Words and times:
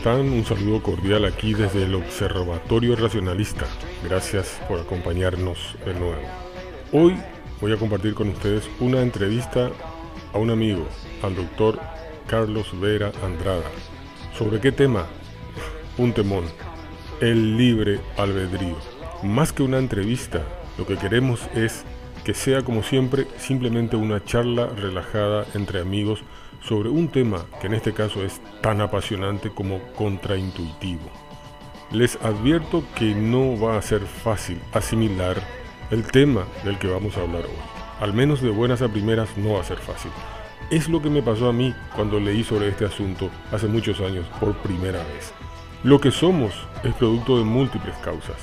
Están? 0.00 0.32
Un 0.32 0.46
saludo 0.46 0.82
cordial 0.82 1.26
aquí 1.26 1.52
desde 1.52 1.82
el 1.82 1.94
Observatorio 1.94 2.96
Racionalista. 2.96 3.66
Gracias 4.02 4.58
por 4.66 4.80
acompañarnos 4.80 5.76
de 5.84 5.92
nuevo. 5.92 6.22
Hoy 6.90 7.16
voy 7.60 7.74
a 7.74 7.76
compartir 7.76 8.14
con 8.14 8.30
ustedes 8.30 8.66
una 8.80 9.02
entrevista 9.02 9.70
a 10.32 10.38
un 10.38 10.48
amigo, 10.48 10.88
al 11.22 11.36
doctor 11.36 11.78
Carlos 12.26 12.68
Vera 12.80 13.12
Andrada. 13.22 13.70
¿Sobre 14.38 14.58
qué 14.58 14.72
tema? 14.72 15.04
Un 15.98 16.14
temón. 16.14 16.44
El 17.20 17.58
libre 17.58 18.00
albedrío. 18.16 18.76
Más 19.22 19.52
que 19.52 19.62
una 19.62 19.76
entrevista, 19.76 20.42
lo 20.78 20.86
que 20.86 20.96
queremos 20.96 21.42
es 21.54 21.84
que 22.24 22.34
sea 22.34 22.62
como 22.62 22.82
siempre 22.82 23.26
simplemente 23.38 23.96
una 23.96 24.24
charla 24.24 24.66
relajada 24.66 25.46
entre 25.54 25.80
amigos 25.80 26.22
sobre 26.62 26.88
un 26.88 27.08
tema 27.08 27.44
que 27.60 27.66
en 27.66 27.74
este 27.74 27.92
caso 27.92 28.24
es 28.24 28.40
tan 28.60 28.80
apasionante 28.80 29.50
como 29.50 29.80
contraintuitivo. 29.94 31.10
Les 31.90 32.16
advierto 32.22 32.84
que 32.94 33.14
no 33.14 33.58
va 33.58 33.76
a 33.76 33.82
ser 33.82 34.02
fácil 34.02 34.60
asimilar 34.72 35.36
el 35.90 36.04
tema 36.04 36.46
del 36.64 36.78
que 36.78 36.88
vamos 36.88 37.16
a 37.16 37.22
hablar 37.22 37.44
hoy. 37.44 37.80
Al 38.00 38.14
menos 38.14 38.40
de 38.40 38.50
buenas 38.50 38.82
a 38.82 38.88
primeras 38.88 39.36
no 39.36 39.54
va 39.54 39.60
a 39.60 39.64
ser 39.64 39.78
fácil. 39.78 40.12
Es 40.70 40.88
lo 40.88 41.02
que 41.02 41.10
me 41.10 41.22
pasó 41.22 41.48
a 41.48 41.52
mí 41.52 41.74
cuando 41.96 42.20
leí 42.20 42.44
sobre 42.44 42.68
este 42.68 42.84
asunto 42.84 43.28
hace 43.50 43.66
muchos 43.66 44.00
años 44.00 44.24
por 44.38 44.54
primera 44.58 45.02
vez. 45.04 45.32
Lo 45.82 46.00
que 46.00 46.10
somos 46.10 46.52
es 46.84 46.94
producto 46.94 47.38
de 47.38 47.44
múltiples 47.44 47.96
causas, 47.96 48.36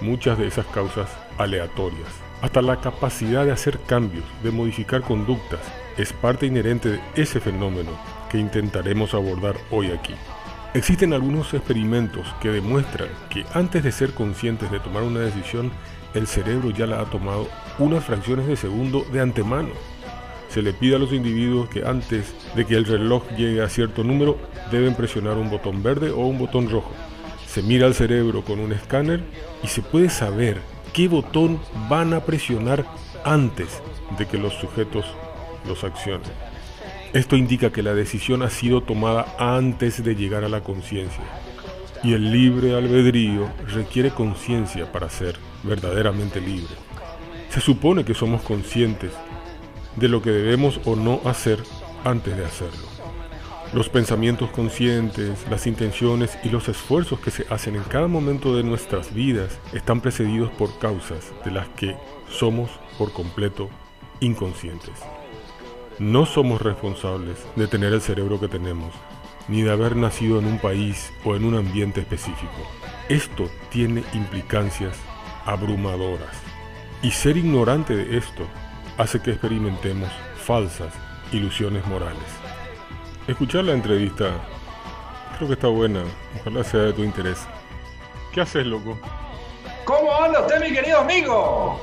muchas 0.00 0.38
de 0.38 0.46
esas 0.46 0.66
causas 0.66 1.08
aleatorias. 1.38 2.29
Hasta 2.42 2.62
la 2.62 2.80
capacidad 2.80 3.44
de 3.44 3.52
hacer 3.52 3.78
cambios, 3.80 4.24
de 4.42 4.50
modificar 4.50 5.02
conductas, 5.02 5.60
es 5.98 6.12
parte 6.14 6.46
inherente 6.46 6.88
de 6.88 7.00
ese 7.14 7.38
fenómeno 7.38 7.90
que 8.30 8.38
intentaremos 8.38 9.12
abordar 9.12 9.56
hoy 9.70 9.88
aquí. 9.88 10.14
Existen 10.72 11.12
algunos 11.12 11.52
experimentos 11.52 12.26
que 12.40 12.48
demuestran 12.48 13.08
que 13.28 13.44
antes 13.52 13.84
de 13.84 13.92
ser 13.92 14.14
conscientes 14.14 14.70
de 14.70 14.80
tomar 14.80 15.02
una 15.02 15.20
decisión, 15.20 15.70
el 16.14 16.26
cerebro 16.26 16.70
ya 16.70 16.86
la 16.86 17.00
ha 17.00 17.04
tomado 17.04 17.48
unas 17.78 18.04
fracciones 18.04 18.46
de 18.46 18.56
segundo 18.56 19.04
de 19.12 19.20
antemano. 19.20 19.70
Se 20.48 20.62
le 20.62 20.72
pide 20.72 20.96
a 20.96 20.98
los 20.98 21.12
individuos 21.12 21.68
que 21.68 21.84
antes 21.84 22.34
de 22.54 22.64
que 22.64 22.74
el 22.74 22.86
reloj 22.86 23.22
llegue 23.36 23.62
a 23.62 23.68
cierto 23.68 24.02
número 24.02 24.38
deben 24.70 24.94
presionar 24.94 25.36
un 25.36 25.50
botón 25.50 25.82
verde 25.82 26.10
o 26.10 26.20
un 26.20 26.38
botón 26.38 26.70
rojo. 26.70 26.92
Se 27.46 27.62
mira 27.62 27.86
al 27.86 27.94
cerebro 27.94 28.42
con 28.44 28.60
un 28.60 28.72
escáner 28.72 29.22
y 29.62 29.66
se 29.66 29.82
puede 29.82 30.08
saber 30.08 30.58
qué 30.92 31.08
botón 31.08 31.60
van 31.88 32.12
a 32.14 32.20
presionar 32.20 32.84
antes 33.24 33.82
de 34.18 34.26
que 34.26 34.38
los 34.38 34.54
sujetos 34.54 35.04
los 35.66 35.84
accionen. 35.84 36.30
Esto 37.12 37.36
indica 37.36 37.70
que 37.70 37.82
la 37.82 37.94
decisión 37.94 38.42
ha 38.42 38.50
sido 38.50 38.82
tomada 38.82 39.34
antes 39.38 40.04
de 40.04 40.14
llegar 40.14 40.44
a 40.44 40.48
la 40.48 40.62
conciencia. 40.62 41.24
Y 42.02 42.14
el 42.14 42.32
libre 42.32 42.74
albedrío 42.74 43.50
requiere 43.66 44.10
conciencia 44.10 44.90
para 44.90 45.10
ser 45.10 45.36
verdaderamente 45.62 46.40
libre. 46.40 46.74
Se 47.50 47.60
supone 47.60 48.04
que 48.04 48.14
somos 48.14 48.42
conscientes 48.42 49.12
de 49.96 50.08
lo 50.08 50.22
que 50.22 50.30
debemos 50.30 50.80
o 50.84 50.94
no 50.94 51.20
hacer 51.24 51.58
antes 52.04 52.36
de 52.36 52.44
hacerlo. 52.44 52.89
Los 53.72 53.88
pensamientos 53.88 54.50
conscientes, 54.50 55.46
las 55.48 55.68
intenciones 55.68 56.36
y 56.42 56.48
los 56.48 56.68
esfuerzos 56.68 57.20
que 57.20 57.30
se 57.30 57.46
hacen 57.50 57.76
en 57.76 57.84
cada 57.84 58.08
momento 58.08 58.56
de 58.56 58.64
nuestras 58.64 59.14
vidas 59.14 59.60
están 59.72 60.00
precedidos 60.00 60.50
por 60.50 60.76
causas 60.80 61.32
de 61.44 61.52
las 61.52 61.68
que 61.68 61.96
somos 62.28 62.68
por 62.98 63.12
completo 63.12 63.70
inconscientes. 64.18 64.98
No 66.00 66.26
somos 66.26 66.60
responsables 66.60 67.38
de 67.54 67.68
tener 67.68 67.92
el 67.92 68.00
cerebro 68.00 68.40
que 68.40 68.48
tenemos, 68.48 68.92
ni 69.46 69.62
de 69.62 69.70
haber 69.70 69.94
nacido 69.94 70.40
en 70.40 70.46
un 70.46 70.58
país 70.58 71.12
o 71.24 71.36
en 71.36 71.44
un 71.44 71.54
ambiente 71.54 72.00
específico. 72.00 72.68
Esto 73.08 73.48
tiene 73.70 74.02
implicancias 74.14 74.96
abrumadoras. 75.46 76.36
Y 77.02 77.12
ser 77.12 77.36
ignorante 77.36 77.94
de 77.94 78.18
esto 78.18 78.48
hace 78.98 79.20
que 79.22 79.30
experimentemos 79.30 80.10
falsas 80.44 80.92
ilusiones 81.32 81.86
morales. 81.86 82.39
Escuchar 83.30 83.62
la 83.62 83.74
entrevista 83.74 84.32
creo 85.36 85.46
que 85.46 85.54
está 85.54 85.68
buena, 85.68 86.02
ojalá 86.40 86.64
sea 86.64 86.80
de 86.80 86.92
tu 86.92 87.04
interés. 87.04 87.46
¿Qué 88.32 88.40
haces, 88.40 88.66
loco? 88.66 88.98
¿Cómo 89.84 90.12
anda 90.20 90.40
usted, 90.40 90.60
mi 90.60 90.72
querido 90.74 90.98
amigo? 90.98 91.80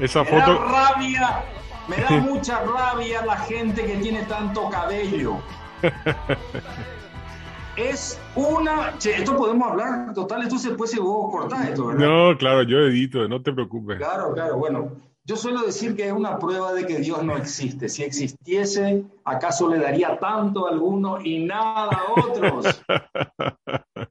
Esa 0.00 0.24
Me 0.24 0.30
da 0.32 0.46
foto... 0.46 0.64
rabia, 0.64 1.44
me 1.86 1.96
da 1.98 2.10
mucha 2.10 2.60
rabia 2.64 3.24
la 3.24 3.36
gente 3.36 3.86
que 3.86 3.98
tiene 3.98 4.24
tanto 4.24 4.68
cabello. 4.68 5.36
Es 7.76 8.20
una. 8.36 8.96
Che, 8.98 9.16
esto 9.16 9.36
podemos 9.36 9.70
hablar, 9.70 10.12
total, 10.14 10.42
esto 10.42 10.58
se 10.58 10.70
puede 10.70 10.92
si 10.92 11.00
vos 11.00 11.30
cortás 11.32 11.68
esto, 11.68 11.86
¿verdad? 11.86 12.06
No, 12.06 12.38
claro, 12.38 12.62
yo 12.62 12.78
edito, 12.78 13.26
no 13.28 13.42
te 13.42 13.52
preocupes. 13.52 13.98
Claro, 13.98 14.32
claro, 14.32 14.56
bueno. 14.56 14.92
Yo 15.26 15.36
suelo 15.36 15.62
decir 15.62 15.96
que 15.96 16.06
es 16.06 16.12
una 16.12 16.38
prueba 16.38 16.74
de 16.74 16.86
que 16.86 16.98
Dios 16.98 17.22
no 17.24 17.36
existe. 17.36 17.88
Si 17.88 18.02
existiese, 18.02 19.04
¿acaso 19.24 19.68
le 19.70 19.78
daría 19.78 20.18
tanto 20.18 20.66
a 20.66 20.70
algunos 20.70 21.24
y 21.24 21.44
nada 21.44 21.88
a 21.90 22.12
otros? 22.20 22.82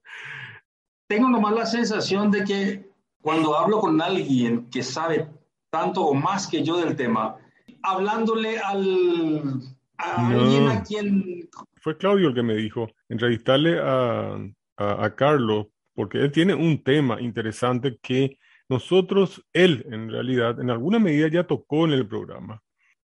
Tengo 1.08 1.30
nomás 1.30 1.54
la 1.54 1.66
sensación 1.68 2.32
de 2.32 2.44
que 2.44 2.90
cuando 3.22 3.56
hablo 3.56 3.80
con 3.80 4.02
alguien 4.02 4.70
que 4.72 4.82
sabe 4.82 5.28
tanto 5.70 6.02
o 6.02 6.16
más 6.16 6.48
que 6.48 6.64
yo 6.64 6.78
del 6.78 6.96
tema, 6.96 7.38
hablándole 7.84 8.58
al, 8.58 9.62
a 9.98 10.22
No. 10.24 10.42
alguien 10.42 10.68
a 10.70 10.84
quien 10.84 11.50
Fue 11.76 11.96
Claudio 11.96 12.30
el 12.30 12.34
que 12.34 12.44
me 12.44 12.56
dijo, 12.56 12.90
entrevistarle 13.08 13.80
a, 13.80 14.36
a, 14.78 15.06
a 15.06 15.16
Carlos, 15.16 15.68
porque 15.94 16.18
él 16.20 16.32
tiene 16.32 16.56
un 16.56 16.82
tema 16.84 17.22
interesante 17.22 18.00
que 18.02 18.40
nosotros, 18.74 19.44
él 19.54 19.86
en 19.92 20.10
realidad, 20.12 20.60
en 20.60 20.70
alguna 20.70 21.00
medida 21.00 21.28
ya 21.30 21.44
tocó 21.46 21.86
en 21.86 21.94
el 21.94 22.06
programa, 22.08 22.60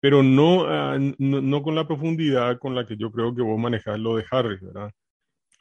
pero 0.00 0.22
no, 0.22 0.64
ah, 0.66 0.96
no, 1.18 1.40
no 1.40 1.62
con 1.62 1.74
la 1.74 1.86
profundidad 1.86 2.58
con 2.58 2.74
la 2.74 2.86
que 2.86 2.96
yo 2.96 3.10
creo 3.10 3.34
que 3.34 3.42
vos 3.42 3.58
manejás 3.58 3.98
lo 3.98 4.16
de 4.16 4.24
Harris, 4.30 4.60
¿verdad? 4.62 4.90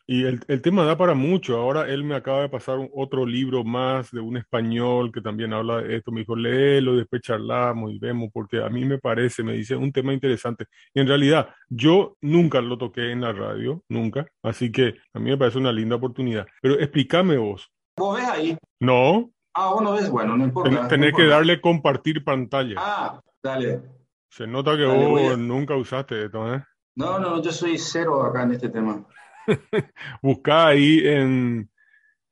Y 0.09 0.23
el, 0.23 0.39
el 0.47 0.61
tema 0.61 0.85
da 0.85 0.95
para 0.97 1.13
mucho. 1.15 1.57
Ahora 1.57 1.89
él 1.89 2.01
me 2.05 2.15
acaba 2.15 2.41
de 2.41 2.47
pasar 2.49 2.77
un- 2.77 2.89
otro 2.95 3.25
libro 3.25 3.65
más 3.65 4.09
de 4.11 4.21
un 4.21 4.37
español 4.37 5.11
que 5.11 5.19
también 5.19 5.51
habla 5.51 5.81
de 5.81 5.97
esto. 5.97 6.13
Me 6.13 6.21
dijo, 6.21 6.33
léelo, 6.33 6.95
después 6.95 7.21
charlamos 7.21 7.91
y 7.91 7.99
vemos, 7.99 8.29
porque 8.33 8.63
a 8.63 8.69
mí 8.69 8.85
me 8.85 8.99
parece, 8.99 9.43
me 9.43 9.51
dice, 9.53 9.75
un 9.75 9.91
tema 9.91 10.13
interesante. 10.13 10.63
Y 10.93 11.01
en 11.01 11.07
realidad, 11.07 11.49
yo 11.67 12.15
nunca 12.21 12.61
lo 12.61 12.77
toqué 12.77 13.11
en 13.11 13.19
la 13.19 13.33
radio, 13.33 13.83
nunca. 13.89 14.25
Así 14.41 14.71
que 14.71 14.95
a 15.13 15.19
mí 15.19 15.29
me 15.29 15.37
parece 15.37 15.57
una 15.57 15.73
linda 15.73 15.97
oportunidad. 15.97 16.47
Pero 16.61 16.75
explícame 16.79 17.35
vos. 17.37 17.69
vos 17.97 18.15
ves 18.17 18.29
ahí. 18.29 18.57
No, 18.79 19.29
Ah, 19.59 19.71
vos 19.73 19.81
no 19.81 19.93
ves, 19.93 20.07
bueno, 20.09 20.37
no 20.37 20.43
importa. 20.43 20.69
no 20.69 20.87
tenés 20.87 21.13
que 21.15 21.25
darle 21.25 21.59
compartir 21.59 22.23
pantalla. 22.23 22.75
Ah, 22.77 23.19
dale. 23.41 23.81
Se 24.29 24.45
nota 24.45 24.75
que 24.77 24.83
Dale, 24.83 25.05
vos 25.07 25.33
a- 25.33 25.37
nunca 25.37 25.75
usaste 25.75 26.25
esto, 26.25 26.53
¿eh? 26.53 26.63
No, 26.95 27.17
no, 27.17 27.41
yo 27.41 27.51
soy 27.51 27.77
cero 27.79 28.23
acá 28.23 28.43
en 28.43 28.51
este 28.51 28.69
tema. 28.69 29.03
Buscá 30.21 30.67
ahí 30.67 30.99
en, 31.05 31.69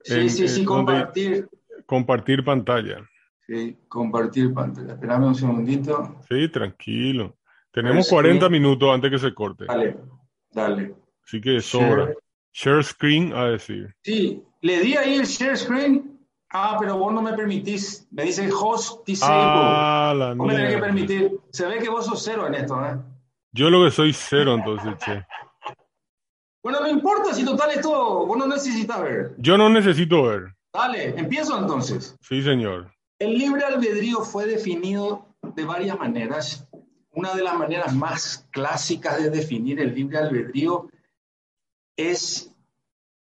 Sí, 0.04 0.14
En- 0.20 0.30
sí, 0.30 0.48
sí, 0.48 0.60
en 0.62 0.66
compartir. 0.68 1.50
compartir 1.88 2.44
pantalla. 2.44 2.98
Sí, 3.48 3.76
compartir 3.88 4.54
pantalla. 4.54 4.94
Esperame 4.94 5.26
un 5.28 5.36
segundito. 5.36 6.20
Sí, 6.30 6.48
tranquilo. 6.50 7.38
Tenemos 7.72 8.08
40 8.08 8.50
minutos 8.50 8.94
antes 8.94 9.10
que 9.12 9.18
se 9.20 9.34
corte. 9.34 9.66
Dale, 9.66 9.98
dale. 10.52 10.96
Así 11.24 11.42
que 11.42 11.60
sobra. 11.60 12.14
Share 12.54 12.84
screen 12.84 13.34
a 13.34 13.46
decir. 13.50 13.94
Sí, 14.04 14.44
le 14.62 14.80
di 14.80 14.96
ahí 14.96 15.16
el 15.16 15.26
share 15.26 15.58
screen. 15.58 16.15
Ah, 16.58 16.78
pero 16.80 16.98
vos 16.98 17.14
no 17.14 17.22
me 17.22 17.34
permitís. 17.34 18.08
Me 18.12 18.24
dice 18.24 18.50
host 18.50 19.06
disable. 19.06 19.36
Ah, 19.38 20.14
la 20.16 20.34
Vos 20.34 20.48
me 20.48 20.56
tenés 20.56 20.76
que 20.76 20.82
permitir. 20.82 21.40
Se 21.52 21.68
ve 21.68 21.80
que 21.80 21.90
vos 21.90 22.06
sos 22.06 22.24
cero 22.24 22.48
en 22.48 22.56
esto, 22.56 22.82
¿eh? 22.86 22.98
Yo 23.52 23.70
lo 23.70 23.84
que 23.84 23.92
soy 23.92 24.14
cero, 24.14 24.54
entonces, 24.54 24.98
che. 25.04 25.26
Bueno, 26.64 26.80
no 26.80 26.88
importa 26.88 27.34
si 27.34 27.44
total 27.44 27.72
esto 27.72 28.26
vos 28.26 28.38
no 28.38 28.48
necesitas 28.48 29.02
ver. 29.02 29.36
Yo 29.38 29.58
no 29.58 29.70
necesito 29.70 30.24
ver. 30.24 30.56
Dale, 30.74 31.20
empiezo 31.20 31.60
entonces. 31.60 32.16
Sí, 32.22 32.42
señor. 32.42 32.90
El 33.20 33.38
libre 33.38 33.66
albedrío 33.66 34.22
fue 34.22 34.46
definido 34.46 35.26
de 35.42 35.66
varias 35.66 36.00
maneras. 36.00 36.70
Una 37.12 37.36
de 37.36 37.44
las 37.44 37.58
maneras 37.58 37.94
más 37.94 38.48
clásicas 38.52 39.22
de 39.22 39.30
definir 39.30 39.82
el 39.82 39.94
libre 39.94 40.20
albedrío 40.20 40.90
es 41.98 42.50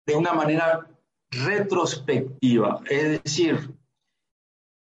de 0.06 0.16
una 0.16 0.32
manera 0.32 0.88
retrospectiva. 1.32 2.82
Es 2.90 3.24
decir, 3.24 3.74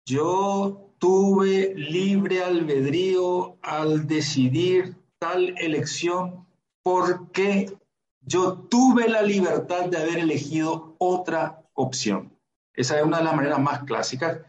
yo 0.05 0.89
tuve 0.97 1.73
libre 1.75 2.43
albedrío 2.43 3.57
al 3.61 4.07
decidir 4.07 4.95
tal 5.19 5.55
elección 5.57 6.45
porque 6.83 7.77
yo 8.21 8.53
tuve 8.53 9.07
la 9.09 9.21
libertad 9.21 9.85
de 9.85 9.97
haber 9.97 10.19
elegido 10.19 10.95
otra 10.97 11.61
opción. 11.73 12.31
Esa 12.73 12.97
es 12.97 13.05
una 13.05 13.19
de 13.19 13.25
las 13.25 13.35
maneras 13.35 13.59
más 13.59 13.83
clásicas. 13.83 14.39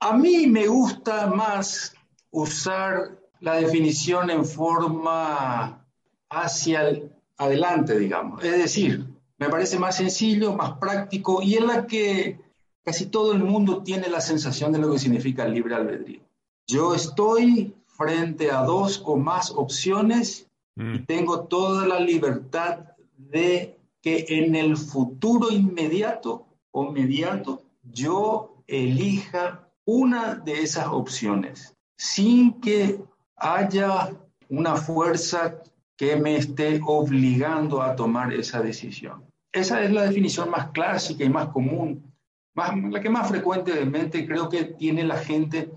A 0.00 0.16
mí 0.16 0.46
me 0.46 0.66
gusta 0.66 1.26
más 1.26 1.94
usar 2.30 3.18
la 3.40 3.54
definición 3.56 4.30
en 4.30 4.44
forma 4.44 5.86
hacia 6.28 6.88
el 6.88 7.12
adelante, 7.36 7.98
digamos. 7.98 8.44
Es 8.44 8.58
decir, 8.58 9.09
me 9.40 9.48
parece 9.48 9.78
más 9.78 9.96
sencillo, 9.96 10.52
más 10.52 10.78
práctico 10.78 11.42
y 11.42 11.56
en 11.56 11.66
la 11.66 11.86
que 11.86 12.38
casi 12.84 13.06
todo 13.06 13.32
el 13.32 13.42
mundo 13.42 13.82
tiene 13.82 14.08
la 14.08 14.20
sensación 14.20 14.70
de 14.70 14.78
lo 14.78 14.92
que 14.92 14.98
significa 14.98 15.44
el 15.44 15.54
libre 15.54 15.74
albedrío. 15.74 16.20
Yo 16.68 16.94
estoy 16.94 17.74
frente 17.86 18.50
a 18.50 18.62
dos 18.62 19.02
o 19.04 19.16
más 19.16 19.50
opciones 19.50 20.46
y 20.76 20.82
Mm. 20.82 21.04
tengo 21.06 21.40
toda 21.44 21.86
la 21.86 22.00
libertad 22.00 22.78
de 23.16 23.76
que 24.00 24.24
en 24.28 24.54
el 24.54 24.76
futuro 24.76 25.50
inmediato 25.50 26.46
o 26.70 26.90
mediato 26.90 27.62
yo 27.82 28.62
elija 28.66 29.68
una 29.84 30.36
de 30.36 30.62
esas 30.62 30.86
opciones 30.86 31.74
sin 31.96 32.60
que 32.60 33.02
haya 33.36 34.14
una 34.48 34.76
fuerza 34.76 35.62
que 35.96 36.16
me 36.16 36.36
esté 36.36 36.80
obligando 36.86 37.82
a 37.82 37.94
tomar 37.94 38.32
esa 38.32 38.62
decisión. 38.62 39.29
Esa 39.52 39.82
es 39.82 39.90
la 39.92 40.02
definición 40.02 40.50
más 40.50 40.70
clásica 40.70 41.24
y 41.24 41.28
más 41.28 41.48
común, 41.48 42.12
más, 42.54 42.72
la 42.90 43.00
que 43.00 43.10
más 43.10 43.28
frecuentemente 43.28 44.26
creo 44.26 44.48
que 44.48 44.64
tiene 44.64 45.04
la 45.04 45.18
gente 45.18 45.70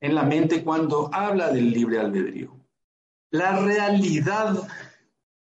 en 0.00 0.14
la 0.14 0.24
mente 0.24 0.64
cuando 0.64 1.08
habla 1.12 1.52
del 1.52 1.70
libre 1.70 2.00
albedrío. 2.00 2.56
La 3.30 3.60
realidad 3.60 4.68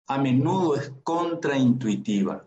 a 0.06 0.18
menudo 0.18 0.76
es 0.76 0.92
contraintuitiva. 1.02 2.44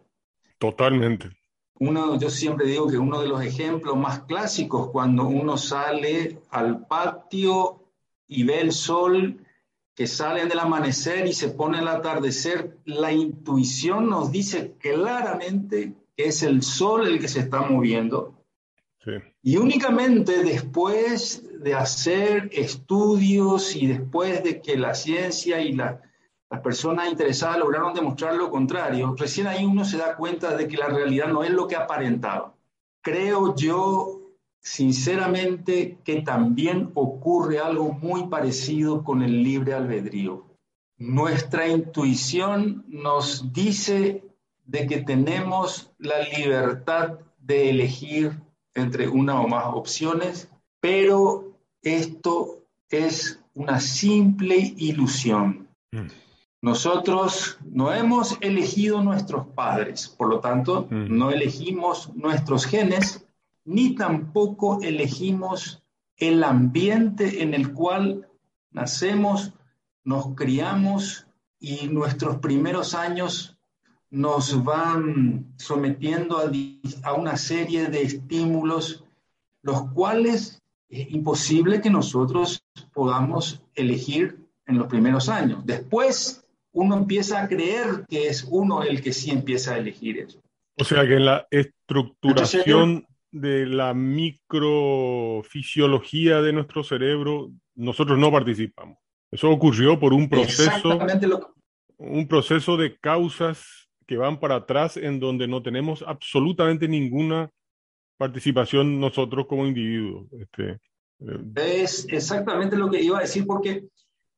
Totalmente. 0.57 1.31
Uno, 1.79 2.19
yo 2.19 2.29
siempre 2.29 2.67
digo 2.67 2.87
que 2.87 2.97
uno 2.97 3.19
de 3.21 3.27
los 3.27 3.43
ejemplos 3.43 3.97
más 3.97 4.21
clásicos 4.21 4.89
cuando 4.91 5.25
uno 5.25 5.57
sale 5.57 6.39
al 6.51 6.85
patio 6.85 7.83
y 8.27 8.43
ve 8.43 8.61
el 8.61 8.71
sol 8.71 9.42
que 9.95 10.07
sale 10.07 10.45
del 10.45 10.59
amanecer 10.59 11.27
y 11.27 11.33
se 11.33 11.49
pone 11.49 11.79
el 11.79 11.87
atardecer, 11.87 12.77
la 12.85 13.11
intuición 13.11 14.09
nos 14.09 14.31
dice 14.31 14.73
claramente 14.79 15.93
que 16.15 16.25
es 16.25 16.43
el 16.43 16.63
sol 16.63 17.07
el 17.07 17.19
que 17.19 17.27
se 17.27 17.41
está 17.41 17.61
moviendo. 17.61 18.33
Sí. 19.03 19.11
Y 19.41 19.57
únicamente 19.57 20.43
después 20.43 21.43
de 21.59 21.73
hacer 21.75 22.49
estudios 22.53 23.75
y 23.75 23.87
después 23.87 24.43
de 24.43 24.61
que 24.61 24.77
la 24.77 24.95
ciencia 24.95 25.61
y 25.61 25.73
la, 25.73 26.01
las 26.53 26.61
personas 26.61 27.09
interesadas 27.09 27.57
lograron 27.57 27.93
demostrar 27.93 28.35
lo 28.35 28.51
contrario, 28.51 29.15
recién 29.17 29.47
ahí 29.47 29.65
uno 29.65 29.83
se 29.83 29.97
da 29.97 30.15
cuenta 30.15 30.55
de 30.55 30.67
que 30.67 30.77
la 30.77 30.87
realidad 30.87 31.27
no 31.27 31.43
es 31.43 31.49
lo 31.49 31.67
que 31.67 31.75
aparentaba. 31.75 32.53
Creo 33.01 33.55
yo, 33.55 34.21
sinceramente, 34.63 35.99
que 36.03 36.21
también 36.21 36.89
ocurre 36.95 37.59
algo 37.59 37.91
muy 37.93 38.27
parecido 38.27 39.03
con 39.03 39.21
el 39.21 39.43
libre 39.43 39.73
albedrío. 39.73 40.45
Nuestra 40.97 41.67
intuición 41.67 42.85
nos 42.87 43.51
dice 43.51 44.23
de 44.65 44.87
que 44.87 45.01
tenemos 45.01 45.91
la 45.97 46.19
libertad 46.37 47.19
de 47.37 47.69
elegir 47.69 48.39
entre 48.73 49.09
una 49.09 49.41
o 49.41 49.47
más 49.47 49.65
opciones, 49.67 50.49
pero 50.79 51.57
esto 51.81 52.63
es 52.89 53.39
una 53.53 53.79
simple 53.81 54.73
ilusión. 54.77 55.67
Mm. 55.91 56.07
Nosotros 56.61 57.57
no 57.69 57.93
hemos 57.93 58.37
elegido 58.39 59.03
nuestros 59.03 59.45
padres, 59.47 60.07
por 60.07 60.29
lo 60.29 60.39
tanto, 60.39 60.87
Mm. 60.89 61.17
no 61.17 61.31
elegimos 61.31 62.15
nuestros 62.15 62.65
genes, 62.65 63.25
ni 63.65 63.95
tampoco 63.95 64.81
elegimos 64.81 65.83
el 66.17 66.43
ambiente 66.43 67.41
en 67.41 67.53
el 67.53 67.73
cual 67.73 68.27
nacemos, 68.71 69.53
nos 70.03 70.35
criamos 70.35 71.27
y 71.59 71.87
nuestros 71.87 72.37
primeros 72.37 72.93
años 72.93 73.57
nos 74.09 74.63
van 74.63 75.53
sometiendo 75.57 76.37
a, 76.37 76.51
a 77.03 77.13
una 77.13 77.37
serie 77.37 77.87
de 77.87 78.03
estímulos, 78.03 79.03
los 79.61 79.89
cuales 79.91 80.61
es 80.89 81.09
imposible 81.11 81.81
que 81.81 81.89
nosotros 81.89 82.63
podamos 82.93 83.63
elegir 83.73 84.37
en 84.67 84.77
los 84.77 84.87
primeros 84.87 85.29
años. 85.29 85.65
Después 85.65 86.45
uno 86.73 86.97
empieza 86.97 87.41
a 87.41 87.47
creer 87.47 88.05
que 88.07 88.27
es 88.27 88.45
uno 88.49 88.83
el 88.83 89.01
que 89.01 89.13
sí 89.13 89.31
empieza 89.31 89.73
a 89.73 89.77
elegir 89.77 90.19
eso. 90.19 90.39
O 90.77 90.83
sea 90.83 91.07
que 91.07 91.15
en 91.15 91.25
la 91.25 91.47
estructuración 91.49 93.07
de 93.33 93.65
la 93.65 93.93
microfisiología 93.95 96.41
de 96.41 96.53
nuestro 96.53 96.83
cerebro, 96.83 97.51
nosotros 97.75 98.19
no 98.19 98.31
participamos. 98.31 98.99
Eso 99.31 99.49
ocurrió 99.49 99.99
por 99.99 100.13
un 100.13 100.29
proceso, 100.29 100.99
lo 101.21 101.55
un 101.97 102.27
proceso 102.27 102.77
de 102.77 102.95
causas 102.99 103.89
que 104.05 104.17
van 104.17 104.39
para 104.39 104.57
atrás 104.57 104.97
en 104.97 105.19
donde 105.19 105.47
no 105.47 105.63
tenemos 105.63 106.03
absolutamente 106.05 106.87
ninguna 106.87 107.49
participación 108.17 108.99
nosotros 108.99 109.47
como 109.47 109.65
individuos. 109.65 110.27
Este, 110.33 110.79
eh, 111.19 111.39
Es 111.55 112.05
exactamente 112.09 112.77
lo 112.77 112.91
que 112.91 113.01
iba 113.01 113.17
a 113.17 113.21
decir, 113.21 113.47
porque 113.47 113.87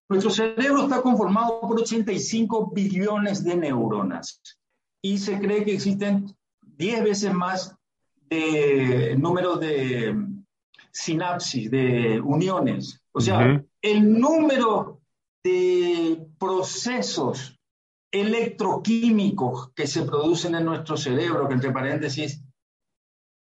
nuestro 0.07 0.31
cerebro 0.31 0.83
está 0.83 1.01
conformado 1.01 1.59
por 1.59 1.81
85 1.81 2.71
billones 2.73 3.43
de 3.43 3.57
neuronas 3.57 4.41
y 5.01 5.17
se 5.17 5.37
cree 5.39 5.65
que 5.65 5.73
existen 5.73 6.33
10 6.61 7.03
veces 7.03 7.33
más 7.33 7.75
de 8.29 9.15
número 9.17 9.57
de 9.57 10.15
sinapsis, 10.91 11.69
de 11.69 12.19
uniones. 12.21 13.01
O 13.11 13.21
sea, 13.21 13.63
el 13.81 14.19
número 14.19 15.01
de 15.43 16.27
procesos 16.39 17.59
electroquímicos 18.11 19.71
que 19.73 19.87
se 19.87 20.03
producen 20.03 20.55
en 20.55 20.65
nuestro 20.65 20.97
cerebro, 20.97 21.47
que 21.47 21.53
entre 21.55 21.71
paréntesis, 21.71 22.41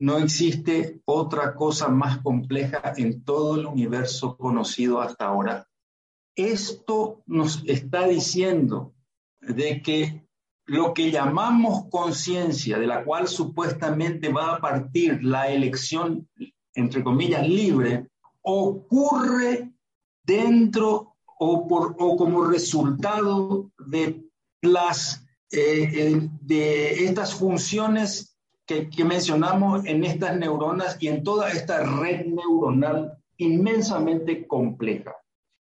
no 0.00 0.18
existe 0.18 1.00
otra 1.04 1.54
cosa 1.54 1.88
más 1.88 2.18
compleja 2.18 2.94
en 2.96 3.22
todo 3.22 3.58
el 3.58 3.66
universo 3.66 4.36
conocido 4.36 5.00
hasta 5.00 5.26
ahora. 5.26 5.68
Esto 6.34 7.22
nos 7.26 7.62
está 7.66 8.06
diciendo 8.06 8.94
de 9.40 9.82
que 9.82 10.26
lo 10.70 10.94
que 10.94 11.10
llamamos 11.10 11.88
conciencia, 11.90 12.78
de 12.78 12.86
la 12.86 13.02
cual 13.02 13.26
supuestamente 13.26 14.32
va 14.32 14.54
a 14.54 14.60
partir 14.60 15.18
la 15.20 15.48
elección, 15.48 16.28
entre 16.74 17.02
comillas, 17.02 17.44
libre, 17.48 18.06
ocurre 18.42 19.72
dentro 20.22 21.16
o, 21.40 21.66
por, 21.66 21.96
o 21.98 22.16
como 22.16 22.44
resultado 22.44 23.72
de, 23.84 24.22
las, 24.62 25.26
eh, 25.50 26.28
de 26.40 27.04
estas 27.04 27.34
funciones 27.34 28.38
que, 28.64 28.88
que 28.88 29.04
mencionamos 29.04 29.84
en 29.86 30.04
estas 30.04 30.36
neuronas 30.36 30.98
y 31.00 31.08
en 31.08 31.24
toda 31.24 31.50
esta 31.50 31.82
red 31.82 32.26
neuronal 32.26 33.18
inmensamente 33.38 34.46
compleja. 34.46 35.16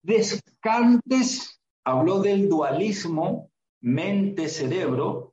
Descartes 0.02 1.60
habló 1.84 2.20
del 2.20 2.48
dualismo 2.48 3.50
mente-cerebro, 3.86 5.32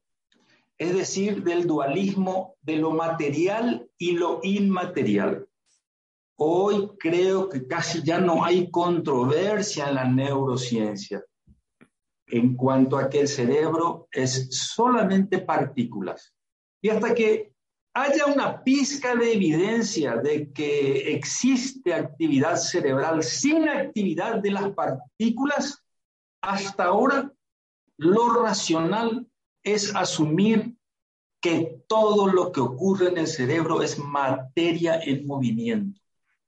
es 0.78 0.94
decir, 0.94 1.44
del 1.44 1.66
dualismo 1.66 2.56
de 2.62 2.78
lo 2.78 2.92
material 2.92 3.90
y 3.98 4.12
lo 4.12 4.42
inmaterial. 4.44 5.48
Hoy 6.38 6.92
creo 7.00 7.50
que 7.50 7.66
casi 7.66 8.04
ya 8.04 8.20
no 8.20 8.46
hay 8.46 8.70
controversia 8.70 9.90
en 9.90 9.96
la 9.96 10.06
neurociencia 10.06 11.24
en 12.28 12.56
cuanto 12.56 12.98
a 12.98 13.10
que 13.10 13.22
el 13.22 13.28
cerebro 13.28 14.08
es 14.12 14.50
solamente 14.52 15.40
partículas. 15.40 16.36
Y 16.80 16.90
hasta 16.90 17.16
que 17.16 17.54
haya 17.96 18.28
una 18.28 18.64
pizca 18.64 19.16
de 19.16 19.34
evidencia 19.34 20.18
de 20.18 20.52
que 20.52 21.12
existe 21.16 21.92
actividad 21.92 22.58
cerebral 22.58 23.24
sin 23.24 23.68
actividad 23.68 24.42
de 24.42 24.52
las 24.52 24.72
partículas, 24.74 25.84
hasta 26.42 26.86
ahora 26.86 27.32
lo 27.98 28.42
racional 28.44 29.28
es 29.64 29.96
asumir 29.96 30.76
que 31.42 31.82
todo 31.88 32.28
lo 32.28 32.52
que 32.52 32.62
ocurre 32.62 33.10
en 33.10 33.18
el 33.18 33.28
cerebro 33.28 33.82
es 33.82 34.00
materia 34.00 35.00
en 35.04 35.26
movimiento. 35.28 36.00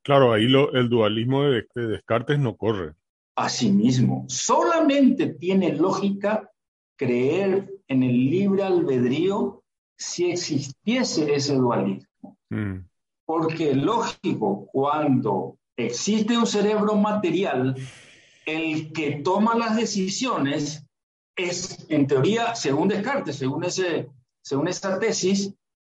Claro, 0.04 0.34
ahí 0.34 0.48
lo, 0.48 0.72
el 0.74 0.90
dualismo 0.90 1.44
de, 1.44 1.68
de 1.76 1.88
Descartes 1.88 2.40
no 2.40 2.56
corre. 2.56 2.94
Asimismo, 3.36 4.26
solamente 4.30 5.28
tiene 5.28 5.76
lógica 5.76 6.50
creer 6.96 7.70
en 7.88 8.04
el 8.04 8.30
libre 8.30 8.64
albedrío 8.64 9.64
si 9.98 10.32
existiese 10.32 11.34
ese 11.34 11.56
dualismo. 11.56 12.38
Mm. 12.50 12.80
Porque 13.26 13.74
lógico, 13.74 14.68
cuando 14.72 15.58
existe 15.76 16.38
un 16.38 16.46
cerebro 16.46 16.96
material, 16.96 17.76
el 18.46 18.94
que 18.94 19.22
toma 19.24 19.56
las 19.56 19.76
decisiones 19.76 20.85
es, 21.36 21.86
en 21.90 22.08
teoría, 22.08 22.56
según 22.56 22.88
Descartes, 22.88 23.36
según, 23.38 23.64
ese, 23.64 24.10
según 24.42 24.68
esa 24.68 25.00
tesis, 25.00 25.54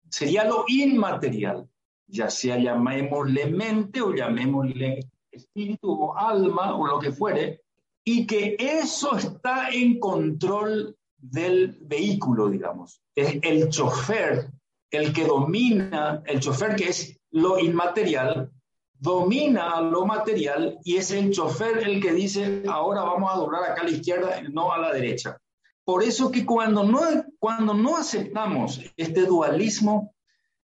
sería 0.09 0.45
lo 0.45 0.65
inmaterial, 0.67 1.67
ya 2.07 2.29
sea 2.29 2.57
llamémosle 2.57 3.47
mente 3.47 4.01
o 4.01 4.13
llamémosle 4.13 5.07
espíritu 5.31 5.91
o 5.91 6.17
alma 6.17 6.75
o 6.75 6.85
lo 6.85 6.99
que 6.99 7.11
fuere, 7.11 7.61
y 8.03 8.25
que 8.25 8.55
eso 8.59 9.15
está 9.15 9.69
en 9.69 9.99
control 9.99 10.97
del 11.17 11.77
vehículo, 11.81 12.49
digamos. 12.49 13.01
Es 13.15 13.37
el 13.41 13.69
chofer 13.69 14.51
el 14.89 15.13
que 15.13 15.25
domina, 15.25 16.21
el 16.25 16.39
chofer 16.39 16.75
que 16.75 16.89
es 16.89 17.17
lo 17.31 17.57
inmaterial, 17.59 18.51
domina 19.01 19.81
lo 19.81 20.05
material 20.05 20.77
y 20.83 20.97
es 20.97 21.09
el 21.09 21.31
chofer 21.31 21.79
el 21.79 21.99
que 21.99 22.13
dice, 22.13 22.63
ahora 22.67 23.01
vamos 23.01 23.31
a 23.33 23.37
doblar 23.37 23.63
acá 23.63 23.81
a 23.81 23.85
la 23.85 23.89
izquierda, 23.89 24.41
no 24.51 24.71
a 24.71 24.77
la 24.77 24.93
derecha. 24.93 25.37
Por 25.83 26.03
eso 26.03 26.31
que 26.31 26.45
cuando 26.45 26.83
no, 26.83 26.99
cuando 27.39 27.73
no 27.73 27.97
aceptamos 27.97 28.79
este 28.95 29.25
dualismo, 29.25 30.13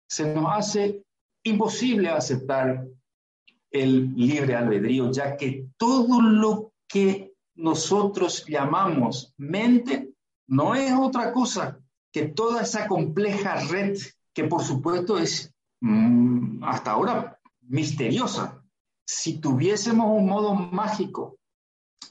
se 0.08 0.36
nos 0.36 0.52
hace 0.52 1.02
imposible 1.44 2.10
aceptar 2.10 2.86
el 3.72 4.14
libre 4.16 4.56
albedrío, 4.56 5.12
ya 5.12 5.38
que 5.38 5.68
todo 5.78 6.22
lo 6.22 6.74
que 6.88 7.32
nosotros 7.56 8.46
llamamos 8.48 9.34
mente 9.38 10.10
no 10.48 10.76
es 10.76 10.92
otra 10.92 11.32
cosa 11.32 11.80
que 12.12 12.28
toda 12.28 12.64
esa 12.64 12.86
compleja 12.88 13.56
red 13.70 13.98
que 14.34 14.44
por 14.44 14.62
supuesto 14.62 15.18
es 15.18 15.54
mm, 15.80 16.64
hasta 16.66 16.92
ahora 16.92 17.35
misteriosa. 17.68 18.62
Si 19.08 19.40
tuviésemos 19.40 20.08
un 20.10 20.28
modo 20.28 20.54
mágico 20.54 21.38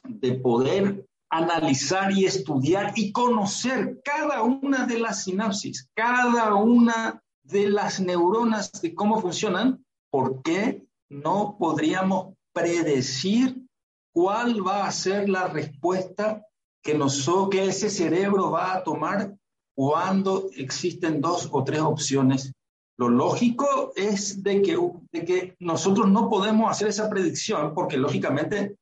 de 0.04 0.34
poder 0.34 1.06
analizar 1.30 2.12
y 2.12 2.26
estudiar 2.26 2.92
y 2.94 3.11
conocer 3.11 4.00
cada 4.04 4.42
una 4.42 4.87
de 4.87 4.99
las 5.00 5.25
sinapsis, 5.25 5.88
cada 5.94 6.54
una 6.54 7.23
de 7.42 7.68
las 7.68 8.00
neuronas 8.00 8.70
de 8.80 8.94
cómo 8.94 9.20
funcionan, 9.20 9.84
¿por 10.11 10.42
qué 10.42 10.87
no 11.08 11.56
podríamos 11.58 12.34
predecir 12.52 13.66
cuál 14.12 14.66
va 14.66 14.87
a 14.87 14.92
ser 14.92 15.28
la 15.28 15.49
respuesta 15.49 16.46
que, 16.82 16.99
que 17.50 17.64
ese 17.64 17.90
cerebro 17.90 18.52
va 18.52 18.75
a 18.75 18.84
tomar 18.84 19.34
cuando 19.75 20.49
existen 20.56 21.20
dos 21.20 21.49
o 21.50 21.64
tres 21.64 21.80
opciones. 21.80 22.52
Lo 22.96 23.08
lógico 23.08 23.92
es 23.96 24.42
de 24.42 24.62
que, 24.62 24.78
de 25.12 25.24
que 25.24 25.56
nosotros 25.58 26.08
no 26.08 26.28
podemos 26.28 26.70
hacer 26.70 26.88
esa 26.88 27.10
predicción 27.10 27.74
porque 27.74 27.96
lógicamente 27.96 28.76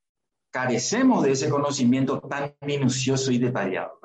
carecemos 0.51 1.23
de 1.23 1.31
ese 1.31 1.49
conocimiento 1.49 2.19
tan 2.19 2.55
minucioso 2.61 3.31
y 3.31 3.39
detallado. 3.39 3.99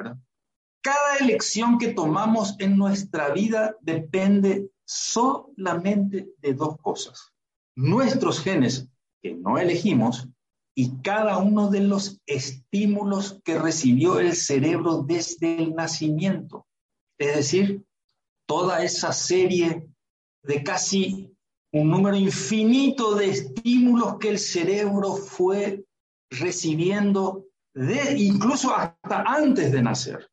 Cada 0.80 1.16
elección 1.20 1.78
que 1.78 1.88
tomamos 1.88 2.56
en 2.58 2.76
nuestra 2.76 3.30
vida 3.30 3.76
depende 3.80 4.70
solamente 4.84 6.28
de 6.38 6.54
dos 6.54 6.78
cosas 6.78 7.32
nuestros 7.78 8.40
genes 8.40 8.88
que 9.22 9.34
no 9.34 9.56
elegimos 9.56 10.28
y 10.74 11.00
cada 11.00 11.38
uno 11.38 11.70
de 11.70 11.80
los 11.80 12.20
estímulos 12.26 13.40
que 13.44 13.56
recibió 13.56 14.18
el 14.18 14.34
cerebro 14.34 15.04
desde 15.06 15.62
el 15.62 15.74
nacimiento. 15.76 16.66
Es 17.18 17.36
decir, 17.36 17.84
toda 18.46 18.82
esa 18.82 19.12
serie 19.12 19.88
de 20.48 20.64
casi 20.64 21.30
un 21.72 21.90
número 21.90 22.16
infinito 22.16 23.14
de 23.14 23.28
estímulos 23.28 24.16
que 24.18 24.30
el 24.30 24.38
cerebro 24.38 25.14
fue 25.14 25.84
recibiendo 26.30 27.44
de, 27.74 28.16
incluso 28.16 28.74
hasta 28.74 29.22
antes 29.22 29.70
de 29.70 29.82
nacer. 29.82 30.30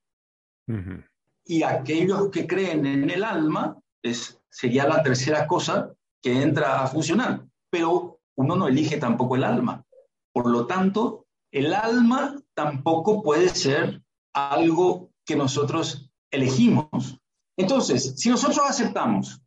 Y 1.43 1.63
aquellos 1.63 2.29
que 2.29 2.47
creen 2.47 2.85
en 2.85 3.09
el 3.09 3.25
alma, 3.25 3.77
es, 4.01 4.39
sería 4.49 4.87
la 4.87 5.03
tercera 5.03 5.45
cosa, 5.47 5.93
que 6.21 6.41
entra 6.41 6.81
a 6.81 6.87
funcionar, 6.87 7.45
pero 7.69 8.19
uno 8.35 8.55
no 8.55 8.69
elige 8.69 8.97
tampoco 8.97 9.35
el 9.35 9.43
alma. 9.43 9.83
Por 10.31 10.47
lo 10.47 10.65
tanto, 10.65 11.27
el 11.51 11.73
alma 11.73 12.41
tampoco 12.53 13.21
puede 13.21 13.49
ser 13.49 14.01
algo 14.33 15.11
que 15.25 15.35
nosotros 15.35 16.09
elegimos. 16.31 17.19
Entonces, 17.57 18.13
si 18.15 18.29
nosotros 18.29 18.61
aceptamos 18.65 19.41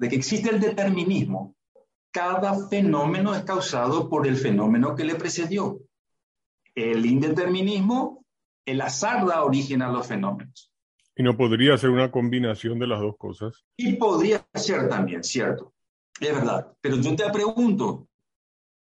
de 0.00 0.08
que 0.08 0.16
existe 0.16 0.48
el 0.48 0.60
determinismo, 0.60 1.54
cada 2.10 2.68
fenómeno 2.68 3.34
es 3.34 3.42
causado 3.42 4.08
por 4.08 4.26
el 4.26 4.36
fenómeno 4.36 4.96
que 4.96 5.04
le 5.04 5.14
precedió. 5.14 5.78
El 6.74 7.04
indeterminismo, 7.04 8.24
el 8.64 8.80
azar 8.80 9.26
da 9.26 9.44
origen 9.44 9.82
a 9.82 9.92
los 9.92 10.06
fenómenos. 10.06 10.72
Y 11.14 11.22
no 11.22 11.36
podría 11.36 11.76
ser 11.76 11.90
una 11.90 12.10
combinación 12.10 12.78
de 12.78 12.86
las 12.86 13.00
dos 13.00 13.18
cosas. 13.18 13.62
Y 13.76 13.96
podría 13.96 14.42
ser 14.54 14.88
también, 14.88 15.22
cierto. 15.22 15.74
Es 16.18 16.32
verdad, 16.34 16.72
pero 16.80 16.96
yo 16.96 17.14
te 17.14 17.30
pregunto, 17.30 18.08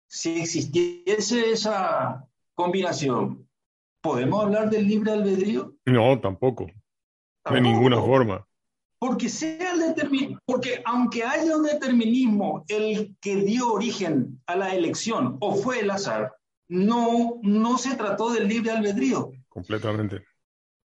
si 0.07 0.41
existiese 0.41 1.51
esa 1.51 2.27
combinación, 2.55 3.47
¿podemos 4.01 4.43
hablar 4.43 4.71
del 4.71 4.89
libre 4.89 5.13
albedrío? 5.13 5.75
No, 5.85 6.19
tampoco. 6.19 6.67
De 7.51 7.61
ninguna 7.61 8.01
forma. 8.01 8.47
Porque 9.07 9.29
sea 9.29 9.75
el 9.75 10.39
porque 10.47 10.81
aunque 10.87 11.25
haya 11.25 11.59
un 11.59 11.65
determinismo, 11.65 12.65
el 12.69 13.15
que 13.21 13.37
dio 13.37 13.71
origen 13.71 14.41
a 14.47 14.57
la 14.57 14.75
elección 14.75 15.37
o 15.41 15.57
fue 15.57 15.81
el 15.81 15.91
azar, 15.91 16.33
no, 16.69 17.39
no 17.43 17.77
se 17.77 17.97
trató 17.97 18.33
del 18.33 18.49
libre 18.49 18.71
albedrío. 18.71 19.31
Completamente. 19.51 20.25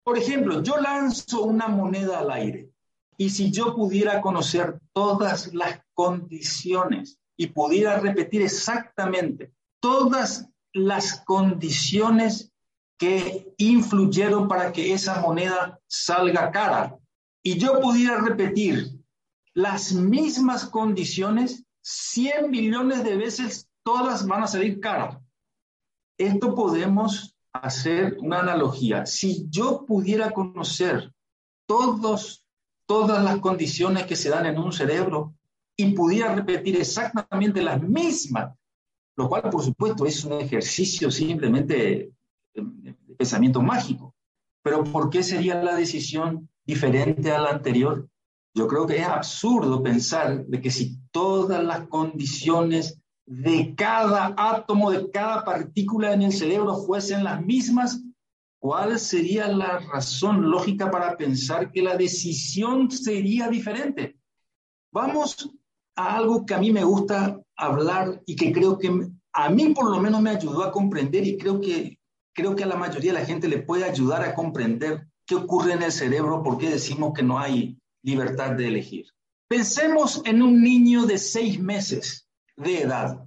Por 0.05 0.17
ejemplo, 0.17 0.63
yo 0.63 0.77
lanzo 0.77 1.43
una 1.43 1.67
moneda 1.67 2.21
al 2.21 2.31
aire 2.31 2.71
y 3.17 3.31
si 3.31 3.51
yo 3.51 3.75
pudiera 3.75 4.21
conocer 4.21 4.79
todas 4.93 5.53
las 5.53 5.81
condiciones 5.93 7.19
y 7.37 7.49
pudiera 7.49 7.99
repetir 7.99 8.43
exactamente 8.43 9.53
todas 9.81 10.49
las 10.73 11.21
condiciones 11.25 12.53
que 12.97 13.53
influyeron 13.57 14.47
para 14.47 14.71
que 14.71 14.93
esa 14.93 15.21
moneda 15.21 15.81
salga 15.89 16.53
cara, 16.53 16.97
y 17.45 17.59
yo 17.59 17.81
pudiera 17.81 18.21
repetir 18.21 18.99
las 19.53 19.93
mismas 19.93 20.65
condiciones 20.65 21.65
100 21.83 22.51
millones 22.51 23.05
de 23.05 23.17
veces, 23.17 23.69
todas 23.85 24.27
van 24.27 24.43
a 24.43 24.47
salir 24.49 24.81
cara. 24.81 25.23
Esto 26.19 26.55
podemos 26.55 27.37
hacer 27.53 28.17
una 28.19 28.41
analogía. 28.41 29.07
Si 29.07 29.47
yo 29.51 29.85
pudiera 29.87 30.31
conocer 30.31 31.13
todos 31.67 32.45
todas 32.87 33.23
las 33.25 33.39
condiciones 33.39 34.07
que 34.07 34.17
se 34.17 34.31
dan 34.31 34.47
en 34.47 34.59
un 34.59 34.73
cerebro 34.73 35.35
y 35.77 35.93
pudiera 35.93 36.35
repetir 36.35 36.77
exactamente 36.77 37.63
las 37.63 37.83
mismas, 37.83 38.55
lo 39.17 39.29
cual 39.29 39.49
por 39.51 39.63
supuesto 39.63 40.07
es 40.07 40.25
un 40.25 40.41
ejercicio 40.41 41.11
simplemente 41.11 42.13
de 42.55 42.95
pensamiento 43.17 43.63
mágico. 43.63 44.15
Pero 44.63 44.85
¿por 44.85 45.11
qué 45.11 45.23
sería 45.23 45.63
la 45.63 45.77
decisión 45.77 46.49
diferente 46.65 47.31
a 47.31 47.41
la 47.41 47.51
anterior? 47.51 48.09
Yo 48.55 48.69
creo 48.69 48.87
que 48.87 48.99
es 48.99 49.07
absurdo 49.07 49.83
pensar 49.83 50.47
de 50.47 50.61
que 50.61 50.71
si 50.71 50.99
todas 51.11 51.63
las 51.63 51.89
condiciones 51.89 53.01
de 53.27 53.75
cada 53.75 54.35
átomo, 54.37 54.91
de 54.91 55.11
cada 55.11 55.45
partícula 55.45 56.13
en 56.13 56.23
el 56.23 56.33
cerebro 56.33 56.77
fuesen 56.77 57.25
las 57.25 57.43
mismas, 57.43 58.03
¿cuál 58.61 58.99
sería 58.99 59.49
la 59.49 59.79
razón 59.79 60.51
lógica 60.51 60.91
para 60.91 61.17
pensar 61.17 61.73
que 61.73 61.83
la 61.83 61.97
decisión 61.97 62.91
sería 62.91 63.49
diferente? 63.49 64.17
Vamos 64.93 65.51
a 65.97 66.17
algo 66.17 66.47
que 66.47 66.55
a 66.55 66.59
mí 66.59 66.71
me 66.71 66.85
gusta 66.85 67.41
hablar 67.57 68.23
y 68.27 68.37
que 68.37 68.53
creo 68.53 68.79
que 68.79 69.11
a 69.33 69.51
mí 69.51 69.75
por 69.75 69.91
lo 69.91 70.01
menos 70.01 70.23
me 70.23 70.31
ayudó 70.31 70.63
a 70.63 70.71
comprender 70.71 71.27
y 71.27 71.37
creo 71.37 71.61
que, 71.61 71.99
creo 72.33 72.55
que 72.55 72.63
a 72.63 72.69
la 72.69 72.77
mayoría 72.77 73.13
de 73.13 73.21
la 73.21 73.27
gente 73.27 73.49
le 73.49 73.63
puede 73.63 73.85
ayudar 73.85 74.23
a 74.23 74.35
comprender 74.35 75.09
qué 75.27 75.35
ocurre 75.35 75.73
en 75.73 75.83
el 75.83 75.93
cerebro, 75.93 76.43
por 76.43 76.59
qué 76.59 76.71
decimos 76.71 77.13
que 77.15 77.23
no 77.23 77.39
hay 77.39 77.79
libertad 78.03 78.53
de 78.53 78.69
elegir. 78.69 79.07
Pensemos 79.49 80.23
en 80.25 80.43
un 80.43 80.63
niño 80.63 81.07
de 81.07 81.19
seis 81.19 81.61
meses 81.61 82.29
de 82.57 82.83
edad. 82.83 83.25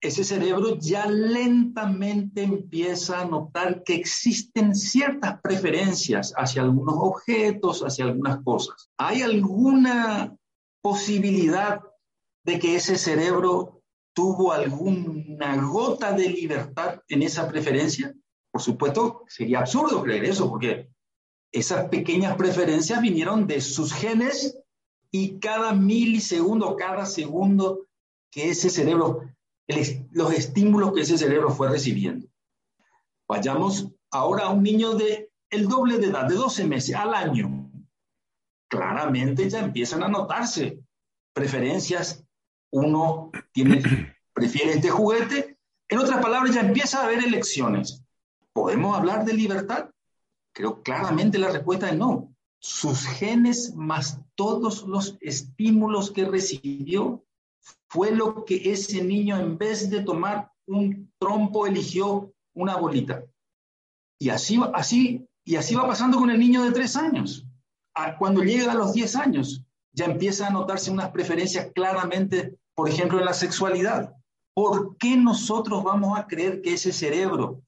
Ese 0.00 0.24
cerebro 0.24 0.78
ya 0.78 1.06
lentamente 1.06 2.42
empieza 2.42 3.20
a 3.20 3.24
notar 3.24 3.82
que 3.82 3.94
existen 3.94 4.74
ciertas 4.74 5.40
preferencias 5.40 6.32
hacia 6.36 6.62
algunos 6.62 6.94
objetos, 6.98 7.82
hacia 7.82 8.04
algunas 8.04 8.42
cosas. 8.42 8.90
¿Hay 8.98 9.22
alguna 9.22 10.36
posibilidad 10.82 11.80
de 12.44 12.58
que 12.58 12.76
ese 12.76 12.96
cerebro 12.96 13.82
tuvo 14.14 14.52
alguna 14.52 15.56
gota 15.62 16.12
de 16.12 16.28
libertad 16.28 17.00
en 17.08 17.22
esa 17.22 17.48
preferencia? 17.48 18.14
Por 18.52 18.62
supuesto, 18.62 19.24
sería 19.28 19.60
absurdo 19.60 20.02
creer 20.02 20.26
eso, 20.26 20.48
porque 20.48 20.90
esas 21.58 21.88
pequeñas 21.88 22.36
preferencias 22.36 23.00
vinieron 23.00 23.46
de 23.46 23.60
sus 23.60 23.92
genes 23.92 24.58
y 25.10 25.38
cada 25.38 25.72
milisegundo, 25.72 26.76
cada 26.76 27.06
segundo 27.06 27.86
que 28.30 28.50
ese 28.50 28.68
cerebro, 28.68 29.22
los 30.10 30.32
estímulos 30.32 30.92
que 30.92 31.00
ese 31.00 31.16
cerebro 31.16 31.50
fue 31.50 31.70
recibiendo. 31.70 32.26
Vayamos 33.26 33.88
ahora 34.10 34.44
a 34.44 34.50
un 34.50 34.62
niño 34.62 34.92
de 34.94 35.30
el 35.48 35.66
doble 35.66 35.98
de 35.98 36.08
edad, 36.08 36.28
de 36.28 36.34
12 36.34 36.64
meses 36.64 36.94
al 36.94 37.14
año. 37.14 37.70
Claramente 38.68 39.48
ya 39.48 39.60
empiezan 39.60 40.02
a 40.02 40.08
notarse 40.08 40.80
preferencias 41.32 42.24
uno 42.70 43.30
tiene, 43.52 43.82
prefiere 44.32 44.72
este 44.72 44.90
juguete. 44.90 45.58
En 45.88 45.98
otras 45.98 46.20
palabras, 46.20 46.54
ya 46.54 46.60
empieza 46.60 47.00
a 47.00 47.04
haber 47.04 47.24
elecciones. 47.24 48.02
¿Podemos 48.52 48.96
hablar 48.96 49.24
de 49.24 49.34
libertad? 49.34 49.90
Creo 50.56 50.82
claramente 50.82 51.38
la 51.38 51.50
respuesta 51.50 51.90
es 51.90 51.98
no. 51.98 52.34
Sus 52.58 53.04
genes 53.04 53.74
más 53.74 54.22
todos 54.36 54.84
los 54.84 55.18
estímulos 55.20 56.10
que 56.10 56.24
recibió 56.24 57.22
fue 57.90 58.10
lo 58.10 58.46
que 58.46 58.72
ese 58.72 59.04
niño 59.04 59.38
en 59.38 59.58
vez 59.58 59.90
de 59.90 60.00
tomar 60.00 60.50
un 60.66 61.12
trompo 61.18 61.66
eligió 61.66 62.32
una 62.54 62.76
bolita. 62.76 63.22
Y 64.18 64.30
así, 64.30 64.58
así, 64.72 65.28
y 65.44 65.56
así 65.56 65.74
va 65.74 65.86
pasando 65.86 66.16
con 66.16 66.30
el 66.30 66.38
niño 66.38 66.62
de 66.62 66.72
tres 66.72 66.96
años. 66.96 67.46
Cuando 68.18 68.42
llega 68.42 68.72
a 68.72 68.76
los 68.76 68.94
diez 68.94 69.14
años, 69.14 69.62
ya 69.92 70.06
empieza 70.06 70.46
a 70.46 70.50
notarse 70.50 70.90
unas 70.90 71.10
preferencias 71.10 71.70
claramente, 71.74 72.58
por 72.74 72.88
ejemplo, 72.88 73.18
en 73.18 73.26
la 73.26 73.34
sexualidad. 73.34 74.14
¿Por 74.54 74.96
qué 74.96 75.18
nosotros 75.18 75.84
vamos 75.84 76.18
a 76.18 76.26
creer 76.26 76.62
que 76.62 76.72
ese 76.72 76.94
cerebro 76.94 77.60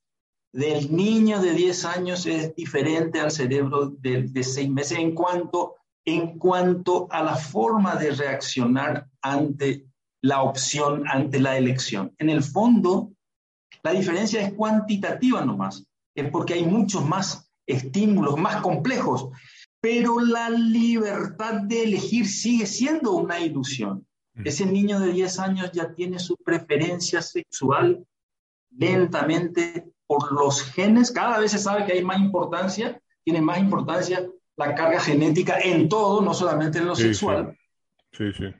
del 0.53 0.95
niño 0.95 1.41
de 1.41 1.53
10 1.53 1.85
años 1.85 2.27
es 2.27 2.55
diferente 2.55 3.21
al 3.21 3.31
cerebro 3.31 3.91
de, 3.91 4.23
de 4.23 4.43
6 4.43 4.71
meses 4.71 4.99
en 4.99 5.15
cuanto, 5.15 5.77
en 6.05 6.39
cuanto 6.39 7.07
a 7.11 7.23
la 7.23 7.37
forma 7.37 7.97
de 7.97 8.13
reaccionar 8.13 9.07
ante 9.23 9.87
la 10.23 10.43
opción, 10.43 11.05
ante 11.09 11.39
la 11.39 11.57
elección? 11.57 12.15
En 12.19 12.31
el 12.31 12.43
fondo, 12.43 13.13
la 13.83 13.93
diferencia 13.93 14.41
es 14.41 14.55
cuantitativa 14.55 15.45
nomás, 15.45 15.85
es 16.15 16.31
porque 16.31 16.55
hay 16.55 16.65
muchos 16.65 17.07
más 17.07 17.51
estímulos, 17.67 18.37
más 18.37 18.63
complejos 18.63 19.31
pero 19.81 20.21
la 20.21 20.51
libertad 20.51 21.63
de 21.63 21.85
elegir 21.85 22.27
sigue 22.27 22.67
siendo 22.67 23.13
una 23.13 23.41
ilusión. 23.41 24.07
Mm. 24.35 24.43
Ese 24.47 24.67
niño 24.67 25.01
de 25.01 25.13
10 25.13 25.39
años 25.39 25.73
ya 25.73 25.95
tiene 25.95 26.19
su 26.19 26.37
preferencia 26.37 27.23
sexual 27.23 28.05
lentamente 28.71 29.93
por 30.09 30.33
los 30.33 30.63
genes, 30.63 31.13
cada 31.13 31.39
vez 31.39 31.53
se 31.53 31.59
sabe 31.59 31.85
que 31.85 31.93
hay 31.93 32.05
más 32.05 32.19
importancia, 32.19 33.01
tiene 33.23 33.41
más 33.41 33.59
importancia 33.59 34.27
la 34.57 34.75
carga 34.75 34.99
genética 34.99 35.61
en 35.61 35.89
todo, 35.89 36.21
no 36.23 36.35
solamente 36.35 36.79
en 36.79 36.87
lo 36.87 36.97
sexual. 36.97 37.57
Sí. 38.13 38.33
sí, 38.33 38.39
sí. 38.39 38.55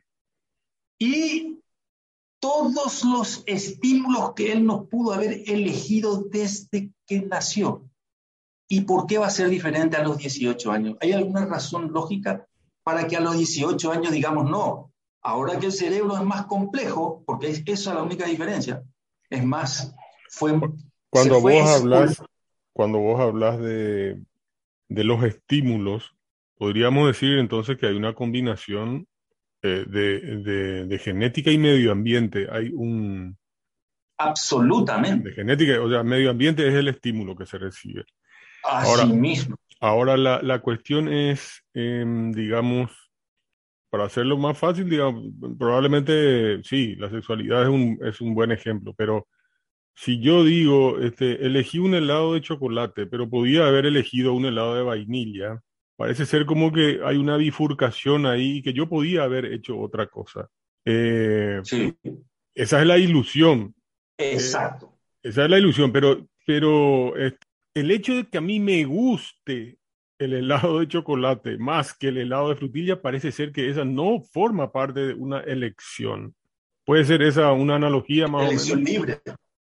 Y 1.01 1.59
todos 2.39 3.03
los 3.05 3.43
estímulos 3.47 4.35
que 4.35 4.53
él 4.53 4.65
no 4.65 4.85
pudo 4.85 5.15
haber 5.15 5.43
elegido 5.47 6.23
desde 6.23 6.93
que 7.07 7.23
nació. 7.23 7.89
¿Y 8.69 8.83
por 8.83 9.07
qué 9.07 9.19
va 9.19 9.27
a 9.27 9.31
ser 9.31 9.49
diferente 9.49 9.97
a 9.97 10.05
los 10.05 10.19
18 10.19 10.71
años? 10.71 10.97
¿Hay 11.01 11.13
alguna 11.13 11.47
razón 11.47 11.91
lógica 11.93 12.47
para 12.83 13.09
que 13.09 13.17
a 13.17 13.21
los 13.21 13.37
18 13.37 13.91
años 13.91 14.13
digamos 14.13 14.49
no? 14.49 14.93
Ahora 15.23 15.59
que 15.59 15.67
el 15.67 15.73
cerebro 15.73 16.17
es 16.17 16.23
más 16.23 16.47
complejo, 16.47 17.23
porque 17.27 17.49
esa 17.49 17.63
es 17.73 17.87
la 17.87 18.03
única 18.03 18.27
diferencia, 18.27 18.85
es 19.31 19.45
más, 19.45 19.95
fue... 20.31 20.61
Cuando 21.11 21.41
vos 21.41 21.69
hablas, 21.69 22.23
cuando 22.73 22.99
vos 22.99 23.21
hablas 23.21 23.59
de, 23.59 24.21
de 24.89 25.05
los 25.05 25.25
estímulos, 25.25 26.15
podríamos 26.57 27.07
decir 27.07 27.39
entonces 27.39 27.79
que 27.79 27.87
hay 27.87 27.97
una 27.97 28.15
combinación 28.15 29.07
eh, 29.63 29.85
de, 29.89 30.21
de, 30.21 30.87
de, 30.87 30.99
genética 30.99 31.51
y 31.51 31.59
medio 31.59 31.93
ambiente. 31.93 32.47
Hay 32.51 32.71
un... 32.75 33.37
Absolutamente. 34.19 35.31
De 35.31 35.35
genética, 35.35 35.81
o 35.81 35.89
sea, 35.89 36.03
medio 36.03 36.31
ambiente 36.31 36.67
es 36.69 36.75
el 36.75 36.89
estímulo 36.89 37.37
que 37.37 37.47
se 37.47 37.59
recibe 37.59 38.05
ahora, 38.63 39.07
mismo. 39.07 39.57
Ahora 39.81 40.17
la, 40.17 40.43
la 40.43 40.61
cuestión 40.61 41.09
es, 41.13 41.65
em, 41.75 42.33
digamos, 42.33 42.91
para 43.91 44.05
hacerlo 44.05 44.37
más 44.37 44.59
fácil, 44.59 44.89
digamos, 44.89 45.25
probablemente 45.59 46.63
sí, 46.65 46.95
la 46.97 47.11
sexualidad 47.11 47.63
es 47.63 47.69
un, 47.69 47.99
es 48.03 48.21
un 48.21 48.35
buen 48.35 48.53
ejemplo, 48.53 48.95
pero 48.97 49.27
si 50.01 50.21
yo 50.21 50.45
digo, 50.45 51.01
este, 51.01 51.45
elegí 51.45 51.81
un 51.81 51.93
helado 51.93 52.35
de 52.35 52.41
chocolate, 52.41 53.07
pero 53.07 53.29
podía 53.29 53.67
haber 53.67 53.85
elegido 53.85 54.33
un 54.33 54.47
helado 54.47 54.77
de 54.77 54.85
vainilla, 54.85 55.61
parece 55.97 56.25
ser 56.25 56.47
como 56.47 56.73
que 56.73 57.01
hay 57.05 57.17
una 57.17 57.37
bifurcación 57.37 58.25
ahí 58.25 58.63
que 58.63 58.73
yo 58.73 58.89
podía 58.89 59.25
haber 59.25 59.47
hecho 59.47 59.77
otra 59.77 60.07
cosa. 60.07 60.49
Eh, 60.85 61.59
sí. 61.65 61.93
Esa 62.55 62.81
es 62.81 62.87
la 62.87 62.97
ilusión. 62.97 63.75
Exacto. 64.17 64.87
Eh, 65.21 65.31
esa 65.31 65.45
es 65.45 65.51
la 65.51 65.59
ilusión, 65.59 65.91
pero, 65.91 66.29
pero 66.47 67.17
este, 67.17 67.45
el 67.75 67.91
hecho 67.91 68.15
de 68.15 68.29
que 68.29 68.39
a 68.39 68.41
mí 68.41 68.61
me 68.61 68.85
guste 68.85 69.79
el 70.21 70.33
helado 70.33 70.79
de 70.79 70.87
chocolate 70.87 71.59
más 71.59 71.93
que 71.93 72.09
el 72.09 72.19
helado 72.19 72.51
de 72.51 72.57
frutilla 72.57 73.03
parece 73.03 73.33
ser 73.33 73.51
que 73.51 73.69
esa 73.69 73.85
no 73.85 74.21
forma 74.21 74.71
parte 74.71 75.01
de 75.01 75.15
una 75.15 75.41
elección. 75.41 76.37
Puede 76.85 77.05
ser 77.05 77.21
esa 77.23 77.51
una 77.51 77.75
analogía 77.75 78.29
más 78.29 78.49
elección 78.49 78.85
libre. 78.85 79.19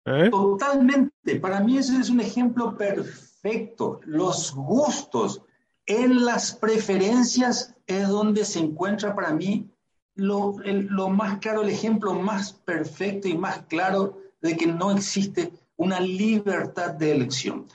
¿Eh? 0.05 0.29
Totalmente. 0.29 1.39
Para 1.39 1.59
mí 1.61 1.77
ese 1.77 1.97
es 1.97 2.09
un 2.09 2.19
ejemplo 2.19 2.77
perfecto. 2.77 3.99
Los 4.03 4.53
gustos 4.53 5.41
en 5.85 6.25
las 6.25 6.53
preferencias 6.55 7.75
es 7.87 8.07
donde 8.07 8.45
se 8.45 8.59
encuentra 8.59 9.15
para 9.15 9.33
mí 9.33 9.69
lo, 10.15 10.55
lo 10.63 11.09
más 11.09 11.39
claro, 11.39 11.61
el 11.61 11.69
ejemplo 11.69 12.13
más 12.13 12.53
perfecto 12.53 13.27
y 13.27 13.37
más 13.37 13.63
claro 13.63 14.19
de 14.41 14.55
que 14.55 14.67
no 14.67 14.91
existe 14.91 15.51
una 15.75 15.99
libertad 15.99 16.91
de 16.91 17.11
elección. 17.11 17.67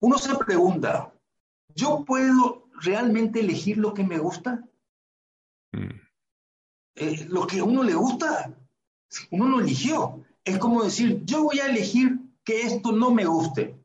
Uno 0.00 0.18
se 0.18 0.34
pregunta, 0.36 1.12
¿yo 1.74 2.04
puedo 2.04 2.68
realmente 2.82 3.40
elegir 3.40 3.78
lo 3.78 3.94
que 3.94 4.04
me 4.04 4.18
gusta? 4.18 4.62
Mm. 5.72 6.00
Eh, 6.96 7.26
lo 7.28 7.46
que 7.46 7.60
a 7.60 7.64
uno 7.64 7.82
le 7.82 7.94
gusta, 7.94 8.54
uno 9.30 9.48
lo 9.48 9.60
eligió. 9.60 10.23
Es 10.44 10.58
como 10.58 10.84
decir, 10.84 11.22
yo 11.24 11.44
voy 11.44 11.60
a 11.60 11.66
elegir 11.66 12.18
que 12.44 12.62
esto 12.62 12.92
no 12.92 13.10
me 13.10 13.24
guste. 13.24 13.76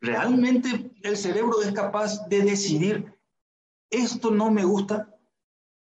¿Realmente 0.00 0.90
el 1.02 1.16
cerebro 1.16 1.62
es 1.62 1.72
capaz 1.72 2.26
de 2.28 2.42
decidir, 2.42 3.14
esto 3.90 4.30
no 4.30 4.50
me 4.50 4.64
gusta? 4.64 5.14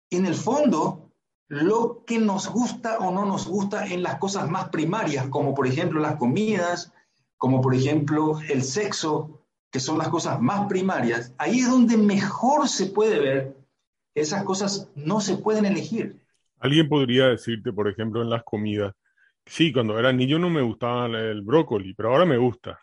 En 0.09 0.25
el 0.25 0.35
fondo, 0.35 1.11
lo 1.49 2.03
que 2.05 2.17
nos 2.17 2.49
gusta 2.49 2.99
o 2.99 3.11
no 3.11 3.25
nos 3.25 3.47
gusta 3.47 3.85
en 3.85 4.03
las 4.03 4.17
cosas 4.17 4.49
más 4.49 4.69
primarias, 4.69 5.27
como 5.27 5.53
por 5.53 5.67
ejemplo 5.67 5.99
las 5.99 6.15
comidas, 6.15 6.93
como 7.37 7.61
por 7.61 7.75
ejemplo 7.75 8.39
el 8.49 8.63
sexo, 8.63 9.43
que 9.71 9.79
son 9.79 9.97
las 9.97 10.09
cosas 10.09 10.41
más 10.41 10.67
primarias, 10.67 11.33
ahí 11.37 11.59
es 11.59 11.69
donde 11.69 11.97
mejor 11.97 12.67
se 12.69 12.87
puede 12.87 13.19
ver 13.19 13.57
esas 14.21 14.43
cosas 14.43 14.89
no 14.95 15.21
se 15.21 15.37
pueden 15.37 15.65
elegir. 15.65 16.19
Alguien 16.59 16.89
podría 16.89 17.27
decirte, 17.27 17.71
por 17.71 17.87
ejemplo, 17.87 18.21
en 18.23 18.31
las 18.31 18.43
comidas, 18.43 18.95
sí, 19.47 19.71
cuando 19.71 19.97
era 19.97 20.13
niño 20.13 20.39
no 20.39 20.49
me 20.49 20.61
gustaba 20.61 21.05
el 21.05 21.41
brócoli, 21.41 21.93
pero 21.93 22.09
ahora 22.09 22.25
me 22.25 22.37
gusta. 22.37 22.79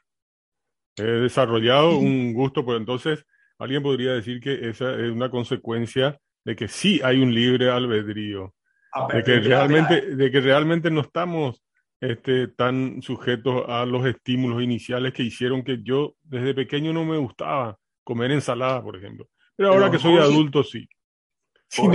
He 0.97 1.03
desarrollado 1.03 1.99
un 1.99 2.33
gusto, 2.33 2.65
pues 2.65 2.79
entonces 2.79 3.25
alguien 3.59 3.83
podría 3.83 4.13
decir 4.13 4.41
que 4.41 4.69
esa 4.69 4.95
es 4.95 5.11
una 5.11 5.31
consecuencia 5.31 6.19
de 6.45 6.57
que 6.57 6.69
sí 6.69 7.01
hay 7.03 7.21
un 7.21 7.35
libre 7.35 7.71
albedrío, 7.71 8.55
de 9.13 9.23
que 9.23 9.41
realmente, 9.41 10.15
de 10.15 10.31
que 10.31 10.41
realmente 10.41 10.91
no 10.91 11.01
estamos 11.01 11.63
este, 12.01 12.49
tan 12.49 13.01
sujetos 13.01 13.65
a 13.67 13.87
los 13.87 14.05
estímulos 14.07 14.63
iniciales 14.63 15.13
que 15.13 15.23
hicieron 15.23 15.63
que 15.63 15.83
yo 15.83 16.17
desde 16.23 16.55
pequeño 16.55 16.93
no 16.93 17.05
me 17.05 17.17
gustaba 17.17 17.79
comer 18.03 18.31
ensalada, 18.31 18.83
por 18.83 18.97
ejemplo. 18.97 19.29
Pero 19.57 19.71
ahora 19.71 19.87
Pero, 19.87 19.93
que 19.93 19.99
soy 19.99 20.19
adulto, 20.19 20.63
sí. 20.63 20.87
Sin, 21.69 21.93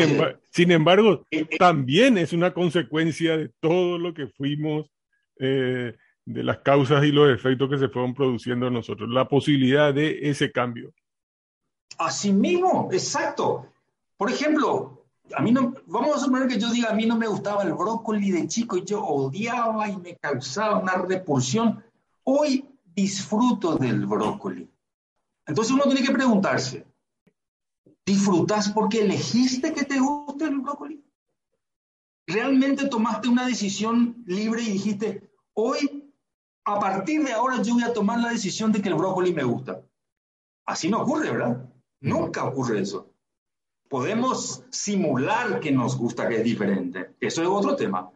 sin 0.49 0.71
embargo, 0.71 1.25
eh, 1.31 1.45
eh, 1.49 1.57
también 1.57 2.17
es 2.17 2.33
una 2.33 2.53
consecuencia 2.53 3.37
de 3.37 3.49
todo 3.59 3.97
lo 3.97 4.13
que 4.13 4.27
fuimos, 4.27 4.91
eh, 5.39 5.95
de 6.25 6.43
las 6.43 6.59
causas 6.59 7.03
y 7.05 7.11
los 7.11 7.29
efectos 7.29 7.69
que 7.69 7.77
se 7.77 7.89
fueron 7.89 8.13
produciendo 8.13 8.67
en 8.67 8.73
nosotros, 8.73 9.09
la 9.09 9.27
posibilidad 9.27 9.93
de 9.93 10.29
ese 10.29 10.51
cambio. 10.51 10.93
Así 11.97 12.31
mismo, 12.31 12.89
exacto. 12.91 13.71
Por 14.17 14.29
ejemplo, 14.29 15.05
a 15.35 15.41
mí 15.41 15.51
no, 15.51 15.73
vamos 15.85 16.17
a 16.17 16.19
suponer 16.19 16.47
que 16.47 16.59
yo 16.59 16.71
diga, 16.71 16.89
a 16.89 16.93
mí 16.93 17.05
no 17.05 17.17
me 17.17 17.27
gustaba 17.27 17.63
el 17.63 17.73
brócoli 17.73 18.31
de 18.31 18.47
chico 18.47 18.77
y 18.77 18.85
yo 18.85 19.03
odiaba 19.03 19.87
y 19.89 19.97
me 19.97 20.15
causaba 20.17 20.79
una 20.79 20.95
repulsión. 20.95 21.83
Hoy 22.23 22.65
disfruto 22.85 23.75
del 23.75 24.05
brócoli. 24.05 24.69
Entonces 25.45 25.73
uno 25.73 25.83
tiene 25.83 26.03
que 26.03 26.13
preguntarse, 26.13 26.85
¿disfrutas 28.09 28.69
porque 28.69 29.01
elegiste 29.01 29.71
que 29.71 29.85
te 29.85 29.99
guste 29.99 30.45
el 30.45 30.59
brócoli? 30.59 31.03
¿Realmente 32.25 32.87
tomaste 32.87 33.27
una 33.27 33.45
decisión 33.45 34.23
libre 34.25 34.63
y 34.63 34.71
dijiste, 34.71 35.31
hoy, 35.53 36.11
a 36.65 36.79
partir 36.79 37.23
de 37.23 37.33
ahora 37.33 37.61
yo 37.61 37.75
voy 37.75 37.83
a 37.83 37.93
tomar 37.93 38.19
la 38.19 38.29
decisión 38.29 38.71
de 38.71 38.81
que 38.81 38.89
el 38.89 38.95
brócoli 38.95 39.31
me 39.31 39.43
gusta? 39.43 39.83
Así 40.65 40.89
no 40.89 41.01
ocurre, 41.01 41.31
¿verdad? 41.31 41.69
Nunca 42.01 42.45
ocurre 42.45 42.81
eso. 42.81 43.13
Podemos 43.87 44.63
simular 44.71 45.59
que 45.59 45.71
nos 45.71 45.95
gusta 45.95 46.27
que 46.27 46.37
es 46.37 46.43
diferente. 46.43 47.15
Eso 47.19 47.43
es 47.43 47.47
otro 47.47 47.75
tema. 47.75 48.11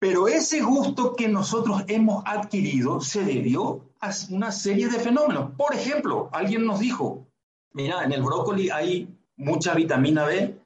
Pero 0.00 0.26
ese 0.26 0.60
gusto 0.60 1.14
que 1.14 1.28
nosotros 1.28 1.84
hemos 1.86 2.24
adquirido 2.26 3.00
se 3.00 3.24
debió 3.24 3.90
a 4.00 4.10
una 4.30 4.50
serie 4.50 4.88
de 4.88 4.98
fenómenos. 4.98 5.52
Por 5.56 5.72
ejemplo, 5.74 6.28
alguien 6.32 6.64
nos 6.66 6.80
dijo, 6.80 7.26
mira, 7.74 8.04
en 8.04 8.12
el 8.12 8.22
brócoli 8.22 8.70
hay 8.70 9.08
mucha 9.36 9.74
vitamina 9.74 10.24
B 10.24 10.58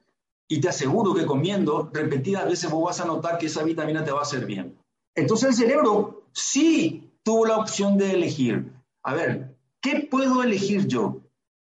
y 0.47 0.61
te 0.61 0.69
aseguro 0.69 1.13
que 1.13 1.25
comiendo 1.25 1.89
repetidas 1.93 2.45
veces 2.45 2.71
vos 2.71 2.85
vas 2.85 3.01
a 3.01 3.05
notar 3.05 3.37
que 3.37 3.47
esa 3.47 3.63
vitamina 3.63 4.03
te 4.03 4.11
va 4.11 4.19
a 4.19 4.23
hacer 4.23 4.45
bien. 4.45 4.77
Entonces 5.15 5.49
el 5.49 5.55
cerebro 5.55 6.23
sí 6.31 7.11
tuvo 7.23 7.45
la 7.45 7.57
opción 7.57 7.97
de 7.97 8.11
elegir. 8.11 8.71
A 9.03 9.13
ver, 9.13 9.57
¿qué 9.81 10.07
puedo 10.09 10.41
elegir 10.41 10.87
yo? 10.87 11.21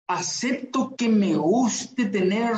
¿Acepto 0.07 0.95
que 0.95 1.09
me 1.09 1.35
guste 1.35 2.05
tener 2.05 2.53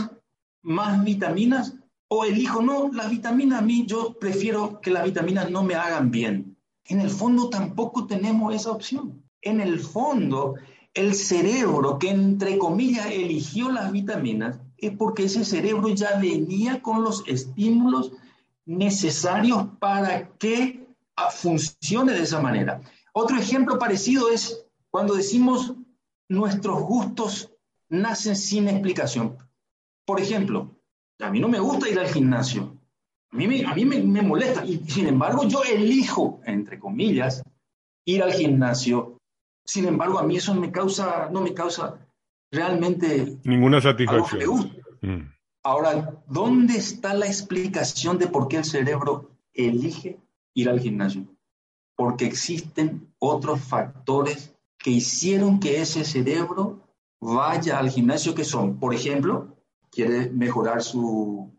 más 0.63 1.03
vitaminas? 1.03 1.75
¿O 2.09 2.23
elijo, 2.25 2.61
no, 2.61 2.89
las 2.91 3.09
vitaminas 3.09 3.59
a 3.59 3.61
mí, 3.61 3.85
yo 3.85 4.17
prefiero 4.17 4.79
que 4.79 4.91
las 4.91 5.03
vitaminas 5.03 5.49
no 5.49 5.63
me 5.63 5.75
hagan 5.75 6.09
bien? 6.09 6.57
En 6.85 7.01
el 7.01 7.09
fondo 7.09 7.49
tampoco 7.49 8.07
tenemos 8.07 8.55
esa 8.55 8.71
opción. 8.71 9.23
En 9.41 9.59
el 9.59 9.79
fondo, 9.79 10.55
el 10.97 11.13
cerebro 11.13 11.99
que 11.99 12.09
entre 12.09 12.57
comillas 12.57 13.07
eligió 13.07 13.71
las 13.71 13.91
vitaminas 13.91 14.59
es 14.77 14.91
porque 14.97 15.25
ese 15.25 15.45
cerebro 15.45 15.89
ya 15.89 16.19
venía 16.19 16.81
con 16.81 17.03
los 17.03 17.23
estímulos 17.27 18.11
necesarios 18.65 19.67
para 19.79 20.29
que 20.37 20.87
ah, 21.15 21.29
funcione 21.31 22.13
de 22.13 22.23
esa 22.23 22.41
manera. 22.41 22.81
Otro 23.13 23.37
ejemplo 23.37 23.79
parecido 23.79 24.29
es 24.29 24.65
cuando 24.89 25.15
decimos 25.15 25.73
nuestros 26.29 26.81
gustos 26.81 27.53
nacen 27.89 28.35
sin 28.35 28.67
explicación. 28.67 29.37
Por 30.05 30.19
ejemplo, 30.19 30.75
a 31.19 31.29
mí 31.29 31.39
no 31.39 31.47
me 31.47 31.59
gusta 31.59 31.89
ir 31.89 31.99
al 31.99 32.07
gimnasio. 32.07 32.77
A 33.31 33.35
mí, 33.35 33.47
me, 33.47 34.21
molesta. 34.21 34.65
Y 34.65 34.79
sin 34.87 35.07
embargo, 35.07 35.47
yo 35.47 35.61
elijo, 35.63 36.39
entre 36.45 36.79
comillas, 36.79 37.43
ir 38.05 38.23
al 38.23 38.33
gimnasio. 38.33 39.16
Sin 39.67 39.85
embargo, 39.85 40.17
a 40.17 40.23
mí 40.23 40.37
eso 40.37 40.55
me 40.55 40.71
causa, 40.71 41.29
no 41.29 41.41
me 41.41 41.53
causa 41.53 41.99
realmente... 42.51 43.37
Ninguna 43.43 43.81
satisfacción. 43.81 44.71
Mm. 45.01 45.29
Ahora, 45.63 46.23
¿dónde 46.27 46.77
está 46.77 47.13
la 47.13 47.27
explicación 47.27 48.17
de 48.17 48.27
por 48.27 48.47
qué 48.47 48.57
el 48.57 48.63
cerebro 48.63 49.31
elige 49.53 50.17
ir 50.53 50.69
al 50.69 50.79
gimnasio? 50.79 51.25
Porque 51.97 52.25
existen 52.25 53.13
otros 53.19 53.59
factores 53.59 54.55
que 54.77 54.91
hicieron 54.91 55.59
que 55.59 55.81
ese 55.81 56.05
cerebro 56.05 56.87
vaya 57.19 57.77
al 57.79 57.89
gimnasio, 57.89 58.33
que 58.33 58.45
son, 58.45 58.79
por 58.79 58.93
ejemplo, 58.93 59.57
quiere 59.91 60.29
mejorar 60.29 60.81
su, 60.81 61.51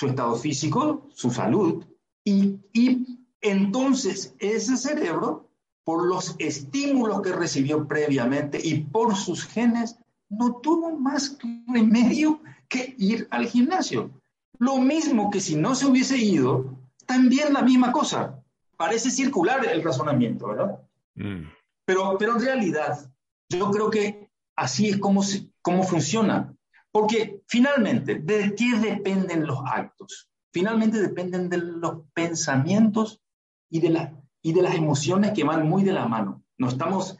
estado 0.00 0.36
físico, 0.36 1.08
su 1.12 1.32
salud, 1.32 1.84
y, 2.22 2.60
y 2.72 3.26
entonces 3.40 4.36
ese 4.38 4.76
cerebro, 4.76 5.47
por 5.88 6.06
los 6.06 6.36
estímulos 6.38 7.22
que 7.22 7.32
recibió 7.32 7.88
previamente 7.88 8.60
y 8.62 8.82
por 8.82 9.16
sus 9.16 9.46
genes, 9.46 9.96
no 10.28 10.56
tuvo 10.56 10.98
más 10.98 11.38
remedio 11.66 12.42
que 12.68 12.94
ir 12.98 13.26
al 13.30 13.46
gimnasio. 13.46 14.10
Lo 14.58 14.76
mismo 14.76 15.30
que 15.30 15.40
si 15.40 15.56
no 15.56 15.74
se 15.74 15.86
hubiese 15.86 16.18
ido, 16.18 16.78
también 17.06 17.54
la 17.54 17.62
misma 17.62 17.90
cosa. 17.90 18.38
Parece 18.76 19.10
circular 19.10 19.64
el 19.64 19.82
razonamiento, 19.82 20.48
¿verdad? 20.48 20.78
Mm. 21.14 21.44
Pero, 21.86 22.18
pero 22.18 22.36
en 22.36 22.42
realidad, 22.42 23.10
yo 23.48 23.70
creo 23.70 23.88
que 23.88 24.28
así 24.56 24.90
es 24.90 24.98
como, 24.98 25.22
como 25.62 25.84
funciona. 25.84 26.54
Porque 26.92 27.40
finalmente, 27.46 28.16
¿de 28.16 28.54
qué 28.54 28.78
dependen 28.78 29.46
los 29.46 29.60
actos? 29.64 30.28
Finalmente 30.52 31.00
dependen 31.00 31.48
de 31.48 31.56
los 31.56 32.02
pensamientos 32.12 33.22
y 33.70 33.80
de, 33.80 33.88
la, 33.88 34.12
y 34.42 34.52
de 34.52 34.62
las 34.62 34.74
emociones 34.74 35.32
que 35.32 35.44
van 35.44 35.68
muy 35.68 35.84
de 35.84 35.92
la 35.92 36.06
mano. 36.06 36.42
No 36.56 36.68
estamos, 36.68 37.18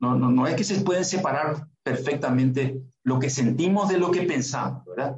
no, 0.00 0.14
no, 0.14 0.30
no 0.30 0.46
es 0.46 0.54
que 0.54 0.64
se 0.64 0.80
pueden 0.80 1.04
separar 1.04 1.68
perfectamente 1.82 2.82
lo 3.02 3.18
que 3.18 3.30
sentimos 3.30 3.88
de 3.88 3.98
lo 3.98 4.10
que 4.10 4.22
pensamos, 4.22 4.84
¿verdad? 4.84 5.16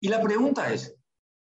Y 0.00 0.08
la 0.08 0.22
pregunta 0.22 0.72
es, 0.72 0.96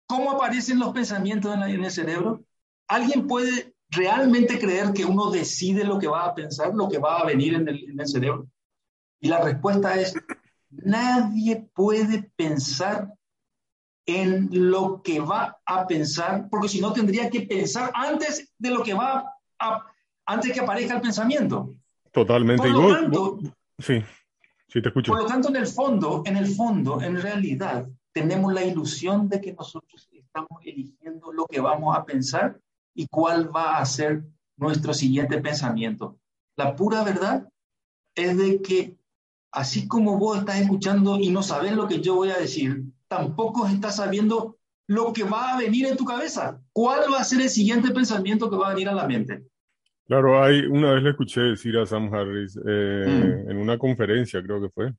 ¿cómo 0.06 0.30
aparecen 0.30 0.78
los 0.78 0.92
pensamientos 0.92 1.54
en, 1.54 1.62
en 1.62 1.84
el 1.84 1.90
cerebro? 1.90 2.44
¿Alguien 2.88 3.26
puede 3.26 3.74
realmente 3.90 4.58
creer 4.58 4.92
que 4.92 5.04
uno 5.04 5.30
decide 5.30 5.84
lo 5.84 5.98
que 5.98 6.06
va 6.06 6.24
a 6.24 6.34
pensar, 6.34 6.74
lo 6.74 6.88
que 6.88 6.98
va 6.98 7.18
a 7.18 7.26
venir 7.26 7.54
en 7.54 7.68
el, 7.68 8.06
cerebro? 8.06 8.46
Y 9.20 9.28
la 9.28 9.40
respuesta 9.40 9.98
es, 9.98 10.14
nadie 10.70 11.68
puede 11.74 12.30
pensar 12.36 13.12
en 14.06 14.48
lo 14.70 15.02
que 15.02 15.20
va 15.20 15.58
a 15.66 15.86
pensar, 15.86 16.48
porque 16.48 16.68
si 16.68 16.80
no 16.80 16.92
tendría 16.92 17.28
que 17.28 17.42
pensar 17.42 17.90
antes 17.92 18.52
de 18.56 18.70
lo 18.70 18.82
que 18.82 18.94
va 18.94 19.32
a, 19.58 19.86
antes 20.24 20.52
que 20.52 20.60
aparezca 20.60 20.94
el 20.94 21.00
pensamiento. 21.00 21.74
Totalmente. 22.12 22.68
igual. 22.68 23.10
sí, 23.78 24.02
sí 24.68 24.80
te 24.80 24.88
escucho. 24.88 25.12
Por 25.12 25.22
lo 25.22 25.26
tanto, 25.26 25.48
en 25.48 25.56
el 25.56 25.66
fondo, 25.66 26.22
en 26.24 26.36
el 26.36 26.46
fondo, 26.46 27.02
en 27.02 27.20
realidad, 27.20 27.88
tenemos 28.12 28.52
la 28.54 28.64
ilusión 28.64 29.28
de 29.28 29.40
que 29.40 29.52
nosotros 29.52 30.08
estamos 30.12 30.62
eligiendo 30.64 31.32
lo 31.32 31.46
que 31.46 31.60
vamos 31.60 31.96
a 31.96 32.04
pensar 32.04 32.60
y 32.94 33.06
cuál 33.08 33.54
va 33.54 33.78
a 33.78 33.84
ser 33.84 34.24
nuestro 34.56 34.94
siguiente 34.94 35.40
pensamiento. 35.40 36.18
La 36.56 36.74
pura 36.74 37.04
verdad 37.04 37.48
es 38.14 38.38
de 38.38 38.62
que 38.62 38.96
así 39.52 39.86
como 39.86 40.18
vos 40.18 40.38
estás 40.38 40.60
escuchando 40.60 41.18
y 41.18 41.30
no 41.30 41.42
sabes 41.42 41.72
lo 41.72 41.86
que 41.88 42.00
yo 42.00 42.14
voy 42.14 42.30
a 42.30 42.38
decir, 42.38 42.84
tampoco 43.08 43.66
estás 43.66 43.96
sabiendo 43.96 44.58
lo 44.88 45.12
que 45.12 45.24
va 45.24 45.54
a 45.54 45.58
venir 45.58 45.86
en 45.86 45.96
tu 45.96 46.04
cabeza. 46.04 46.60
¿Cuál 46.72 47.12
va 47.12 47.20
a 47.20 47.24
ser 47.24 47.40
el 47.40 47.48
siguiente 47.48 47.92
pensamiento 47.92 48.50
que 48.50 48.56
va 48.56 48.68
a 48.68 48.74
venir 48.74 48.88
a 48.88 48.94
la 48.94 49.06
mente? 49.06 49.44
Claro, 50.06 50.42
hay, 50.42 50.60
una 50.60 50.92
vez 50.92 51.02
le 51.02 51.10
escuché 51.10 51.40
decir 51.40 51.76
a 51.76 51.86
Sam 51.86 52.12
Harris 52.14 52.56
eh, 52.56 53.40
mm. 53.44 53.50
en 53.50 53.56
una 53.56 53.76
conferencia, 53.76 54.42
creo 54.42 54.60
que 54.60 54.70
fue. 54.70 54.92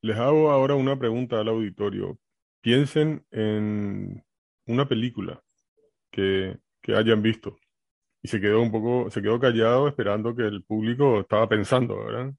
Les 0.00 0.16
hago 0.16 0.50
ahora 0.50 0.74
una 0.74 0.98
pregunta 0.98 1.40
al 1.40 1.48
auditorio. 1.48 2.18
Piensen 2.62 3.24
en 3.30 4.24
una 4.66 4.88
película 4.88 5.42
que 6.10 6.58
que 6.84 6.94
hayan 6.94 7.22
visto. 7.22 7.56
Y 8.22 8.28
se 8.28 8.40
quedó 8.40 8.60
un 8.60 8.70
poco, 8.70 9.10
se 9.10 9.22
quedó 9.22 9.40
callado 9.40 9.88
esperando 9.88 10.36
que 10.36 10.42
el 10.42 10.62
público 10.62 11.20
estaba 11.20 11.48
pensando, 11.48 12.04
¿verdad? 12.04 12.32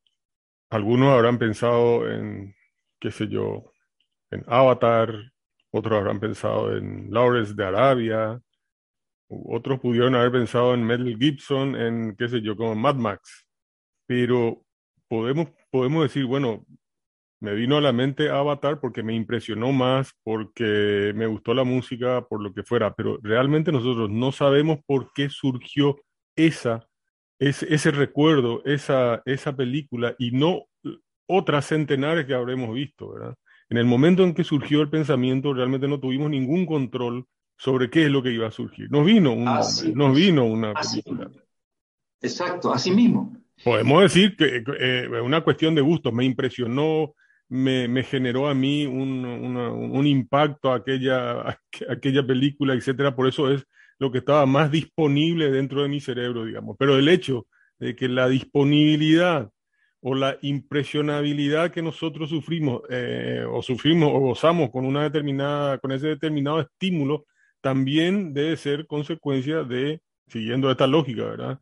Algunos 0.70 1.10
habrán 1.10 1.40
pensado 1.40 2.10
en, 2.10 2.56
qué 3.00 3.12
sé 3.12 3.28
yo, 3.28 3.72
en 4.32 4.44
Avatar, 4.48 5.32
otros 5.72 6.00
habrán 6.00 6.20
pensado 6.20 6.76
en 6.76 7.12
Lawrence 7.12 7.54
de 7.54 7.66
Arabia, 7.66 8.42
otros 9.28 9.80
pudieron 9.80 10.16
haber 10.16 10.32
pensado 10.32 10.74
en 10.74 10.86
Mel 10.86 11.18
Gibson, 11.20 11.76
en, 11.76 12.16
qué 12.16 12.28
sé 12.28 12.42
yo, 12.42 12.56
como 12.56 12.76
Mad 12.76 12.96
Max. 12.96 13.48
Pero 14.06 14.64
podemos, 15.08 15.50
podemos 15.72 16.04
decir, 16.04 16.26
bueno, 16.26 16.66
me 17.42 17.54
vino 17.54 17.78
a 17.78 17.82
la 17.82 17.92
mente 17.92 18.30
Avatar 18.30 18.80
porque 18.80 19.04
me 19.04 19.14
impresionó 19.14 19.72
más, 19.72 20.14
porque 20.24 21.12
me 21.16 21.28
gustó 21.28 21.54
la 21.54 21.64
música, 21.64 22.26
por 22.28 22.42
lo 22.42 22.54
que 22.54 22.64
fuera, 22.64 22.94
pero 22.94 23.20
realmente 23.22 23.72
nosotros 23.72 24.10
no 24.10 24.32
sabemos 24.32 24.80
por 24.86 25.12
qué 25.14 25.30
surgió 25.30 25.98
esa, 26.36 26.88
ese, 27.40 27.92
recuerdo, 27.92 28.64
esa, 28.66 29.22
esa 29.26 29.56
película 29.56 30.16
y 30.18 30.32
no 30.32 30.66
otras 31.28 31.66
centenares 31.66 32.26
que 32.26 32.34
habremos 32.34 32.74
visto, 32.74 33.12
¿verdad? 33.12 33.36
En 33.70 33.78
el 33.78 33.86
momento 33.86 34.24
en 34.24 34.34
que 34.34 34.44
surgió 34.44 34.82
el 34.82 34.90
pensamiento, 34.90 35.54
realmente 35.54 35.88
no 35.88 36.00
tuvimos 36.00 36.30
ningún 36.30 36.66
control 36.66 37.26
sobre 37.58 37.90
qué 37.90 38.06
es 38.06 38.12
lo 38.12 38.22
que 38.22 38.32
iba 38.32 38.48
a 38.48 38.52
surgir. 38.52 38.92
Nos 38.92 39.06
vino 39.06 39.34
un 39.34 39.46
nos 39.46 40.16
vino 40.16 40.46
una 40.46 40.74
película. 40.74 41.32
Exacto, 42.22 42.74
así 42.74 42.92
mismo. 42.92 43.36
Podemos 43.64 44.04
decir 44.04 44.36
que 44.36 44.58
es 44.58 44.64
eh, 44.80 45.08
una 45.24 45.42
cuestión 45.42 45.74
de 45.76 45.82
gusto. 45.82 46.12
Me 46.12 46.26
impresionó 46.26 47.14
me, 47.50 47.88
me 47.88 48.04
generó 48.04 48.48
a 48.48 48.54
mí 48.54 48.86
un, 48.86 49.26
una, 49.26 49.72
un 49.72 50.08
impacto 50.08 50.72
aquella, 50.72 51.60
aquella 51.90 52.26
película, 52.26 52.74
etcétera. 52.74 53.16
Por 53.16 53.28
eso 53.28 53.52
es 53.52 53.66
lo 54.00 54.12
que 54.12 54.20
estaba 54.20 54.46
más 54.46 54.72
disponible 54.72 55.52
dentro 55.52 55.82
de 55.82 55.90
mi 55.90 56.00
cerebro, 56.00 56.46
digamos. 56.46 56.76
Pero 56.78 56.98
el 56.98 57.08
hecho 57.08 57.48
de 57.80 57.96
que 57.96 58.08
la 58.10 58.28
disponibilidad 58.28 59.50
o 60.02 60.14
la 60.14 60.38
impresionabilidad 60.42 61.72
que 61.72 61.82
nosotros 61.82 62.30
sufrimos 62.30 62.82
eh, 62.90 63.46
o 63.50 63.62
sufrimos 63.62 64.12
o 64.14 64.20
gozamos 64.20 64.70
con 64.70 64.86
una 64.86 65.04
determinada, 65.04 65.80
con 65.80 65.92
ese 65.92 66.08
determinado 66.08 66.62
estímulo, 66.62 67.26
también 67.62 68.34
debe 68.34 68.58
ser 68.58 68.86
consecuencia 68.86 69.64
de, 69.64 70.02
siguiendo 70.28 70.70
esta 70.70 70.86
lógica, 70.86 71.24
¿verdad? 71.24 71.60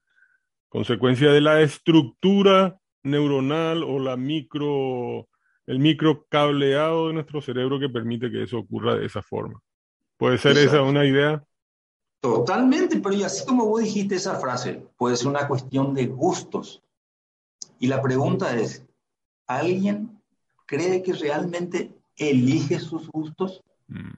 Consecuencia 0.68 1.32
de 1.32 1.40
la 1.40 1.62
estructura 1.62 2.78
neuronal 3.04 3.84
o 3.84 4.00
la 4.00 4.18
micro, 4.18 5.30
el 5.66 5.80
microcableado 5.80 7.08
de 7.08 7.14
nuestro 7.14 7.42
cerebro 7.42 7.80
que 7.80 7.90
permite 7.90 8.32
que 8.32 8.44
eso 8.44 8.58
ocurra 8.58 8.96
de 8.96 9.06
esa 9.06 9.22
forma. 9.22 9.62
¿Puede 10.18 10.38
ser 10.38 10.58
esa 10.58 10.82
una 10.82 11.06
idea? 11.06 11.44
Totalmente, 12.22 13.00
pero 13.00 13.16
y 13.16 13.24
así 13.24 13.46
como 13.46 13.66
vos 13.66 13.82
dijiste 13.82 14.16
esa 14.16 14.36
frase, 14.36 14.82
puede 14.98 15.18
ser 15.18 15.28
una 15.28 15.48
cuestión 15.48 15.94
de 15.94 16.08
gustos. 16.08 16.82
Y 17.84 17.88
la 17.88 18.02
pregunta 18.02 18.56
es, 18.56 18.82
¿alguien 19.46 20.18
cree 20.66 21.04
que 21.04 21.12
realmente 21.12 21.92
elige 22.16 22.80
sus 22.80 23.10
gustos? 23.10 23.62
Mm. 23.90 24.14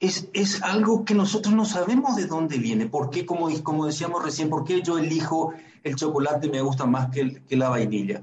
Es, 0.00 0.28
es, 0.34 0.62
algo 0.62 1.06
que 1.06 1.14
nosotros 1.14 1.54
no 1.54 1.64
sabemos 1.64 2.16
de 2.16 2.26
dónde 2.26 2.58
viene. 2.58 2.84
¿Por 2.84 3.08
qué, 3.08 3.24
como, 3.24 3.48
como 3.62 3.86
decíamos 3.86 4.22
recién, 4.22 4.50
por 4.50 4.64
qué 4.64 4.82
yo 4.82 4.98
elijo 4.98 5.54
el 5.82 5.96
chocolate 5.96 6.50
me 6.50 6.60
gusta 6.60 6.84
más 6.84 7.08
que, 7.08 7.42
que 7.46 7.56
la 7.56 7.70
vainilla? 7.70 8.22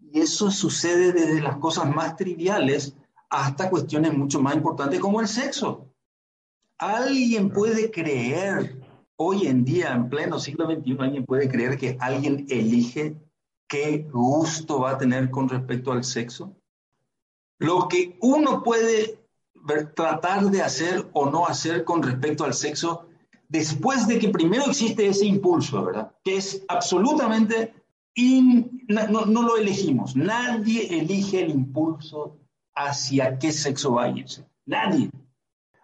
Y 0.00 0.18
eso 0.18 0.50
sucede 0.50 1.12
desde 1.12 1.40
las 1.40 1.58
cosas 1.58 1.88
más 1.94 2.16
triviales 2.16 2.96
hasta 3.30 3.70
cuestiones 3.70 4.12
mucho 4.12 4.40
más 4.40 4.56
importantes 4.56 4.98
como 4.98 5.20
el 5.20 5.28
sexo. 5.28 5.86
¿Alguien 6.78 7.50
puede 7.50 7.92
creer, 7.92 8.82
hoy 9.14 9.46
en 9.46 9.64
día, 9.64 9.92
en 9.92 10.08
pleno 10.08 10.40
siglo 10.40 10.66
XXI, 10.66 10.96
alguien 10.98 11.24
puede 11.24 11.48
creer 11.48 11.78
que 11.78 11.96
alguien 12.00 12.44
elige 12.48 13.14
qué 13.68 14.08
gusto 14.12 14.80
va 14.80 14.92
a 14.92 14.98
tener 14.98 15.30
con 15.30 15.48
respecto 15.48 15.92
al 15.92 16.04
sexo? 16.04 16.56
Lo 17.58 17.88
que 17.88 18.18
uno 18.20 18.62
puede 18.62 19.18
tratar 19.94 20.44
de 20.50 20.62
hacer 20.62 21.08
o 21.12 21.30
no 21.30 21.46
hacer 21.46 21.84
con 21.84 22.02
respecto 22.02 22.44
al 22.44 22.54
sexo 22.54 23.06
después 23.48 24.06
de 24.06 24.18
que 24.18 24.28
primero 24.28 24.66
existe 24.66 25.06
ese 25.06 25.26
impulso, 25.26 25.84
¿verdad? 25.84 26.12
Que 26.24 26.36
es 26.36 26.64
absolutamente, 26.68 27.74
no, 28.88 29.26
no, 29.26 29.42
lo 29.42 29.56
elegimos. 29.56 30.16
Nadie 30.16 30.98
elige 30.98 31.42
el 31.42 31.50
impulso 31.50 32.38
hacia 32.74 33.38
qué 33.38 33.52
sexo 33.52 33.94
va 33.94 34.04
a 34.04 34.10
irse. 34.10 34.46
Nadie. 34.66 35.10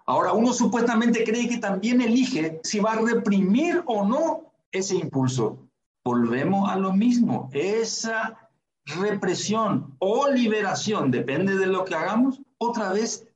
Ahora, 0.07 0.33
uno 0.33 0.53
supuestamente 0.53 1.25
cree 1.25 1.49
que 1.49 1.59
también 1.59 2.01
elige 2.01 2.61
si 2.65 2.81
va 2.81 2.93
a 2.93 3.01
reprimir 3.01 3.83
o 3.87 4.05
no 4.05 4.53
ese 4.71 4.97
impulso. 4.97 5.69
Volvemos 6.05 6.71
a 6.71 6.77
lo 6.77 6.93
mismo. 6.93 7.51
Esa 7.53 8.51
represión 8.85 9.97
o 9.99 10.29
liberación, 10.29 11.11
depende 11.11 11.57
de 11.57 11.67
lo 11.67 11.85
que 11.85 11.95
hagamos, 11.95 12.41
otra 12.59 12.93
vez 12.93 13.29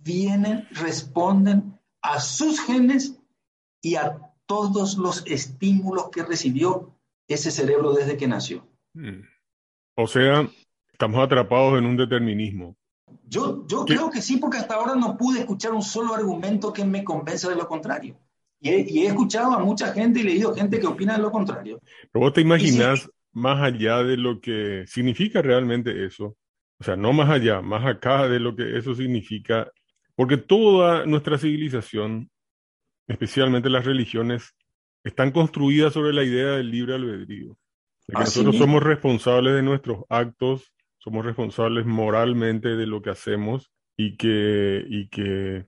vienen, 0.00 0.66
responden 0.70 1.78
a 2.02 2.20
sus 2.20 2.60
genes 2.60 3.18
y 3.80 3.96
a 3.96 4.18
todos 4.46 4.96
los 4.96 5.24
estímulos 5.26 6.08
que 6.10 6.24
recibió 6.24 6.94
ese 7.28 7.50
cerebro 7.50 7.92
desde 7.92 8.16
que 8.16 8.26
nació. 8.26 8.66
Hmm. 8.94 9.22
O 9.96 10.06
sea, 10.06 10.48
estamos 10.92 11.24
atrapados 11.24 11.78
en 11.78 11.84
un 11.84 11.96
determinismo. 11.96 12.76
Yo, 13.24 13.66
yo 13.66 13.84
creo 13.84 14.10
que 14.10 14.22
sí, 14.22 14.38
porque 14.38 14.58
hasta 14.58 14.74
ahora 14.74 14.94
no 14.94 15.16
pude 15.16 15.40
escuchar 15.40 15.72
un 15.72 15.82
solo 15.82 16.14
argumento 16.14 16.72
que 16.72 16.84
me 16.84 17.04
convenza 17.04 17.48
de 17.48 17.56
lo 17.56 17.68
contrario. 17.68 18.18
Y 18.60 18.70
he, 18.70 19.06
escuchado 19.06 19.52
a 19.52 19.58
mucha 19.60 19.92
gente 19.92 20.20
y 20.20 20.24
leído 20.24 20.54
gente 20.54 20.80
que 20.80 20.86
opina 20.86 21.16
de 21.16 21.22
lo 21.22 21.30
contrario. 21.30 21.80
Pero 22.12 22.24
vos 22.24 22.32
te 22.32 22.40
imaginas 22.40 23.08
más 23.32 23.62
allá 23.62 24.02
de 24.02 24.16
lo 24.16 24.40
que 24.40 24.84
significa 24.86 25.42
realmente 25.42 26.04
eso. 26.04 26.36
O 26.80 26.84
sea, 26.84 26.96
no 26.96 27.12
más 27.12 27.30
allá, 27.30 27.60
más 27.60 27.86
acá 27.86 28.28
de 28.28 28.40
lo 28.40 28.56
que 28.56 28.76
eso 28.76 28.94
significa. 28.94 29.70
Porque 30.14 30.36
toda 30.36 31.06
nuestra 31.06 31.38
civilización, 31.38 32.30
especialmente 33.06 33.70
las 33.70 33.84
religiones, 33.84 34.54
están 35.04 35.30
construidas 35.30 35.92
sobre 35.92 36.12
la 36.12 36.24
idea 36.24 36.56
del 36.56 36.70
libre 36.70 36.94
albedrío. 36.94 37.56
De 38.08 38.14
que 38.14 38.20
nosotros 38.20 38.56
somos 38.56 38.82
responsables 38.82 39.54
de 39.54 39.62
nuestros 39.62 40.04
actos 40.08 40.72
somos 40.98 41.24
responsables 41.24 41.86
moralmente 41.86 42.76
de 42.76 42.86
lo 42.86 43.00
que 43.00 43.10
hacemos 43.10 43.70
y 43.96 44.16
que, 44.16 44.84
y 44.86 45.08
que 45.08 45.66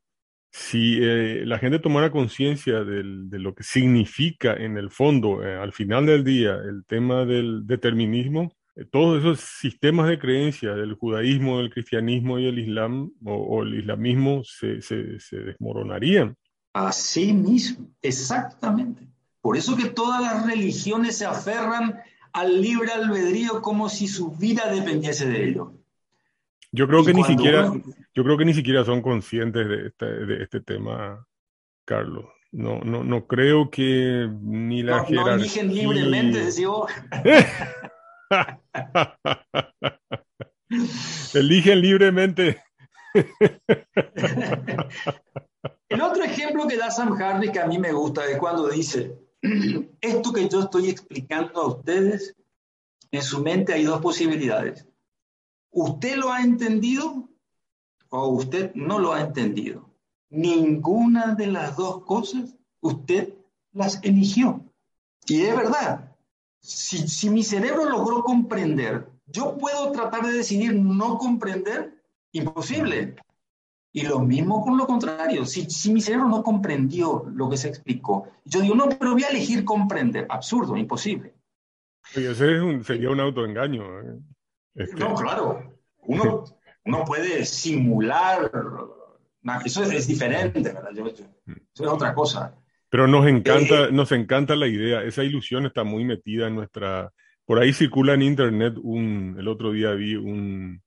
si 0.50 0.98
eh, 1.00 1.44
la 1.46 1.58
gente 1.58 1.78
tomara 1.78 2.10
conciencia 2.10 2.82
de 2.82 3.38
lo 3.38 3.54
que 3.54 3.62
significa 3.62 4.54
en 4.54 4.76
el 4.76 4.90
fondo, 4.90 5.44
eh, 5.44 5.56
al 5.56 5.72
final 5.72 6.06
del 6.06 6.24
día, 6.24 6.54
el 6.54 6.84
tema 6.86 7.24
del 7.24 7.66
determinismo, 7.66 8.52
eh, 8.74 8.84
todos 8.84 9.20
esos 9.20 9.40
sistemas 9.40 10.08
de 10.08 10.18
creencia 10.18 10.74
del 10.74 10.94
judaísmo, 10.94 11.58
del 11.58 11.70
cristianismo 11.70 12.38
y 12.38 12.46
el 12.46 12.58
islam 12.58 13.12
o, 13.24 13.62
el 13.62 13.78
islamismo 13.78 14.42
se, 14.44 14.80
se, 14.82 14.96
desmoronarían. 15.36 16.36
Así 16.72 17.32
mismo, 17.32 17.88
exactamente. 18.02 19.06
Por 19.40 19.56
eso 19.56 19.76
que 19.76 19.86
todas 19.86 20.20
las 20.20 20.46
religiones 20.46 21.16
se 21.16 21.26
aferran 21.26 22.00
al 22.32 22.60
libre 22.60 22.92
albedrío 22.92 23.62
como 23.62 23.88
si 23.88 24.06
su 24.06 24.30
vida 24.32 24.70
dependiese 24.70 25.28
de 25.28 25.48
ello. 25.48 25.79
Yo 26.72 26.86
creo 26.86 27.04
que 27.04 27.12
ni 27.12 27.24
siquiera, 27.24 27.72
yo 28.14 28.24
creo 28.24 28.38
que 28.38 28.44
ni 28.44 28.54
siquiera 28.54 28.84
son 28.84 29.02
conscientes 29.02 29.68
de 29.68 29.88
este, 29.88 30.06
de 30.06 30.42
este 30.42 30.60
tema, 30.60 31.26
Carlos. 31.84 32.26
No, 32.52 32.80
no, 32.80 33.04
no 33.04 33.26
creo 33.26 33.70
que 33.70 34.28
ni 34.40 34.82
la 34.82 35.02
no, 35.02 35.24
No 35.24 35.28
eligen 35.34 35.72
libremente, 35.74 36.44
decía 36.44 36.68
eligen 41.34 41.80
libremente. 41.80 42.62
El 45.88 46.00
otro 46.00 46.22
ejemplo 46.22 46.66
que 46.68 46.76
da 46.76 46.90
Sam 46.90 47.20
Harris 47.20 47.50
que 47.50 47.60
a 47.60 47.66
mí 47.66 47.78
me 47.78 47.92
gusta 47.92 48.26
es 48.26 48.38
cuando 48.38 48.68
dice, 48.68 49.16
esto 50.00 50.32
que 50.32 50.48
yo 50.48 50.60
estoy 50.60 50.88
explicando 50.90 51.60
a 51.60 51.66
ustedes, 51.66 52.36
en 53.10 53.22
su 53.22 53.42
mente 53.42 53.72
hay 53.72 53.84
dos 53.84 54.00
posibilidades. 54.00 54.86
¿Usted 55.70 56.16
lo 56.16 56.32
ha 56.32 56.42
entendido 56.42 57.28
o 58.08 58.28
usted 58.28 58.74
no 58.74 58.98
lo 58.98 59.12
ha 59.12 59.20
entendido? 59.20 59.88
Ninguna 60.30 61.34
de 61.34 61.46
las 61.46 61.76
dos 61.76 62.04
cosas 62.04 62.56
usted 62.80 63.34
las 63.72 64.02
eligió. 64.02 64.64
Y 65.26 65.42
es 65.42 65.56
verdad, 65.56 66.16
si, 66.60 67.08
si 67.08 67.30
mi 67.30 67.42
cerebro 67.42 67.88
logró 67.88 68.22
comprender, 68.22 69.08
yo 69.26 69.56
puedo 69.58 69.92
tratar 69.92 70.26
de 70.26 70.32
decidir 70.32 70.74
no 70.74 71.18
comprender, 71.18 71.94
imposible. 72.32 73.16
Y 73.92 74.02
lo 74.02 74.20
mismo 74.20 74.62
con 74.62 74.76
lo 74.76 74.86
contrario. 74.86 75.44
Si, 75.44 75.68
si, 75.68 75.92
mi 75.92 76.00
cerebro 76.00 76.28
no 76.28 76.42
comprendió 76.42 77.24
lo 77.32 77.48
que 77.48 77.56
se 77.56 77.68
explicó, 77.68 78.28
yo 78.44 78.60
digo, 78.60 78.74
no, 78.74 78.88
pero 78.88 79.12
voy 79.12 79.24
a 79.24 79.28
elegir 79.28 79.64
comprender. 79.64 80.26
Absurdo, 80.28 80.76
imposible. 80.76 81.34
ese 82.14 82.34
sería 82.84 83.10
un 83.10 83.20
autoengaño. 83.20 84.00
¿eh? 84.00 84.18
No, 84.74 85.14
claro. 85.14 85.76
Uno, 86.02 86.44
uno 86.84 87.04
puede 87.04 87.44
simular. 87.44 88.50
Eso 89.64 89.82
es, 89.84 90.06
diferente, 90.08 90.60
¿verdad? 90.60 90.90
eso 90.92 91.24
es 91.74 91.86
otra 91.86 92.14
cosa. 92.14 92.56
Pero 92.88 93.06
nos 93.06 93.26
encanta, 93.26 93.84
eh, 93.84 93.92
nos 93.92 94.10
encanta 94.12 94.56
la 94.56 94.66
idea. 94.66 95.04
Esa 95.04 95.22
ilusión 95.22 95.66
está 95.66 95.84
muy 95.84 96.04
metida 96.04 96.48
en 96.48 96.56
nuestra. 96.56 97.12
Por 97.44 97.58
ahí 97.58 97.72
circula 97.72 98.14
en 98.14 98.22
internet 98.22 98.74
un. 98.82 99.36
El 99.38 99.46
otro 99.46 99.72
día 99.72 99.92
vi 99.92 100.16
un 100.16 100.82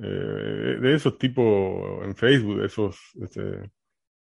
eh, 0.00 0.76
de 0.80 0.94
esos 0.94 1.18
tipos 1.18 2.04
en 2.04 2.14
Facebook, 2.14 2.62
esos, 2.62 2.96
este, 3.20 3.70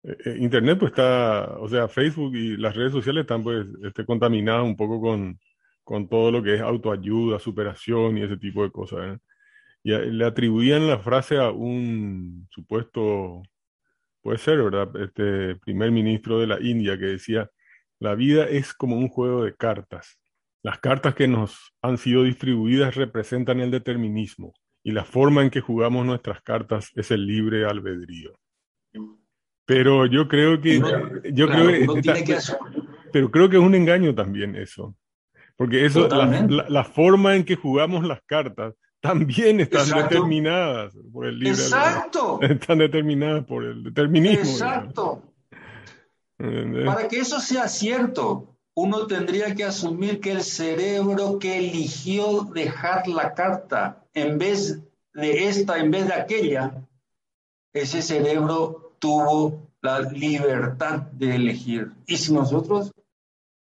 eh, 0.03 0.38
Internet 0.38 0.79
pues 0.79 0.92
está, 0.92 1.59
o 1.59 1.68
sea, 1.68 1.88
Facebook 1.88 2.35
y 2.35 2.57
las 2.57 2.74
redes 2.74 2.92
sociales 2.92 3.22
están 3.22 3.42
pues 3.42 3.66
este, 3.85 4.07
contaminadas 4.07 4.64
un 4.64 4.77
poco 4.77 4.98
con, 4.98 5.38
con 5.88 6.07
todo 6.07 6.31
lo 6.31 6.42
que 6.42 6.55
es 6.55 6.61
autoayuda, 6.61 7.38
superación 7.38 8.18
y 8.18 8.22
ese 8.22 8.37
tipo 8.37 8.62
de 8.62 8.70
cosas. 8.70 9.18
Y 9.83 9.92
le 9.92 10.27
atribuían 10.27 10.87
la 10.87 10.98
frase 10.98 11.38
a 11.38 11.51
un 11.51 12.46
supuesto, 12.51 13.42
puede 14.20 14.37
ser, 14.37 14.62
¿verdad? 14.62 14.90
Este 15.01 15.57
primer 15.57 15.90
ministro 15.90 16.40
de 16.40 16.46
la 16.46 16.61
India 16.61 16.98
que 16.98 17.07
decía, 17.07 17.51
la 18.01 18.14
vida 18.14 18.46
es 18.46 18.74
como 18.74 18.98
un 18.98 19.09
juego 19.09 19.44
de 19.44 19.55
cartas. 19.55 20.20
Las 20.62 20.79
cartas 20.79 21.14
que 21.14 21.27
nos 21.27 21.72
han 21.81 21.96
sido 21.96 22.22
distribuidas 22.22 22.94
representan 22.94 23.61
el 23.61 23.70
determinismo 23.70 24.53
y 24.85 24.92
la 24.92 25.05
forma 25.07 25.40
en 25.40 25.48
que 25.48 25.62
jugamos 25.62 26.05
nuestras 26.05 26.42
cartas 26.42 26.92
es 26.96 27.11
el 27.11 27.27
libre 27.27 27.64
albedrío. 27.64 28.38
Pero 29.64 30.05
yo 30.05 30.29
creo 30.29 30.61
que, 30.61 30.83
yo 31.33 31.48
creo 31.48 31.94
pero 33.11 33.31
creo 33.31 33.48
que 33.48 33.57
es 33.57 33.62
un 33.62 33.74
engaño 33.74 34.14
también 34.14 34.55
eso, 34.55 34.94
porque 35.59 35.85
eso, 35.85 36.07
la, 36.09 36.85
forma 36.85 37.35
en 37.35 37.44
que 37.44 37.57
jugamos 37.57 38.05
las 38.05 38.23
cartas 38.23 38.75
también 39.01 39.59
están 39.59 39.81
Exacto. 39.81 40.14
determinadas 40.14 40.94
por 41.12 41.27
el 41.27 41.37
libre 41.40 41.51
Exacto, 41.51 42.35
albedrío. 42.37 42.57
Están 42.61 42.79
determinadas 42.79 43.44
por 43.44 43.64
el 43.64 43.83
determinismo. 43.83 44.38
exacto. 44.38 45.23
Para 46.38 47.09
que 47.09 47.18
eso 47.18 47.40
sea 47.40 47.66
cierto, 47.66 48.57
uno 48.75 49.09
tendría 49.09 49.53
que 49.57 49.64
asumir 49.64 50.21
que 50.21 50.31
el 50.31 50.42
cerebro 50.42 51.40
que 51.40 51.59
eligió 51.59 52.42
dejar 52.55 53.09
la 53.09 53.35
carta 53.35 54.05
en 54.14 54.38
vez 54.38 54.81
de 55.12 55.49
esta, 55.49 55.79
en 55.79 55.90
vez 55.90 56.07
de 56.07 56.14
aquella, 56.14 56.87
ese 57.73 58.01
cerebro 58.01 58.94
tuvo 59.01 59.68
la 59.83 60.03
libertad 60.03 61.01
de 61.11 61.35
elegir. 61.35 61.90
Y 62.07 62.16
si 62.16 62.33
nosotros 62.33 62.92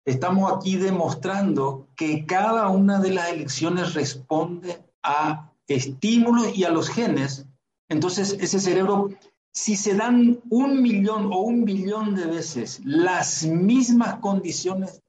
estamos 0.10 0.52
aquí 0.52 0.76
demostrando 0.78 1.88
que 1.96 2.26
cada 2.26 2.70
una 2.70 3.00
de 3.00 3.12
las 3.12 3.30
elecciones 3.30 3.94
responde 3.94 4.84
a 5.04 5.52
estímulos 5.68 6.58
y 6.58 6.64
a 6.64 6.72
los 6.72 6.90
genes, 6.90 7.46
entonces 7.90 8.36
ese 8.40 8.60
cerebro, 8.60 9.10
si 9.52 9.76
se 9.76 9.96
dan 9.96 10.40
un 10.50 10.82
millón 10.82 11.32
o 11.32 11.40
un 11.40 11.64
billón 11.64 12.16
de 12.16 12.26
veces 12.26 12.82
las 12.84 13.46
mismas 13.46 14.16
condiciones 14.16 15.02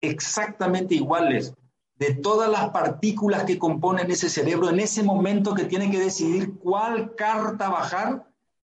exactamente 0.00 0.94
iguales 0.94 1.54
de 1.96 2.14
todas 2.14 2.50
las 2.50 2.70
partículas 2.70 3.44
que 3.44 3.58
componen 3.58 4.10
ese 4.10 4.28
cerebro 4.28 4.70
en 4.70 4.80
ese 4.80 5.02
momento 5.02 5.54
que 5.54 5.64
tiene 5.64 5.90
que 5.90 5.98
decidir 5.98 6.54
cuál 6.58 7.16
carta 7.16 7.68
bajar, 7.68 8.28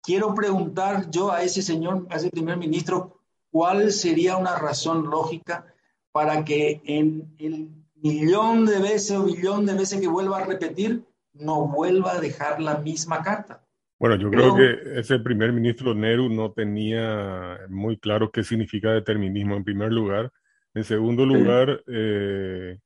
quiero 0.03 0.35
preguntar 0.35 1.11
yo 1.11 1.33
a 1.33 1.43
ese 1.43 1.63
señor, 1.63 2.07
a 2.11 2.17
ese 2.17 2.31
primer 2.31 2.57
ministro, 2.57 3.18
cuál 3.51 3.91
sería 3.93 4.37
una 4.37 4.59
razón 4.59 5.09
lógica 5.11 5.67
para 6.13 6.45
que 6.45 6.81
en 6.85 7.35
el 7.39 7.69
millón 7.95 8.67
de 8.67 8.79
veces 8.81 9.13
o 9.17 9.25
billón 9.25 9.67
de 9.67 9.75
veces 9.75 10.01
que 10.01 10.09
vuelva 10.09 10.39
a 10.39 10.45
repetir, 10.47 11.03
no 11.33 11.69
vuelva 11.69 12.13
a 12.13 12.21
dejar 12.21 12.61
la 12.61 12.79
misma 12.79 13.23
carta. 13.23 13.65
Bueno, 13.99 14.17
yo 14.17 14.31
creo 14.31 14.55
que 14.55 15.01
ese 15.01 15.19
primer 15.19 15.53
ministro 15.53 15.93
Nehru 15.95 16.29
no 16.29 16.53
tenía 16.53 17.59
muy 17.69 17.99
claro 17.99 18.31
qué 18.31 18.45
significa 18.45 18.93
determinismo 18.93 19.57
en 19.57 19.65
primer 19.65 19.93
lugar. 19.93 20.31
En 20.75 20.85
segundo 20.85 21.27
lugar, 21.27 21.83
eh, 21.89 22.79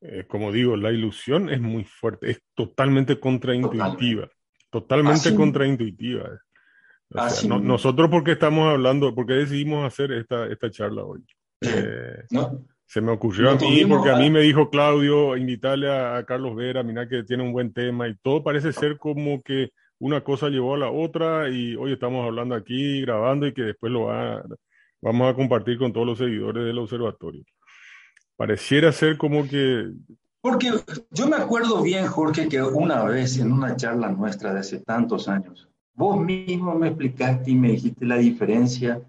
eh, 0.00 0.24
como 0.26 0.50
digo, 0.50 0.76
la 0.76 0.90
ilusión 0.90 1.48
es 1.48 1.60
muy 1.60 1.84
fuerte, 1.84 2.32
es 2.32 2.42
totalmente 2.54 3.20
contraintuitiva, 3.20 4.28
totalmente 4.68 5.28
Así- 5.28 5.36
contraintuitiva. 5.36 6.40
O 7.14 7.28
sea, 7.30 7.48
no- 7.48 7.58
nosotros 7.60 8.08
porque 8.10 8.32
estamos 8.32 8.68
hablando, 8.68 9.14
porque 9.14 9.34
decidimos 9.34 9.84
hacer 9.86 10.12
esta, 10.12 10.46
esta 10.46 10.70
charla 10.70 11.04
hoy. 11.04 11.24
Eh, 11.60 12.24
¿no? 12.30 12.64
se 12.86 13.00
me 13.00 13.12
ocurrió 13.12 13.50
a 13.50 13.54
mí, 13.54 13.84
porque 13.86 14.10
a 14.10 14.16
a- 14.16 14.18
mí 14.18 14.28
me 14.30 14.40
dijo 14.40 14.68
Claudio, 14.68 15.36
invitarle 15.36 15.90
a, 15.90 16.16
a 16.16 16.24
Carlos 16.26 16.54
Vera, 16.56 16.82
mira 16.82 17.08
que 17.08 17.22
tiene 17.22 17.42
un 17.42 17.52
buen 17.52 17.72
tema 17.72 18.06
y 18.08 18.14
todo 18.16 18.42
parece 18.42 18.72
ser 18.72 18.98
como 18.98 19.40
que 19.42 19.70
una 19.98 20.22
cosa 20.22 20.48
llevó 20.48 20.74
a 20.74 20.78
la 20.78 20.90
otra 20.90 21.48
y 21.48 21.74
hoy 21.76 21.92
estamos 21.92 22.26
hablando 22.26 22.54
aquí, 22.54 23.00
grabando 23.02 23.46
y 23.46 23.54
que 23.54 23.62
después 23.62 23.90
lo 23.92 24.06
va, 24.06 24.42
vamos 25.00 25.32
a 25.32 25.34
compartir 25.34 25.78
con 25.78 25.92
todos 25.92 26.06
los 26.06 26.18
seguidores 26.18 26.64
del 26.66 26.78
observatorio. 26.78 27.44
Pareciera 28.36 28.90
ser 28.92 29.16
como 29.16 29.46
que, 29.48 29.90
Porque 30.40 30.70
yo 31.12 31.28
me 31.28 31.36
acuerdo 31.36 31.82
bien, 31.82 32.06
Jorge, 32.08 32.48
que 32.48 32.60
una 32.62 33.04
vez 33.04 33.38
en 33.38 33.52
una 33.52 33.76
charla 33.76 34.10
nuestra 34.10 34.52
de 34.52 34.60
hace 34.60 34.80
tantos 34.80 35.28
años, 35.28 35.68
vos 35.94 36.20
mismo 36.20 36.74
me 36.74 36.88
explicaste 36.88 37.50
y 37.50 37.54
me 37.54 37.72
dijiste 37.72 38.04
la 38.06 38.16
diferencia 38.18 39.00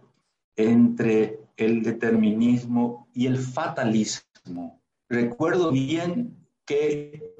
entre 0.55 1.39
el 1.57 1.83
determinismo 1.83 3.07
y 3.13 3.25
el 3.27 3.37
fatalismo. 3.37 4.81
Recuerdo 5.09 5.71
bien 5.71 6.35
que, 6.65 7.35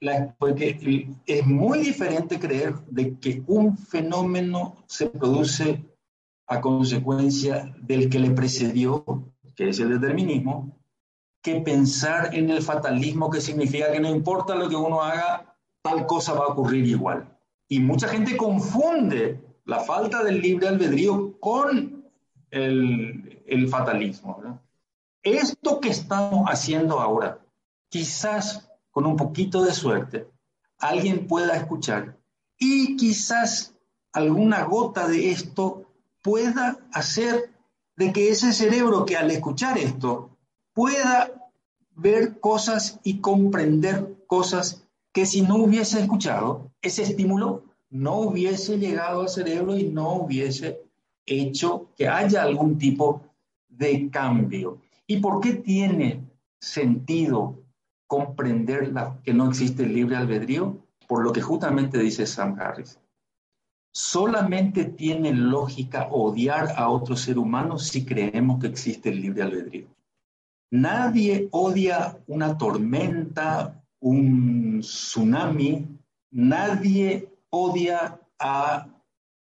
la- 0.00 0.34
porque 0.38 1.08
es 1.26 1.46
muy 1.46 1.78
diferente 1.80 2.38
creer 2.38 2.74
de 2.90 3.18
que 3.18 3.42
un 3.46 3.76
fenómeno 3.76 4.76
se 4.86 5.08
produce 5.08 5.84
a 6.46 6.60
consecuencia 6.60 7.74
del 7.82 8.08
que 8.08 8.18
le 8.18 8.30
precedió, 8.30 9.04
que 9.54 9.68
es 9.70 9.78
el 9.80 9.90
determinismo, 10.00 10.76
que 11.42 11.60
pensar 11.60 12.34
en 12.34 12.50
el 12.50 12.62
fatalismo, 12.62 13.30
que 13.30 13.40
significa 13.40 13.92
que 13.92 14.00
no 14.00 14.08
importa 14.08 14.54
lo 14.54 14.68
que 14.68 14.76
uno 14.76 15.02
haga, 15.02 15.54
tal 15.82 16.06
cosa 16.06 16.32
va 16.32 16.44
a 16.46 16.48
ocurrir 16.48 16.86
igual. 16.86 17.37
Y 17.68 17.80
mucha 17.80 18.08
gente 18.08 18.36
confunde 18.36 19.40
la 19.64 19.80
falta 19.80 20.24
del 20.24 20.40
libre 20.40 20.68
albedrío 20.68 21.38
con 21.38 22.04
el, 22.50 23.68
fatalismo. 23.70 24.60
Esto 25.22 25.80
que 25.80 25.90
estamos 25.90 26.48
haciendo 26.48 27.00
ahora, 27.00 27.38
quizás 27.90 28.70
con 28.90 29.04
un 29.04 29.16
poquito 29.16 29.62
de 29.62 29.72
suerte, 29.72 30.28
alguien 30.78 31.26
pueda 31.26 31.56
escuchar 31.56 32.16
y 32.58 32.96
quizás 32.96 33.74
alguna 34.12 34.64
gota 34.64 35.06
de 35.06 35.30
esto 35.30 35.84
pueda 36.22 36.78
hacer 36.92 37.52
de 37.96 38.12
que 38.12 38.30
ese 38.30 38.52
cerebro 38.52 39.04
que 39.04 39.16
al 39.16 39.30
escuchar 39.30 39.76
esto 39.76 40.30
pueda 40.72 41.50
ver 41.94 42.40
cosas 42.40 43.00
y 43.02 43.20
comprender 43.20 44.16
cosas 44.26 44.87
que 45.18 45.26
si 45.26 45.42
no 45.42 45.56
hubiese 45.56 45.98
escuchado, 45.98 46.70
ese 46.80 47.02
estímulo 47.02 47.64
no 47.90 48.20
hubiese 48.20 48.78
llegado 48.78 49.22
al 49.22 49.28
cerebro 49.28 49.76
y 49.76 49.88
no 49.88 50.12
hubiese 50.12 50.80
hecho 51.26 51.88
que 51.96 52.06
haya 52.06 52.44
algún 52.44 52.78
tipo 52.78 53.20
de 53.68 54.10
cambio. 54.10 54.78
¿Y 55.08 55.16
por 55.16 55.40
qué 55.40 55.54
tiene 55.54 56.24
sentido 56.60 57.60
comprender 58.06 58.92
que 59.24 59.34
no 59.34 59.48
existe 59.48 59.82
el 59.82 59.94
libre 59.94 60.14
albedrío? 60.14 60.78
Por 61.08 61.24
lo 61.24 61.32
que 61.32 61.42
justamente 61.42 61.98
dice 61.98 62.24
Sam 62.24 62.56
Harris. 62.56 63.00
Solamente 63.92 64.84
tiene 64.84 65.32
lógica 65.32 66.06
odiar 66.12 66.74
a 66.76 66.90
otro 66.90 67.16
ser 67.16 67.40
humano 67.40 67.76
si 67.80 68.04
creemos 68.04 68.60
que 68.60 68.68
existe 68.68 69.08
el 69.08 69.20
libre 69.20 69.42
albedrío. 69.42 69.88
Nadie 70.70 71.48
odia 71.50 72.16
una 72.28 72.56
tormenta, 72.56 73.82
un 74.00 74.80
tsunami, 74.80 75.86
nadie 76.30 77.32
odia 77.50 78.20
a 78.38 78.86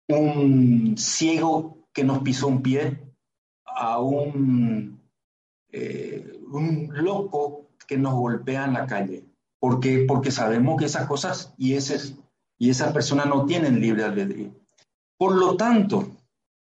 un 0.08 0.96
ciego 0.98 1.88
que 1.94 2.04
nos 2.04 2.20
pisó 2.20 2.48
un 2.48 2.62
pie, 2.62 3.00
a 3.66 4.00
un, 4.00 5.02
eh, 5.72 6.40
loco 6.94 7.70
que 7.88 7.98
nos 7.98 8.14
golpea 8.14 8.66
en 8.66 8.74
la 8.74 8.86
calle, 8.86 9.26
porque, 9.60 10.06
porque 10.08 10.32
sabemos 10.32 10.78
que 10.80 10.86
esas 10.86 11.08
cosas 11.08 11.54
y, 11.58 11.74
ese, 11.74 12.16
y 12.58 12.70
esas 12.70 12.94
personas 12.94 13.28
no 13.28 13.46
tienen 13.46 13.80
libre 13.80 14.04
albedrío. 14.04 14.52
Por 15.18 15.36
lo 15.36 15.56
tanto, 15.56 16.15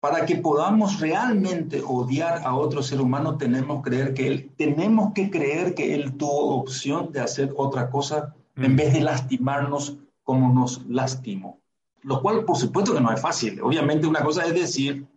para 0.04 0.26
que 0.26 0.36
podamos 0.36 1.00
realmente 1.00 1.82
odiar 1.82 2.42
a 2.44 2.58
otro 2.58 2.84
ser 2.84 3.00
humano, 3.00 3.38
tenemos, 3.38 3.82
creer 3.82 4.14
que 4.14 4.28
él, 4.28 4.52
tenemos 4.58 5.14
que 5.14 5.30
creer 5.30 5.74
que 5.76 5.96
él 5.96 6.18
tuvo 6.18 6.58
opción 6.58 7.14
de 7.14 7.22
hacer 7.22 7.54
otra 7.56 7.90
cosa 7.90 8.36
en 8.58 8.74
Mm. 8.74 8.76
vez 8.76 8.92
de 8.92 9.00
lastimarnos 9.00 9.98
como 10.22 10.54
nos 10.54 10.86
lastimó. 10.88 11.62
Lo 12.02 12.22
cual, 12.22 12.44
por 12.44 12.58
supuesto 12.58 12.94
que 12.94 13.00
no 13.00 13.14
es 13.14 13.22
fácil. 13.22 13.62
Obviamente 13.62 14.06
una 14.06 14.22
cosa 14.22 14.46
es 14.46 14.54
decir, 14.54 15.08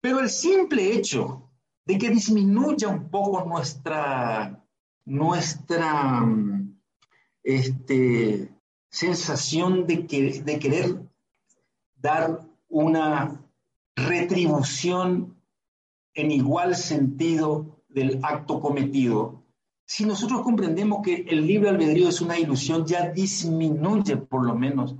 pero 0.00 0.20
el 0.20 0.30
simple 0.30 0.92
hecho 0.92 1.50
de 1.84 1.98
que 1.98 2.08
disminuya 2.08 2.86
un 2.86 3.10
poco 3.10 3.44
nuestra, 3.44 4.64
nuestra 5.04 6.24
este, 7.42 8.52
sensación 8.88 9.84
de, 9.84 10.06
que, 10.06 10.42
de 10.44 10.58
querer 10.60 11.02
dar 11.96 12.46
una 12.68 13.44
retribución 14.06 15.36
en 16.14 16.30
igual 16.30 16.76
sentido 16.76 17.82
del 17.88 18.20
acto 18.22 18.60
cometido. 18.60 19.44
Si 19.86 20.04
nosotros 20.04 20.42
comprendemos 20.42 21.00
que 21.02 21.24
el 21.28 21.46
libre 21.46 21.70
albedrío 21.70 22.08
es 22.08 22.20
una 22.20 22.38
ilusión, 22.38 22.84
ya 22.84 23.10
disminuye 23.10 24.16
por 24.16 24.44
lo 24.44 24.54
menos 24.54 24.96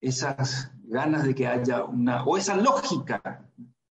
esas 0.00 0.70
ganas 0.84 1.24
de 1.24 1.34
que 1.34 1.46
haya 1.46 1.84
una, 1.84 2.24
o 2.24 2.36
esa 2.36 2.56
lógica 2.56 3.46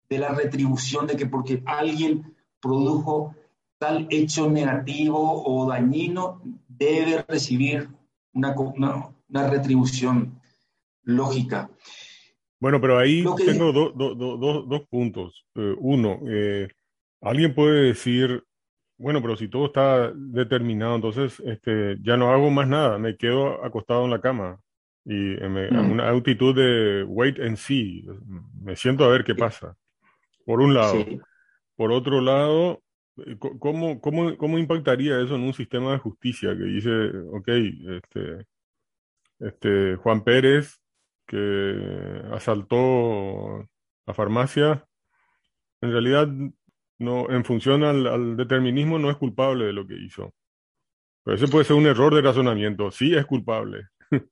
de 0.10 0.18
la 0.18 0.30
retribución 0.30 1.08
de 1.08 1.16
que 1.16 1.26
porque 1.26 1.64
alguien 1.66 2.36
produjo 2.60 3.36
tal 3.78 4.08
hecho 4.10 4.50
negativo 4.50 5.44
o 5.46 5.68
dañino, 5.68 6.42
debe 6.68 7.24
recibir 7.28 7.90
una, 8.34 8.54
una, 8.58 9.10
una 9.30 9.48
retribución 9.48 10.40
lógica. 11.04 11.70
Bueno, 12.60 12.82
pero 12.82 12.98
ahí 12.98 13.24
que- 13.38 13.46
tengo 13.46 13.72
do- 13.72 13.92
do- 13.92 14.16
do- 14.16 14.38
do- 14.38 14.64
dos 14.64 14.88
puntos. 14.90 15.46
Eh, 15.56 15.76
uno, 15.80 16.20
eh, 16.28 16.68
alguien 17.22 17.54
puede 17.56 17.84
decir, 17.88 18.44
bueno, 18.98 19.22
pero 19.22 19.38
si 19.38 19.48
todo 19.48 19.68
está 19.68 20.12
determinado, 20.14 20.96
entonces 20.96 21.40
este, 21.46 21.98
ya 22.02 22.18
no 22.18 22.32
hago 22.32 22.50
más 22.50 22.68
nada, 22.68 22.98
me 22.98 23.16
quedo 23.16 23.64
acostado 23.64 24.04
en 24.06 24.12
la 24.12 24.20
cama 24.22 24.60
y 25.06 25.14
me- 25.14 25.72
Mm. 25.72 25.92
una 25.92 26.10
actitud 26.10 26.54
de 26.54 27.04
wait 27.06 27.40
and 27.40 27.56
see, 27.56 28.06
me 28.62 28.76
siento 28.76 29.06
a 29.06 29.10
ver 29.10 29.24
qué 29.24 29.36
pasa, 29.36 29.76
por 30.46 30.60
un 30.60 30.74
lado. 30.74 30.96
Sí. 30.96 31.20
Por 31.78 31.94
otro 31.94 32.20
lado, 32.20 32.82
eh, 33.26 33.38
¿cómo, 33.40 34.02
cómo, 34.02 34.36
cómo 34.36 34.58
impactaría 34.60 35.22
eso 35.22 35.36
en 35.36 35.42
un 35.44 35.54
sistema 35.54 35.94
de 35.94 36.00
justicia 36.00 36.50
que 36.58 36.64
dice, 36.66 36.90
ok, 37.32 37.48
este, 37.48 38.46
este 39.40 39.96
Juan 39.96 40.24
Pérez, 40.26 40.78
que 41.30 42.24
asaltó 42.34 43.70
la 44.08 44.14
farmacia, 44.16 44.86
en 45.82 45.92
realidad 45.92 46.28
no, 46.98 47.30
en 47.30 47.46
función 47.46 47.84
al, 47.84 48.36
determinismo 48.36 48.98
no 48.98 49.12
es 49.12 49.18
culpable 49.18 49.66
de 49.66 49.74
lo 49.74 49.86
que 49.86 49.96
hizo. 49.96 50.34
Pero 51.24 51.38
ese 51.38 51.48
puede 51.48 51.66
ser 51.66 51.76
un 51.76 51.86
error 51.86 52.14
de 52.16 52.24
razonamiento. 52.24 52.90
Sí 52.90 53.16
es 53.16 53.26
culpable. 53.28 53.90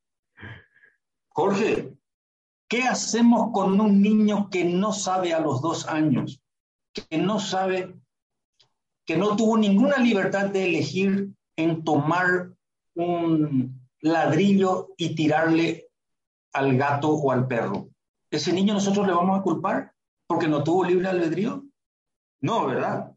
Jorge, 1.29 1.93
¿qué 2.67 2.83
hacemos 2.83 3.51
con 3.53 3.79
un 3.79 4.01
niño 4.01 4.49
que 4.49 4.65
no 4.65 4.91
sabe 4.91 5.33
a 5.33 5.39
los 5.39 5.61
dos 5.61 5.87
años? 5.87 6.41
Que 6.93 7.19
no 7.19 7.39
sabe, 7.39 7.93
que 9.05 9.17
no 9.17 9.35
tuvo 9.35 9.55
ninguna 9.55 9.97
libertad 9.97 10.49
de 10.49 10.65
elegir 10.65 11.29
en 11.55 11.83
tomar 11.83 12.49
un 12.95 13.87
ladrillo 14.01 14.95
y 14.97 15.13
tirarle 15.13 15.86
al 16.57 16.75
gato 16.77 17.09
o 17.09 17.31
al 17.31 17.47
perro. 17.47 17.89
¿Ese 18.31 18.51
niño 18.51 18.73
nosotros 18.73 19.07
le 19.07 19.13
vamos 19.13 19.39
a 19.39 19.43
culpar 19.43 19.93
porque 20.27 20.47
no 20.47 20.63
tuvo 20.63 20.83
libre 20.83 21.07
albedrío? 21.07 21.63
No, 22.41 22.67
¿verdad? 22.67 23.11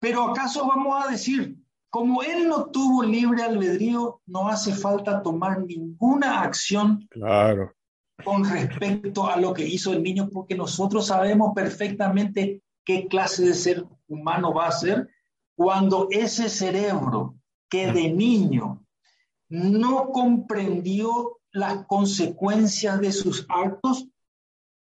Pero 0.00 0.24
¿acaso 0.24 0.66
vamos 0.66 1.04
a 1.04 1.10
decir, 1.10 1.56
como 1.90 2.22
él 2.22 2.48
no 2.48 2.66
tuvo 2.66 3.02
libre 3.02 3.42
albedrío, 3.42 4.20
no 4.26 4.48
hace 4.48 4.74
falta 4.74 5.22
tomar 5.22 5.60
ninguna 5.64 6.42
acción 6.42 7.06
claro. 7.10 7.74
con 8.24 8.44
respecto 8.44 9.28
a 9.28 9.36
lo 9.36 9.54
que 9.54 9.66
hizo 9.66 9.92
el 9.92 10.02
niño, 10.02 10.28
porque 10.30 10.54
nosotros 10.54 11.06
sabemos 11.06 11.52
perfectamente 11.54 12.62
qué 12.84 13.08
clase 13.08 13.44
de 13.44 13.54
ser 13.54 13.86
humano 14.06 14.52
va 14.52 14.68
a 14.68 14.72
ser 14.72 15.08
cuando 15.56 16.08
ese 16.10 16.48
cerebro 16.48 17.34
que 17.68 17.90
de 17.92 18.10
niño 18.10 18.84
no 19.48 20.10
comprendió 20.10 21.38
las 21.58 21.86
consecuencias 21.86 23.00
de 23.00 23.12
sus 23.12 23.44
actos, 23.48 24.06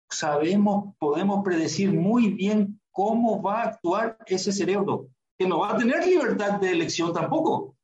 sabemos, 0.09 0.95
podemos 0.99 1.43
predecir 1.43 1.91
muy 1.91 2.33
bien 2.33 2.79
cómo 2.91 3.41
va 3.41 3.61
a 3.61 3.67
actuar 3.69 4.17
ese 4.27 4.51
cerebro, 4.51 5.09
que 5.37 5.47
no 5.47 5.59
va 5.59 5.71
a 5.71 5.77
tener 5.77 6.05
libertad 6.05 6.59
de 6.59 6.71
elección 6.71 7.13
tampoco. 7.13 7.75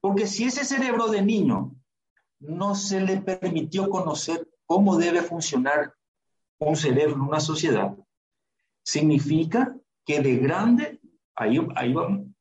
Porque 0.00 0.26
si 0.26 0.44
ese 0.44 0.64
cerebro 0.64 1.08
de 1.08 1.22
niño 1.22 1.74
no 2.38 2.74
se 2.74 3.00
le 3.00 3.20
permitió 3.20 3.90
conocer 3.90 4.48
cómo 4.64 4.96
debe 4.96 5.22
funcionar 5.22 5.94
un 6.58 6.76
cerebro 6.76 7.16
en 7.16 7.22
una 7.22 7.40
sociedad, 7.40 7.96
significa 8.84 9.76
que 10.04 10.20
de 10.20 10.36
grande, 10.36 11.00
ahí, 11.34 11.58
ahí 11.74 11.94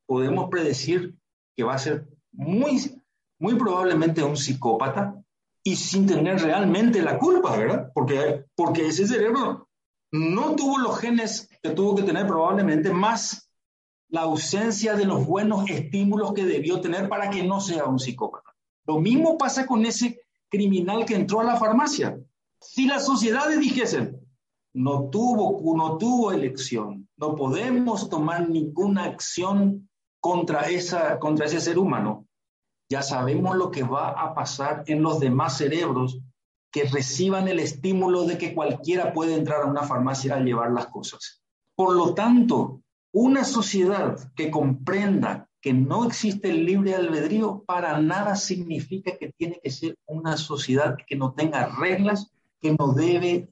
podemos 0.05 0.49
predecir 0.49 1.15
que 1.55 1.63
va 1.63 1.73
a 1.73 1.79
ser 1.79 2.07
muy, 2.31 3.01
muy 3.39 3.55
probablemente 3.55 4.23
un 4.23 4.37
psicópata 4.37 5.24
y 5.67 5.75
sin 5.75 6.05
tener 6.05 6.39
realmente 6.41 7.01
la 7.01 7.17
culpa, 7.17 7.57
¿verdad? 7.57 7.91
Porque, 7.91 8.45
porque 8.55 8.87
ese 8.87 9.07
cerebro 9.07 9.67
no 10.11 10.55
tuvo 10.55 10.77
los 10.77 10.99
genes 10.99 11.49
que 11.63 11.71
tuvo 11.71 11.95
que 11.95 12.03
tener 12.03 12.27
probablemente, 12.27 12.93
más 12.93 13.49
la 14.09 14.21
ausencia 14.21 14.93
de 14.93 15.05
los 15.05 15.25
buenos 15.25 15.67
estímulos 15.67 16.33
que 16.33 16.45
debió 16.45 16.81
tener 16.81 17.09
para 17.09 17.31
que 17.31 17.41
no 17.41 17.59
sea 17.59 17.85
un 17.85 17.97
psicópata. 17.97 18.53
Lo 18.85 18.99
mismo 18.99 19.39
pasa 19.39 19.65
con 19.65 19.83
ese 19.87 20.21
criminal 20.49 21.03
que 21.03 21.15
entró 21.15 21.39
a 21.39 21.45
la 21.45 21.57
farmacia. 21.57 22.15
Si 22.61 22.85
las 22.85 23.03
sociedades 23.03 23.59
dijesen, 23.59 24.19
no 24.75 25.09
tuvo, 25.09 25.75
no 25.75 25.97
tuvo 25.97 26.31
elección, 26.31 27.09
no 27.17 27.35
podemos 27.35 28.07
tomar 28.07 28.47
ninguna 28.47 29.05
acción 29.05 29.89
contra, 30.19 30.69
esa, 30.69 31.17
contra 31.17 31.47
ese 31.47 31.59
ser 31.59 31.79
humano, 31.79 32.27
ya 32.89 33.01
sabemos 33.01 33.55
lo 33.55 33.71
que 33.71 33.83
va 33.83 34.09
a 34.09 34.33
pasar 34.33 34.83
en 34.87 35.01
los 35.01 35.19
demás 35.19 35.57
cerebros 35.57 36.19
que 36.71 36.83
reciban 36.83 37.47
el 37.47 37.59
estímulo 37.59 38.25
de 38.25 38.37
que 38.37 38.53
cualquiera 38.53 39.13
puede 39.13 39.35
entrar 39.35 39.61
a 39.61 39.67
una 39.67 39.83
farmacia 39.83 40.35
a 40.35 40.39
llevar 40.39 40.71
las 40.71 40.87
cosas. 40.87 41.41
Por 41.73 41.95
lo 41.95 42.13
tanto, 42.13 42.81
una 43.13 43.43
sociedad 43.45 44.19
que 44.35 44.51
comprenda 44.51 45.47
que 45.61 45.73
no 45.73 46.05
existe 46.05 46.49
el 46.49 46.65
libre 46.65 46.93
albedrío 46.93 47.63
para 47.65 47.99
nada 47.99 48.35
significa 48.35 49.17
que 49.17 49.31
tiene 49.31 49.59
que 49.63 49.71
ser 49.71 49.97
una 50.05 50.37
sociedad 50.37 50.97
que 51.07 51.15
no 51.15 51.33
tenga 51.33 51.75
reglas, 51.79 52.31
que 52.61 52.75
no 52.77 52.93
debe 52.93 53.49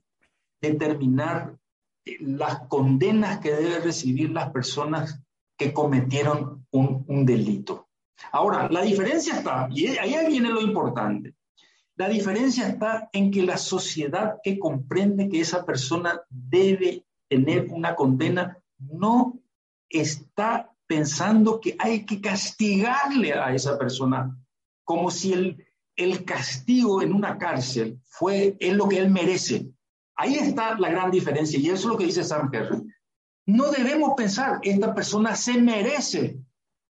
determinar 0.62 1.58
eh, 2.06 2.18
las 2.20 2.68
condenas 2.68 3.40
que 3.40 3.52
deben 3.52 3.84
recibir 3.84 4.32
las 4.32 4.52
personas 4.52 5.22
que 5.58 5.74
cometieron 5.74 6.68
un, 6.72 7.06
un 7.08 7.26
delito. 7.26 7.88
Ahora, 8.32 8.70
la 8.70 8.82
diferencia 8.82 9.38
está, 9.38 9.68
y 9.72 9.88
ahí 9.88 10.16
viene 10.28 10.50
lo 10.50 10.62
importante. 10.62 11.36
La 11.96 12.10
diferencia 12.10 12.68
está 12.68 13.10
en 13.14 13.30
que 13.30 13.44
la 13.44 13.58
sociedad 13.58 14.38
que 14.44 14.58
comprende 14.58 15.30
que 15.30 15.42
esa 15.42 15.64
persona 15.64 16.22
debe 16.30 17.06
tener 17.30 17.68
una 17.70 17.96
condena 17.96 18.58
no 18.80 19.40
está 19.90 20.72
pensando 20.88 21.60
que 21.60 21.76
hay 21.78 22.06
que 22.06 22.20
castigarle 22.20 23.34
a 23.34 23.54
esa 23.54 23.78
persona 23.78 24.36
como 24.84 25.12
si 25.12 25.34
el, 25.34 25.66
el 25.96 26.26
castigo 26.26 27.02
en 27.02 27.14
una 27.14 27.38
cárcel 27.38 28.00
fue 28.06 28.58
es 28.60 28.74
lo 28.74 28.88
que 28.88 28.98
él 28.98 29.12
merece. 29.12 29.70
Ahí 30.16 30.36
está 30.36 30.78
la 30.78 30.90
gran 30.90 31.12
diferencia 31.12 31.60
y 31.60 31.68
eso 31.68 31.76
es 31.76 31.86
lo 31.86 31.98
que 31.98 32.06
dice 32.06 32.24
Sam 32.24 32.50
Perry. 32.50 32.84
No 33.46 33.72
debemos 33.72 34.14
pensar, 34.16 34.60
esta 34.64 34.94
persona 34.94 35.36
se 35.36 35.62
merece 35.62 36.40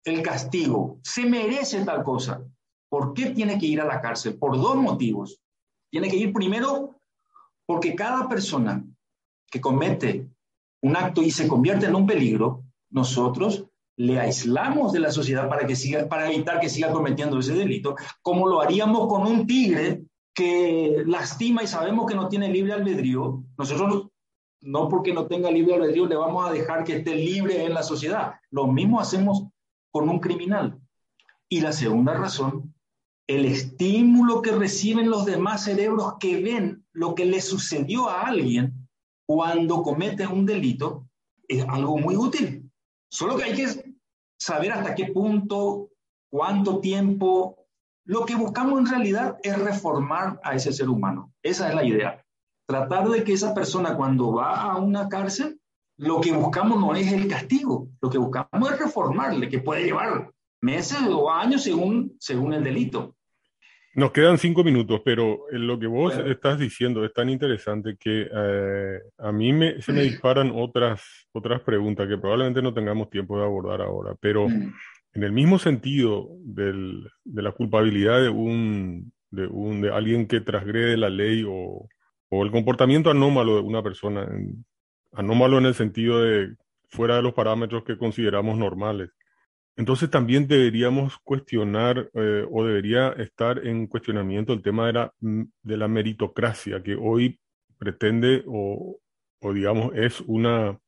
el 0.04 0.22
castigo, 0.22 0.98
se 1.02 1.24
merece 1.24 1.84
tal 1.84 2.02
cosa. 2.02 2.42
¿Por 2.88 3.14
qué 3.14 3.30
tiene 3.30 3.58
que 3.58 3.66
ir 3.66 3.80
a 3.80 3.86
la 3.86 4.00
cárcel? 4.00 4.38
Por 4.38 4.56
dos 4.56 4.76
motivos. 4.76 5.40
Tiene 5.90 6.08
que 6.08 6.16
ir 6.16 6.32
primero 6.32 6.96
porque 7.66 7.94
cada 7.94 8.28
persona 8.28 8.84
que 9.50 9.60
comete 9.60 10.28
un 10.82 10.96
acto 10.96 11.22
y 11.22 11.30
se 11.30 11.46
convierte 11.46 11.86
en 11.86 11.94
un 11.94 12.06
peligro, 12.06 12.64
nosotros 12.90 13.66
le 13.96 14.18
aislamos 14.18 14.92
de 14.92 15.00
la 15.00 15.12
sociedad 15.12 15.48
para, 15.48 15.66
que 15.66 15.76
siga, 15.76 16.08
para 16.08 16.30
evitar 16.30 16.58
que 16.60 16.68
siga 16.68 16.90
cometiendo 16.90 17.38
ese 17.38 17.54
delito, 17.54 17.94
como 18.20 18.48
lo 18.48 18.60
haríamos 18.60 19.06
con 19.06 19.26
un 19.26 19.46
tigre 19.46 20.04
que 20.34 21.04
lastima 21.06 21.62
y 21.62 21.66
sabemos 21.66 22.06
que 22.06 22.14
no 22.14 22.28
tiene 22.28 22.48
libre 22.48 22.72
albedrío. 22.72 23.44
Nosotros 23.56 24.08
no 24.62 24.88
porque 24.88 25.12
no 25.12 25.26
tenga 25.26 25.50
libre 25.50 25.74
albedrío 25.74 26.06
le 26.06 26.16
vamos 26.16 26.48
a 26.48 26.52
dejar 26.52 26.84
que 26.84 26.96
esté 26.96 27.14
libre 27.14 27.64
en 27.64 27.74
la 27.74 27.82
sociedad. 27.82 28.34
Lo 28.50 28.66
mismo 28.66 29.00
hacemos 29.00 29.48
con 29.92 30.08
un 30.08 30.18
criminal. 30.18 30.80
Y 31.48 31.60
la 31.60 31.72
segunda 31.72 32.14
razón 32.14 32.72
el 33.32 33.46
estímulo 33.46 34.42
que 34.42 34.52
reciben 34.52 35.08
los 35.08 35.24
demás 35.24 35.64
cerebros 35.64 36.14
que 36.20 36.42
ven 36.42 36.84
lo 36.92 37.14
que 37.14 37.24
le 37.24 37.40
sucedió 37.40 38.10
a 38.10 38.22
alguien 38.22 38.88
cuando 39.26 39.82
comete 39.82 40.26
un 40.26 40.44
delito 40.44 41.08
es 41.48 41.64
algo 41.66 41.96
muy 41.98 42.16
útil. 42.16 42.70
Solo 43.10 43.36
que 43.36 43.44
hay 43.44 43.54
que 43.54 43.96
saber 44.38 44.72
hasta 44.72 44.94
qué 44.94 45.06
punto, 45.06 45.88
cuánto 46.30 46.80
tiempo. 46.80 47.56
Lo 48.04 48.26
que 48.26 48.34
buscamos 48.34 48.80
en 48.80 48.86
realidad 48.86 49.38
es 49.42 49.58
reformar 49.58 50.38
a 50.42 50.54
ese 50.54 50.72
ser 50.72 50.90
humano. 50.90 51.32
Esa 51.42 51.70
es 51.70 51.74
la 51.74 51.84
idea. 51.84 52.22
Tratar 52.66 53.08
de 53.08 53.24
que 53.24 53.32
esa 53.32 53.54
persona 53.54 53.96
cuando 53.96 54.32
va 54.32 54.60
a 54.60 54.76
una 54.76 55.08
cárcel, 55.08 55.60
lo 56.02 56.20
que 56.20 56.32
buscamos 56.32 56.80
no 56.80 56.94
es 56.94 57.12
el 57.12 57.28
castigo, 57.28 57.88
lo 58.00 58.10
que 58.10 58.18
buscamos 58.18 58.72
es 58.72 58.78
reformarle, 58.78 59.48
que 59.48 59.60
puede 59.60 59.84
llevar 59.84 60.30
meses 60.60 60.98
o 61.08 61.30
años 61.30 61.62
según, 61.62 62.16
según 62.18 62.52
el 62.54 62.64
delito. 62.64 63.14
Nos 63.94 64.10
quedan 64.10 64.38
cinco 64.38 64.64
minutos, 64.64 65.00
pero 65.04 65.44
lo 65.50 65.78
que 65.78 65.86
vos 65.86 66.14
estás 66.26 66.58
diciendo 66.58 67.04
es 67.04 67.12
tan 67.12 67.28
interesante 67.28 67.96
que 68.00 68.26
eh, 68.34 68.98
a 69.18 69.30
mí 69.30 69.52
me, 69.52 69.80
se 69.80 69.92
me 69.92 70.02
disparan 70.02 70.50
otras, 70.52 71.02
otras 71.30 71.60
preguntas 71.60 72.08
que 72.08 72.18
probablemente 72.18 72.62
no 72.62 72.74
tengamos 72.74 73.08
tiempo 73.08 73.38
de 73.38 73.44
abordar 73.44 73.82
ahora, 73.82 74.16
pero 74.18 74.48
mm. 74.48 74.74
en 75.14 75.22
el 75.22 75.30
mismo 75.30 75.58
sentido 75.58 76.30
del, 76.40 77.08
de 77.22 77.42
la 77.42 77.52
culpabilidad 77.52 78.20
de 78.22 78.30
un, 78.30 79.12
de 79.30 79.46
un 79.46 79.82
de 79.82 79.92
alguien 79.92 80.26
que 80.26 80.40
transgrede 80.40 80.96
la 80.96 81.10
ley 81.10 81.44
o, 81.46 81.86
o 82.30 82.42
el 82.42 82.50
comportamiento 82.50 83.10
anómalo 83.10 83.56
de 83.56 83.60
una 83.60 83.82
persona, 83.82 84.26
anómalo 85.12 85.58
en 85.58 85.66
el 85.66 85.74
sentido 85.74 86.22
de 86.22 86.56
fuera 86.88 87.16
de 87.16 87.22
los 87.22 87.34
parámetros 87.34 87.84
que 87.84 87.96
consideramos 87.96 88.58
normales. 88.58 89.10
Entonces 89.76 90.10
también 90.10 90.46
deberíamos 90.46 91.18
cuestionar 91.18 92.10
eh, 92.12 92.46
o 92.50 92.64
debería 92.64 93.10
estar 93.12 93.66
en 93.66 93.86
cuestionamiento 93.86 94.52
el 94.52 94.62
tema 94.62 94.86
de 94.86 94.92
la, 94.92 95.14
de 95.20 95.76
la 95.76 95.88
meritocracia 95.88 96.82
que 96.82 96.94
hoy 96.94 97.40
pretende 97.78 98.44
o, 98.46 98.98
o 99.40 99.52
digamos 99.52 99.92
es 99.94 100.20
una, 100.20 100.78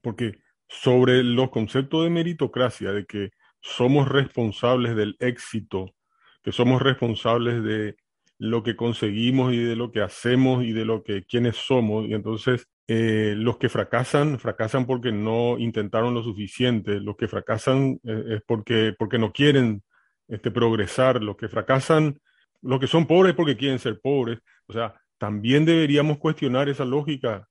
porque 0.00 0.38
sobre 0.68 1.22
los 1.22 1.50
conceptos 1.50 2.04
de 2.04 2.10
meritocracia, 2.10 2.92
de 2.92 3.04
que 3.04 3.30
somos 3.60 4.08
responsables 4.08 4.96
del 4.96 5.16
éxito, 5.20 5.94
que 6.42 6.50
somos 6.50 6.80
responsables 6.80 7.62
de 7.62 7.96
lo 8.38 8.62
que 8.62 8.74
conseguimos 8.74 9.52
y 9.52 9.58
de 9.58 9.76
lo 9.76 9.92
que 9.92 10.00
hacemos 10.00 10.64
y 10.64 10.72
de 10.72 10.86
lo 10.86 11.04
que 11.04 11.24
quienes 11.24 11.56
somos, 11.56 12.06
y 12.08 12.14
entonces 12.14 12.66
eh, 12.88 13.34
los 13.36 13.58
que 13.58 13.68
fracasan, 13.68 14.38
fracasan 14.38 14.86
porque 14.86 15.12
no 15.12 15.58
intentaron 15.58 16.14
lo 16.14 16.22
suficiente, 16.22 17.00
los 17.00 17.16
que 17.16 17.28
fracasan 17.28 18.00
eh, 18.04 18.24
es 18.36 18.42
porque, 18.46 18.94
porque 18.98 19.18
no 19.18 19.32
quieren 19.32 19.82
este, 20.28 20.50
progresar, 20.50 21.22
los 21.22 21.36
que 21.36 21.48
fracasan 21.48 22.18
los 22.62 22.80
que 22.80 22.86
son 22.86 23.06
pobres 23.06 23.34
porque 23.34 23.56
quieren 23.56 23.78
ser 23.78 24.00
pobres. 24.00 24.38
O 24.66 24.72
sea, 24.72 24.94
también 25.18 25.64
deberíamos 25.64 26.18
cuestionar 26.18 26.68
esa 26.68 26.84
lógica 26.84 27.48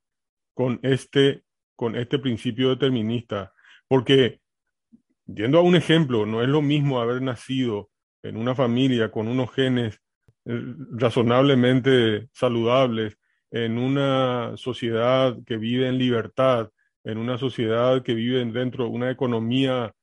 con 0.53 0.79
este, 0.83 1.43
con 1.75 1.95
este 1.95 2.19
principio 2.19 2.69
determinista, 2.69 3.53
porque 3.87 4.39
yendo 5.25 5.59
a 5.59 5.61
un 5.61 5.75
ejemplo, 5.75 6.25
no 6.25 6.41
es 6.41 6.49
lo 6.49 6.61
mismo 6.61 6.99
haber 6.99 7.21
nacido 7.21 7.89
en 8.23 8.37
una 8.37 8.55
familia 8.55 9.11
con 9.11 9.27
unos 9.27 9.51
genes 9.51 9.99
eh, 10.45 10.61
razonablemente 10.91 12.29
saludables, 12.33 13.17
en 13.51 13.77
una 13.77 14.53
sociedad 14.55 15.37
que 15.45 15.57
vive 15.57 15.87
en 15.87 15.97
libertad, 15.97 16.69
en 17.03 17.17
una 17.17 17.37
sociedad 17.37 18.01
que 18.03 18.13
vive 18.13 18.43
dentro 18.45 18.85
de 18.85 18.89
una 18.91 19.11
economía 19.11 19.93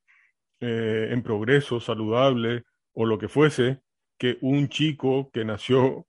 eh, 0.61 1.09
en 1.11 1.23
progreso, 1.23 1.81
saludable 1.81 2.65
o 2.93 3.07
lo 3.07 3.19
que 3.19 3.29
fuese, 3.29 3.81
que 4.19 4.39
un 4.43 4.69
chico 4.69 5.31
que 5.33 5.45
nació 5.45 6.07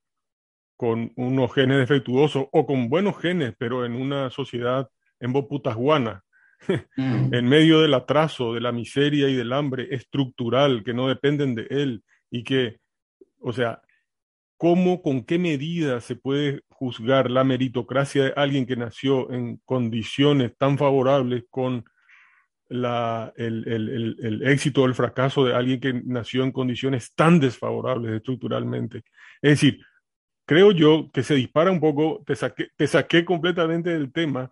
con 0.76 1.12
unos 1.16 1.54
genes 1.54 1.78
defectuosos 1.78 2.48
o 2.52 2.66
con 2.66 2.90
buenos 2.90 3.20
genes, 3.20 3.54
pero 3.58 3.86
en 3.86 3.96
una 3.96 4.30
sociedad 4.30 4.90
en 5.20 5.34
boputasguana, 5.34 6.24
mm. 6.98 7.34
en 7.34 7.46
medio 7.48 7.82
del 7.82 7.94
atraso, 7.94 8.54
de 8.54 8.62
la 8.62 8.72
miseria 8.72 9.30
y 9.30 9.36
del 9.36 9.54
hambre 9.54 9.88
estructural 9.92 10.84
que 10.84 10.94
no 10.94 11.08
dependen 11.08 11.56
de 11.56 11.68
él 11.70 12.04
y 12.32 12.44
que, 12.44 12.80
o 13.40 13.54
sea, 13.54 13.82
¿cómo, 14.58 15.02
con 15.02 15.24
qué 15.24 15.38
medida 15.38 16.02
se 16.02 16.16
puede 16.16 16.62
juzgar 16.80 17.30
la 17.30 17.44
meritocracia 17.44 18.24
de 18.24 18.34
alguien 18.38 18.66
que 18.66 18.78
nació 18.78 19.30
en 19.32 19.58
condiciones 19.66 20.56
tan 20.58 20.78
favorables 20.78 21.44
con 21.50 21.84
la, 22.70 23.34
el, 23.36 23.68
el, 23.68 24.16
el, 24.22 24.48
éxito 24.48 24.84
o 24.84 24.86
el 24.86 24.96
fracaso 24.96 25.44
de 25.44 25.54
alguien 25.54 25.82
que 25.82 25.94
nació 26.06 26.46
en 26.46 26.54
condiciones 26.54 27.14
tan 27.16 27.38
desfavorables 27.42 28.14
estructuralmente? 28.14 29.04
Es 29.42 29.60
decir, 29.60 29.82
creo 30.46 30.72
yo 30.72 31.10
que 31.12 31.22
se 31.22 31.36
dispara 31.36 31.70
un 31.70 31.82
poco, 31.82 32.24
te 32.26 32.38
saqué, 32.38 32.70
te 32.78 32.88
saqué 32.88 33.26
completamente 33.26 33.90
del 33.90 34.14
tema, 34.14 34.50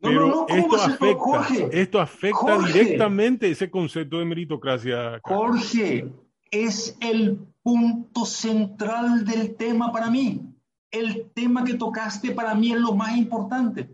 pero 0.00 0.46
esto, 0.48 0.76
afecta, 0.76 1.68
esto 1.72 2.00
afecta 2.00 2.58
directamente 2.58 3.50
ese 3.50 3.68
concepto 3.68 4.20
de 4.20 4.24
meritocracia. 4.24 5.20
Jorge, 5.24 6.10
es 6.50 6.96
el 7.00 7.40
punto 7.62 8.24
central 8.24 9.24
del 9.24 9.56
tema 9.56 9.92
para 9.92 10.10
mí. 10.10 10.49
El 10.90 11.30
tema 11.34 11.64
que 11.64 11.74
tocaste 11.74 12.32
para 12.32 12.54
mí 12.54 12.72
es 12.72 12.78
lo 12.78 12.94
más 12.94 13.16
importante. 13.16 13.90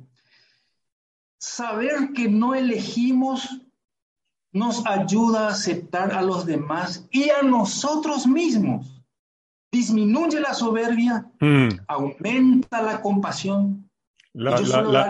Saber 1.38 2.12
que 2.14 2.28
no 2.28 2.55
elegimos 2.55 3.62
nos 4.53 4.86
ayuda 4.86 5.47
a 5.47 5.51
aceptar 5.51 6.12
a 6.12 6.22
los 6.22 6.47
demás 6.47 7.07
y 7.11 7.28
a 7.28 7.42
nosotros 7.42 8.26
mismos. 8.26 9.03
Disminuye 9.70 10.40
la 10.40 10.55
soberbia, 10.55 11.30
mm. 11.40 11.68
aumenta 11.88 12.80
la 12.80 13.03
compasión. 13.03 13.90
La, 14.32 14.59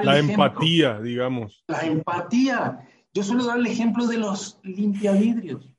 la 0.03 0.19
empatía, 0.19 1.01
digamos. 1.01 1.63
La 1.69 1.83
empatía. 1.83 2.89
Yo 3.15 3.23
suelo 3.23 3.45
dar 3.45 3.59
el 3.59 3.67
ejemplo 3.67 4.07
de 4.07 4.19
los 4.19 4.59
limpiavidrios 4.63 5.77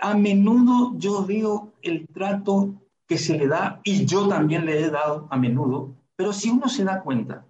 a 0.00 0.14
menudo 0.14 0.94
yo 0.96 1.24
veo 1.24 1.72
el 1.82 2.06
trato 2.08 2.74
que 3.10 3.18
se 3.18 3.36
le 3.36 3.48
da, 3.48 3.80
y 3.82 4.06
yo 4.06 4.28
también 4.28 4.64
le 4.64 4.80
he 4.80 4.88
dado 4.88 5.26
a 5.30 5.36
menudo, 5.36 5.96
pero 6.14 6.32
si 6.32 6.48
uno 6.48 6.68
se 6.68 6.84
da 6.84 7.02
cuenta 7.02 7.44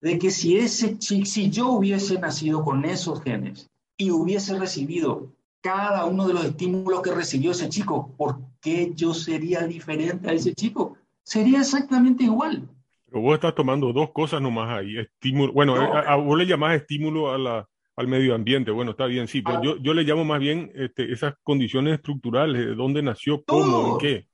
de 0.00 0.16
que 0.16 0.30
si, 0.30 0.56
ese, 0.56 0.96
si 1.00 1.50
yo 1.50 1.70
hubiese 1.70 2.20
nacido 2.20 2.62
con 2.62 2.84
esos 2.84 3.20
genes 3.20 3.68
y 3.96 4.12
hubiese 4.12 4.56
recibido 4.56 5.32
cada 5.60 6.04
uno 6.04 6.28
de 6.28 6.34
los 6.34 6.44
estímulos 6.44 7.02
que 7.02 7.10
recibió 7.10 7.50
ese 7.50 7.68
chico, 7.68 8.14
¿por 8.16 8.38
qué 8.60 8.92
yo 8.94 9.12
sería 9.12 9.66
diferente 9.66 10.30
a 10.30 10.34
ese 10.34 10.54
chico? 10.54 10.98
Sería 11.24 11.58
exactamente 11.58 12.22
igual. 12.22 12.68
Pero 13.06 13.22
vos 13.22 13.34
estás 13.34 13.56
tomando 13.56 13.92
dos 13.92 14.12
cosas 14.12 14.40
nomás 14.40 14.70
ahí. 14.70 14.98
Estímulo, 14.98 15.52
bueno, 15.52 15.74
a, 15.74 16.14
vos 16.14 16.38
le 16.38 16.46
llamás 16.46 16.76
estímulo 16.76 17.32
a 17.32 17.38
la, 17.38 17.68
al 17.96 18.08
medio 18.08 18.34
ambiente. 18.34 18.70
Bueno, 18.70 18.92
está 18.92 19.06
bien, 19.06 19.28
sí, 19.28 19.42
pero 19.42 19.58
ah. 19.58 19.62
yo, 19.62 19.76
yo 19.78 19.94
le 19.94 20.02
llamo 20.02 20.24
más 20.24 20.40
bien 20.40 20.72
este, 20.74 21.12
esas 21.12 21.34
condiciones 21.42 21.94
estructurales, 21.94 22.66
de 22.66 22.74
dónde 22.74 23.02
nació, 23.02 23.44
cómo, 23.44 23.92
en 23.92 23.98
qué. 23.98 24.28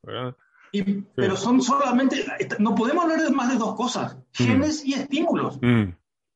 Pero 1.15 1.37
son 1.37 1.61
solamente, 1.63 2.25
no 2.59 2.75
podemos 2.75 3.05
hablar 3.05 3.23
de 3.23 3.31
más 3.31 3.51
de 3.51 3.59
dos 3.59 3.75
cosas, 3.75 4.17
mm. 4.39 4.45
genes 4.45 4.85
y 4.85 4.95
estímulos. 4.95 5.59
Mm. 5.61 5.93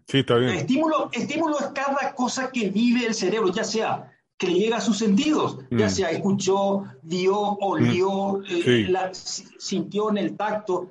Sí, 0.07 0.19
está 0.19 0.37
bien. 0.37 0.51
estímulo, 0.51 1.09
estímulo 1.13 1.59
es 1.59 1.67
cada 1.69 2.15
cosa 2.15 2.51
que 2.51 2.69
vive 2.69 3.07
el 3.07 3.15
cerebro, 3.15 3.51
ya 3.53 3.65
sea 3.65 4.11
que 4.37 4.49
le 4.49 4.59
llega 4.59 4.79
a 4.79 4.81
sus 4.81 4.99
sentidos, 4.99 5.61
ya 5.71 5.87
mm. 5.87 5.91
sea 5.91 6.11
escuchó, 6.11 6.85
vio, 7.03 7.39
olió, 7.39 8.43
eh, 8.49 9.11
sintió 9.13 10.11
en 10.11 10.19
el 10.19 10.37
tacto, 10.37 10.91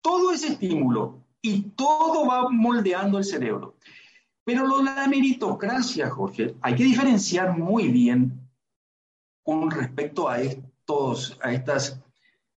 todo 0.00 0.32
ese 0.32 0.52
estímulo 0.52 1.18
y 1.42 1.62
todo 1.70 2.26
va 2.26 2.48
moldeando 2.48 3.18
el 3.18 3.24
cerebro. 3.24 3.74
Pero 4.46 4.64
lo 4.64 4.78
de 4.78 4.84
la 4.84 5.08
meritocracia, 5.08 6.08
Jorge, 6.08 6.54
hay 6.60 6.76
que 6.76 6.84
diferenciar 6.84 7.58
muy 7.58 7.88
bien 7.88 8.48
con 9.42 9.68
respecto 9.72 10.28
a, 10.28 10.40
estos, 10.40 11.36
a 11.42 11.52
estas 11.52 12.00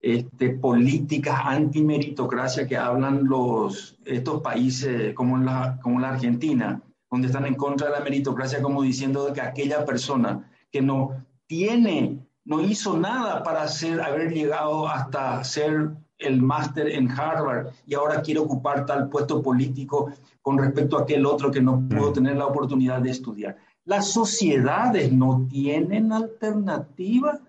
este, 0.01 0.49
políticas 0.49 1.39
antimeritocracia 1.45 2.67
que 2.67 2.75
hablan 2.75 3.23
los, 3.23 3.97
estos 4.03 4.41
países 4.41 5.13
como 5.13 5.38
la, 5.38 5.79
como 5.81 6.01
la 6.01 6.09
Argentina, 6.09 6.81
donde 7.09 7.27
están 7.27 7.45
en 7.45 7.55
contra 7.55 7.88
de 7.88 7.93
la 7.93 8.03
meritocracia 8.03 8.61
como 8.61 8.83
diciendo 8.83 9.31
que 9.31 9.39
aquella 9.39 9.85
persona 9.85 10.51
que 10.69 10.81
no 10.81 11.25
tiene, 11.45 12.19
no 12.43 12.59
hizo 12.59 12.97
nada 12.97 13.43
para 13.43 13.65
ser, 13.69 14.01
haber 14.01 14.33
llegado 14.33 14.89
hasta 14.89 15.41
ser 15.45 15.91
el 16.20 16.41
máster 16.41 16.89
en 16.89 17.09
Harvard 17.09 17.68
y 17.86 17.93
ahora 17.93 18.22
quiere 18.22 18.39
ocupar 18.39 18.86
tal 18.86 19.09
puesto 19.09 19.41
político 19.41 20.11
con 20.41 20.57
respecto 20.57 20.97
a 20.97 21.01
aquel 21.01 21.26
otro 21.26 21.51
que 21.51 21.61
no 21.61 21.88
pudo 21.88 22.13
tener 22.13 22.38
la 22.38 22.47
oportunidad 22.47 23.01
de 23.01 23.11
estudiar. 23.11 23.57
Las 23.86 24.11
sociedades 24.11 25.11
no 25.11 25.47
tienen 25.49 26.11
alternativa 26.11 27.39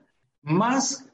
más 0.43 1.09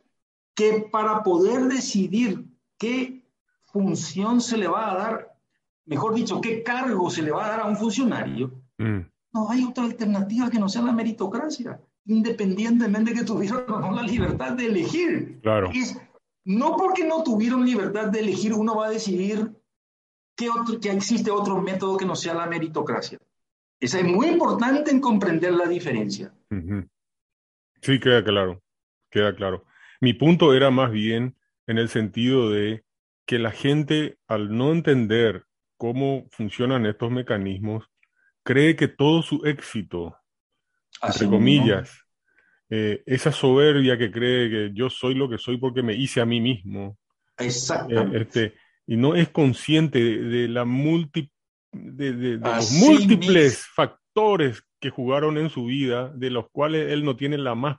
que 0.54 0.86
para 0.90 1.22
poder 1.22 1.64
decidir 1.64 2.44
qué 2.78 3.24
función 3.64 4.40
se 4.40 4.56
le 4.56 4.68
va 4.68 4.90
a 4.90 4.94
dar, 4.94 5.36
mejor 5.86 6.14
dicho, 6.14 6.40
qué 6.40 6.62
cargo 6.62 7.10
se 7.10 7.22
le 7.22 7.32
va 7.32 7.46
a 7.46 7.48
dar 7.48 7.60
a 7.60 7.66
un 7.66 7.76
funcionario. 7.76 8.52
Mm. 8.78 9.00
No 9.32 9.50
hay 9.50 9.64
otra 9.64 9.84
alternativa 9.84 10.48
que 10.48 10.60
no 10.60 10.68
sea 10.68 10.82
la 10.82 10.92
meritocracia, 10.92 11.80
independientemente 12.06 13.12
de 13.12 13.24
que 13.24 13.32
o 13.32 13.80
no 13.80 13.90
la 13.90 14.02
libertad 14.02 14.52
de 14.52 14.66
elegir. 14.66 15.40
Claro. 15.42 15.70
No 16.44 16.76
porque 16.76 17.04
no 17.04 17.22
tuvieron 17.22 17.64
libertad 17.64 18.08
de 18.08 18.20
elegir, 18.20 18.52
uno 18.52 18.76
va 18.76 18.86
a 18.86 18.90
decidir 18.90 19.50
que, 20.36 20.50
otro, 20.50 20.78
que 20.80 20.90
existe 20.90 21.30
otro 21.30 21.60
método 21.60 21.96
que 21.96 22.04
no 22.04 22.16
sea 22.16 22.34
la 22.34 22.46
meritocracia. 22.46 23.18
Esa 23.80 23.98
es 23.98 24.04
muy 24.04 24.28
importante 24.28 24.90
en 24.90 25.00
comprender 25.00 25.52
la 25.52 25.66
diferencia. 25.66 26.34
Sí, 27.80 28.00
queda 28.00 28.22
claro, 28.22 28.62
queda 29.10 29.34
claro. 29.34 29.64
Mi 30.00 30.12
punto 30.12 30.54
era 30.54 30.70
más 30.70 30.90
bien 30.90 31.36
en 31.66 31.78
el 31.78 31.88
sentido 31.88 32.50
de 32.50 32.84
que 33.26 33.38
la 33.38 33.50
gente, 33.50 34.18
al 34.26 34.54
no 34.56 34.72
entender 34.72 35.44
cómo 35.76 36.26
funcionan 36.30 36.86
estos 36.86 37.10
mecanismos, 37.10 37.84
cree 38.42 38.76
que 38.76 38.88
todo 38.88 39.22
su 39.22 39.44
éxito, 39.44 40.16
entre 41.02 41.26
comillas, 41.28 42.03
eh, 42.70 43.02
esa 43.06 43.30
soberbia 43.32 43.98
que 43.98 44.10
cree 44.10 44.50
que 44.50 44.70
yo 44.74 44.88
soy 44.90 45.14
lo 45.14 45.28
que 45.28 45.38
soy 45.38 45.58
porque 45.58 45.82
me 45.82 45.94
hice 45.94 46.20
a 46.20 46.26
mí 46.26 46.40
mismo. 46.40 46.96
Exactamente. 47.38 48.16
Eh, 48.16 48.22
este, 48.22 48.54
y 48.86 48.96
no 48.96 49.14
es 49.14 49.28
consciente 49.28 49.98
de, 49.98 50.48
la 50.48 50.64
multi, 50.64 51.30
de, 51.72 52.38
los 52.38 52.72
múltiples 52.72 53.66
factores 53.74 54.62
que 54.80 54.90
jugaron 54.90 55.38
en 55.38 55.50
su 55.50 55.66
vida, 55.66 56.12
de 56.14 56.30
los 56.30 56.50
cuales 56.50 56.92
él 56.92 57.04
no 57.04 57.16
tiene 57.16 57.38
la 57.38 57.54
más 57.54 57.78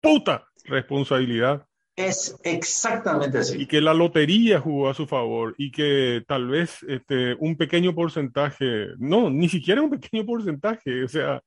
puta 0.00 0.46
responsabilidad. 0.64 1.66
Es 1.94 2.36
exactamente 2.44 3.38
así. 3.38 3.62
Y 3.62 3.66
que 3.66 3.80
la 3.80 3.94
lotería 3.94 4.60
jugó 4.60 4.90
a 4.90 4.94
su 4.94 5.06
favor 5.06 5.54
y 5.56 5.70
que 5.70 6.22
tal 6.26 6.48
vez 6.48 6.82
este, 6.88 7.34
un 7.38 7.56
pequeño 7.56 7.94
porcentaje, 7.94 8.88
no, 8.98 9.30
ni 9.30 9.48
siquiera 9.48 9.80
un 9.80 9.90
pequeño 9.90 10.26
porcentaje, 10.26 11.04
o 11.04 11.08
sea, 11.08 11.40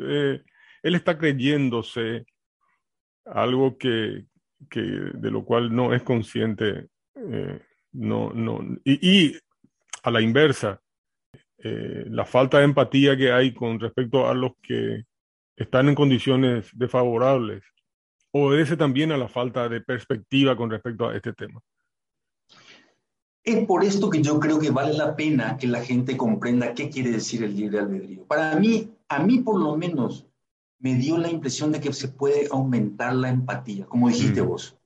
eh, 0.00 0.42
él 0.84 0.94
está 0.94 1.16
creyéndose 1.16 2.26
algo 3.24 3.78
que, 3.78 4.26
de 4.70 5.30
lo 5.30 5.44
cual 5.44 5.74
no 5.74 5.94
es 5.94 6.02
consciente. 6.02 6.88
Eh, 7.16 7.58
no, 7.92 8.30
no, 8.34 8.60
y, 8.84 9.34
a 10.02 10.10
la 10.10 10.20
inversa, 10.20 10.80
eh, 11.56 12.04
la 12.08 12.26
falta 12.26 12.58
de 12.58 12.64
empatía 12.64 13.16
que 13.16 13.32
hay 13.32 13.54
con 13.54 13.80
respecto 13.80 14.28
a 14.28 14.34
los 14.34 14.52
que 14.60 15.04
están 15.56 15.88
en 15.88 15.94
condiciones 15.94 16.68
desfavorables 16.74 17.64
obedece 18.32 18.76
también 18.76 19.10
a 19.12 19.16
la 19.16 19.28
falta 19.28 19.68
de 19.68 19.80
perspectiva 19.80 20.54
con 20.54 20.68
respecto 20.68 21.08
a 21.08 21.16
este 21.16 21.32
tema. 21.32 21.60
Es 23.42 23.64
por 23.66 23.84
esto 23.84 24.10
que 24.10 24.20
yo 24.20 24.38
creo 24.38 24.58
que 24.58 24.70
vale 24.70 24.92
la 24.92 25.16
pena 25.16 25.56
que 25.56 25.66
la 25.66 25.82
gente 25.82 26.16
comprenda 26.16 26.74
qué 26.74 26.90
quiere 26.90 27.10
decir 27.10 27.42
el 27.42 27.56
libre 27.56 27.78
albedrío. 27.78 28.26
Para 28.26 28.56
mí, 28.56 28.90
a 29.08 29.22
mí 29.22 29.38
por 29.38 29.58
lo 29.58 29.76
menos, 29.76 30.26
me 30.84 30.96
dio 30.96 31.16
la 31.16 31.30
impresión 31.30 31.72
de 31.72 31.80
que 31.80 31.94
se 31.94 32.08
puede 32.08 32.46
aumentar 32.50 33.14
la 33.14 33.30
empatía, 33.30 33.86
como 33.86 34.10
dijiste 34.10 34.42
mm. 34.42 34.46
vos. 34.46 34.76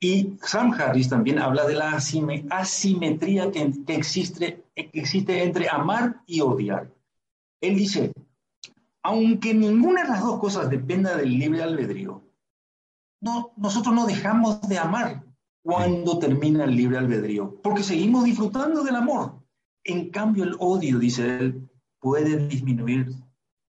Y 0.00 0.38
Sam 0.42 0.72
Harris 0.72 1.10
también 1.10 1.38
habla 1.38 1.66
de 1.66 1.74
la 1.74 1.92
asimetría 1.92 3.50
que, 3.52 3.70
existe, 3.88 4.64
que 4.74 4.90
existe 4.94 5.42
entre 5.42 5.68
amar 5.68 6.22
y 6.26 6.40
odiar. 6.40 6.90
Él 7.60 7.76
dice, 7.76 8.10
aunque 9.02 9.52
ninguna 9.52 10.02
de 10.02 10.08
las 10.08 10.22
dos 10.22 10.40
cosas 10.40 10.70
dependa 10.70 11.14
del 11.14 11.38
libre 11.38 11.62
albedrío, 11.62 12.22
no, 13.20 13.52
nosotros 13.58 13.94
no 13.94 14.06
dejamos 14.06 14.66
de 14.66 14.78
amar 14.78 15.22
cuando 15.62 16.18
termina 16.18 16.64
el 16.64 16.74
libre 16.74 16.96
albedrío, 16.96 17.60
porque 17.62 17.82
seguimos 17.82 18.24
disfrutando 18.24 18.82
del 18.82 18.96
amor. 18.96 19.42
En 19.84 20.08
cambio, 20.08 20.44
el 20.44 20.56
odio, 20.58 20.98
dice 20.98 21.36
él, 21.36 21.68
puede 22.00 22.48
disminuir, 22.48 23.25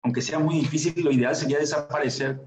aunque 0.04 0.20
sea 0.20 0.38
muy 0.38 0.56
difícil, 0.56 1.02
lo 1.02 1.10
ideal 1.10 1.34
sería 1.34 1.58
desaparecer, 1.58 2.38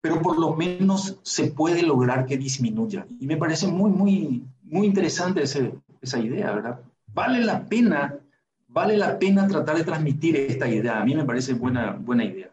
pero 0.00 0.20
por 0.20 0.38
lo 0.38 0.54
menos 0.54 1.18
se 1.22 1.46
puede 1.52 1.82
lograr 1.82 2.26
que 2.26 2.36
disminuya. 2.36 3.06
Y 3.20 3.26
me 3.26 3.36
parece 3.36 3.68
muy, 3.68 3.90
muy, 3.90 4.42
muy 4.64 4.86
interesante 4.86 5.42
ese, 5.42 5.72
esa 6.02 6.18
idea, 6.18 6.52
¿verdad? 6.52 6.80
Vale 7.06 7.40
la 7.40 7.64
pena, 7.64 8.18
vale 8.66 8.96
la 8.96 9.18
pena 9.20 9.46
tratar 9.46 9.76
de 9.76 9.84
transmitir 9.84 10.34
esta 10.36 10.68
idea. 10.68 11.00
A 11.00 11.04
mí 11.04 11.14
me 11.14 11.24
parece 11.24 11.54
buena, 11.54 11.92
buena 11.92 12.24
idea. 12.24 12.50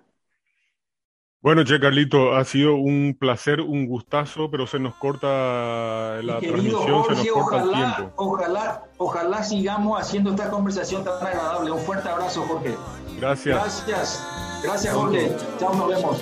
Bueno, 1.42 1.64
Che 1.66 1.80
Carlito, 1.80 2.36
ha 2.36 2.46
sido 2.46 2.76
un 2.76 3.18
placer, 3.20 3.62
un 3.62 3.88
gustazo, 3.88 4.52
pero 4.52 4.68
se 4.68 4.78
nos 4.78 4.94
corta 4.94 6.22
la 6.22 6.38
transmisión, 6.40 7.06
se 7.06 7.16
nos 7.16 7.28
corta 7.28 7.64
ojalá, 7.64 7.88
el 7.90 7.96
tiempo. 7.96 8.14
Ojalá, 8.18 8.84
ojalá 8.98 9.44
sigamos 9.44 10.00
haciendo 10.00 10.30
esta 10.30 10.52
conversación 10.52 11.04
tan 11.04 11.26
agradable. 11.26 11.72
Un 11.72 11.80
fuerte 11.80 12.08
abrazo, 12.08 12.44
Jorge. 12.44 12.76
Gracias. 13.22 13.56
Gracias. 13.86 14.28
Gracias, 14.64 14.94
Jorge. 14.96 15.32
Chao, 15.60 15.76
nos 15.76 15.88
vemos. 15.90 16.18